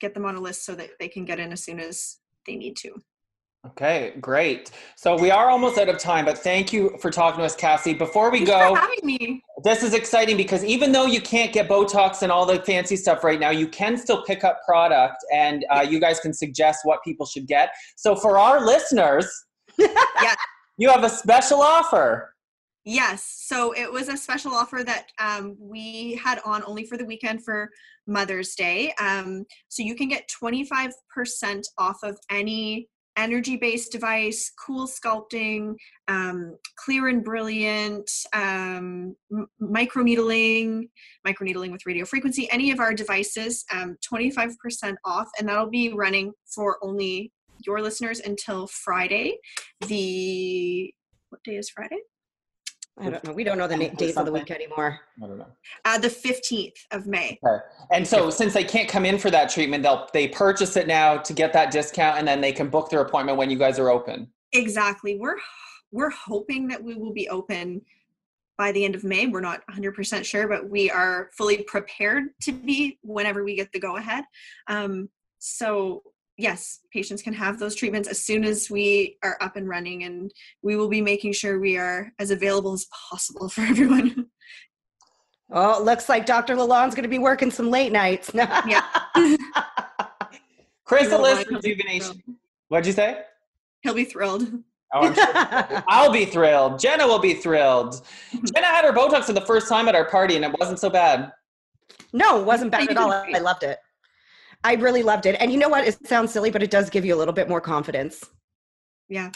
get 0.00 0.14
them 0.14 0.24
on 0.24 0.36
a 0.36 0.40
list 0.40 0.64
so 0.64 0.74
that 0.74 0.90
they 0.98 1.08
can 1.08 1.24
get 1.24 1.38
in 1.38 1.52
as 1.52 1.62
soon 1.62 1.78
as 1.80 2.18
they 2.46 2.56
need 2.56 2.76
to 2.76 2.94
Okay, 3.66 4.14
great. 4.22 4.70
So 4.96 5.16
we 5.16 5.30
are 5.30 5.50
almost 5.50 5.76
out 5.76 5.90
of 5.90 5.98
time, 5.98 6.24
but 6.24 6.38
thank 6.38 6.72
you 6.72 6.96
for 6.98 7.10
talking 7.10 7.40
to 7.40 7.44
us, 7.44 7.54
Cassie. 7.54 7.92
Before 7.92 8.30
we 8.30 8.38
Thanks 8.38 8.50
go, 8.52 8.74
for 8.74 8.80
having 8.80 8.98
me 9.02 9.42
this 9.62 9.82
is 9.82 9.92
exciting 9.92 10.38
because 10.38 10.64
even 10.64 10.92
though 10.92 11.04
you 11.04 11.20
can't 11.20 11.52
get 11.52 11.68
Botox 11.68 12.22
and 12.22 12.32
all 12.32 12.46
the 12.46 12.60
fancy 12.62 12.96
stuff 12.96 13.22
right 13.22 13.38
now, 13.38 13.50
you 13.50 13.68
can 13.68 13.98
still 13.98 14.22
pick 14.24 14.44
up 14.44 14.60
product 14.66 15.16
and 15.30 15.66
uh, 15.70 15.80
you 15.86 16.00
guys 16.00 16.18
can 16.20 16.32
suggest 16.32 16.80
what 16.84 17.04
people 17.04 17.26
should 17.26 17.46
get. 17.46 17.68
So 17.96 18.16
for 18.16 18.38
our 18.38 18.64
listeners, 18.64 19.28
Yeah. 19.78 20.34
you 20.78 20.88
have 20.88 21.04
a 21.04 21.10
special 21.10 21.60
offer. 21.60 22.34
Yes. 22.84 23.44
So 23.46 23.72
it 23.72 23.90
was 23.92 24.08
a 24.08 24.16
special 24.16 24.52
offer 24.52 24.82
that 24.84 25.06
um, 25.18 25.56
we 25.60 26.14
had 26.14 26.40
on 26.46 26.62
only 26.64 26.86
for 26.86 26.96
the 26.96 27.04
weekend 27.04 27.44
for 27.44 27.68
Mother's 28.06 28.54
Day. 28.54 28.94
Um, 28.98 29.44
so 29.68 29.82
you 29.82 29.94
can 29.94 30.08
get 30.08 30.30
25% 30.42 30.92
off 31.78 31.98
of 32.02 32.18
any 32.30 32.88
energy 33.16 33.56
based 33.56 33.92
device, 33.92 34.50
cool 34.64 34.86
sculpting, 34.86 35.74
um, 36.08 36.56
clear 36.76 37.08
and 37.08 37.22
brilliant, 37.22 38.10
um, 38.32 39.14
micro 39.58 40.02
needling, 40.02 40.88
micro 41.24 41.46
with 41.70 41.84
radio 41.84 42.06
frequency, 42.06 42.50
any 42.50 42.70
of 42.70 42.80
our 42.80 42.94
devices, 42.94 43.64
um, 43.72 43.96
25% 44.10 44.94
off. 45.04 45.28
And 45.38 45.48
that'll 45.48 45.68
be 45.68 45.92
running 45.92 46.32
for 46.54 46.78
only 46.82 47.30
your 47.66 47.82
listeners 47.82 48.20
until 48.20 48.66
Friday. 48.68 49.36
The 49.86 50.94
what 51.28 51.42
day 51.44 51.56
is 51.56 51.68
Friday? 51.68 51.98
I 52.98 53.08
don't 53.08 53.24
know. 53.24 53.32
We 53.32 53.44
don't 53.44 53.56
know 53.56 53.66
the 53.66 53.88
days 53.90 54.16
of 54.16 54.26
the 54.26 54.32
week 54.32 54.50
anymore. 54.50 55.00
I 55.22 55.26
don't 55.26 55.38
know. 55.38 55.46
Uh, 55.84 55.98
the 55.98 56.08
15th 56.08 56.74
of 56.90 57.06
May. 57.06 57.38
Okay. 57.46 57.64
And 57.92 58.06
so 58.06 58.30
since 58.30 58.52
they 58.52 58.64
can't 58.64 58.88
come 58.88 59.06
in 59.06 59.18
for 59.18 59.30
that 59.30 59.48
treatment, 59.48 59.82
they'll 59.82 60.08
they 60.12 60.28
purchase 60.28 60.76
it 60.76 60.86
now 60.86 61.16
to 61.16 61.32
get 61.32 61.52
that 61.54 61.70
discount 61.70 62.18
and 62.18 62.28
then 62.28 62.40
they 62.40 62.52
can 62.52 62.68
book 62.68 62.90
their 62.90 63.00
appointment 63.00 63.38
when 63.38 63.50
you 63.50 63.56
guys 63.56 63.78
are 63.78 63.88
open. 63.88 64.28
Exactly. 64.52 65.16
We're 65.18 65.36
we're 65.92 66.10
hoping 66.10 66.68
that 66.68 66.82
we 66.82 66.94
will 66.94 67.12
be 67.12 67.28
open 67.28 67.82
by 68.58 68.72
the 68.72 68.84
end 68.84 68.94
of 68.94 69.04
May. 69.04 69.26
We're 69.26 69.40
not 69.40 69.62
100% 69.72 70.24
sure, 70.24 70.46
but 70.46 70.68
we 70.68 70.90
are 70.90 71.30
fully 71.32 71.62
prepared 71.62 72.24
to 72.42 72.52
be 72.52 72.98
whenever 73.02 73.42
we 73.42 73.56
get 73.56 73.72
the 73.72 73.80
go 73.80 73.96
ahead. 73.96 74.24
Um, 74.66 75.08
so 75.38 76.02
yes, 76.40 76.80
patients 76.92 77.22
can 77.22 77.32
have 77.34 77.58
those 77.58 77.74
treatments 77.74 78.08
as 78.08 78.20
soon 78.22 78.44
as 78.44 78.70
we 78.70 79.18
are 79.22 79.36
up 79.40 79.56
and 79.56 79.68
running, 79.68 80.04
and 80.04 80.32
we 80.62 80.76
will 80.76 80.88
be 80.88 81.02
making 81.02 81.32
sure 81.32 81.60
we 81.60 81.76
are 81.76 82.12
as 82.18 82.30
available 82.30 82.72
as 82.72 82.86
possible 83.10 83.48
for 83.48 83.60
everyone. 83.72 84.26
Oh, 85.52 85.80
it 85.80 85.84
looks 85.84 86.08
like 86.08 86.26
Dr. 86.26 86.54
Lalonde's 86.54 86.94
going 86.94 87.02
to 87.02 87.08
be 87.08 87.18
working 87.18 87.50
some 87.50 87.70
late 87.70 87.92
nights. 87.92 88.30
yeah. 88.34 88.82
Chrysalis 90.84 91.44
rejuvenation. 91.50 92.22
What'd 92.68 92.86
you 92.86 92.92
say? 92.92 93.22
He'll 93.82 93.94
be 93.94 94.04
thrilled. 94.04 94.46
Oh, 94.92 95.06
I'm 95.06 95.14
sure. 95.14 95.82
I'll 95.88 96.12
be 96.12 96.24
thrilled. 96.24 96.78
Jenna 96.78 97.06
will 97.06 97.18
be 97.18 97.34
thrilled. 97.34 98.00
Jenna 98.32 98.66
had 98.66 98.84
her 98.84 98.92
Botox 98.92 99.24
for 99.24 99.32
the 99.32 99.40
first 99.40 99.68
time 99.68 99.88
at 99.88 99.94
our 99.94 100.04
party, 100.04 100.36
and 100.36 100.44
it 100.44 100.54
wasn't 100.58 100.78
so 100.78 100.90
bad. 100.90 101.32
No, 102.12 102.40
it 102.40 102.44
wasn't 102.44 102.70
bad 102.70 102.88
at 102.88 102.96
all. 102.96 103.10
I 103.10 103.38
loved 103.38 103.62
it. 103.62 103.78
I 104.64 104.74
really 104.74 105.02
loved 105.02 105.26
it. 105.26 105.36
And 105.40 105.52
you 105.52 105.58
know 105.58 105.68
what? 105.68 105.86
It 105.86 106.06
sounds 106.06 106.32
silly, 106.32 106.50
but 106.50 106.62
it 106.62 106.70
does 106.70 106.90
give 106.90 107.04
you 107.04 107.14
a 107.14 107.18
little 107.18 107.34
bit 107.34 107.48
more 107.48 107.60
confidence. 107.60 108.24
Yeah. 109.08 109.30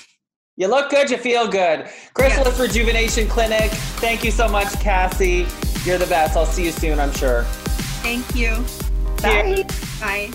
You 0.57 0.68
look 0.68 0.91
good, 0.91 1.11
you 1.11 1.16
feel 1.16 1.49
good. 1.49 1.89
Chrysalis 2.14 2.59
yeah. 2.59 2.64
Rejuvenation 2.64 3.29
Clinic. 3.29 3.70
Thank 4.01 4.22
you 4.22 4.31
so 4.31 4.49
much, 4.49 4.72
Cassie. 4.81 5.47
You're 5.85 5.99
the 5.99 6.07
best. 6.07 6.37
I'll 6.37 6.47
see 6.47 6.64
you 6.64 6.72
soon, 6.72 7.01
I'm 7.01 7.12
sure. 7.12 7.43
Thank 8.03 8.35
you. 8.37 8.64
Bye. 9.20 9.66
Bye. 10.01 10.31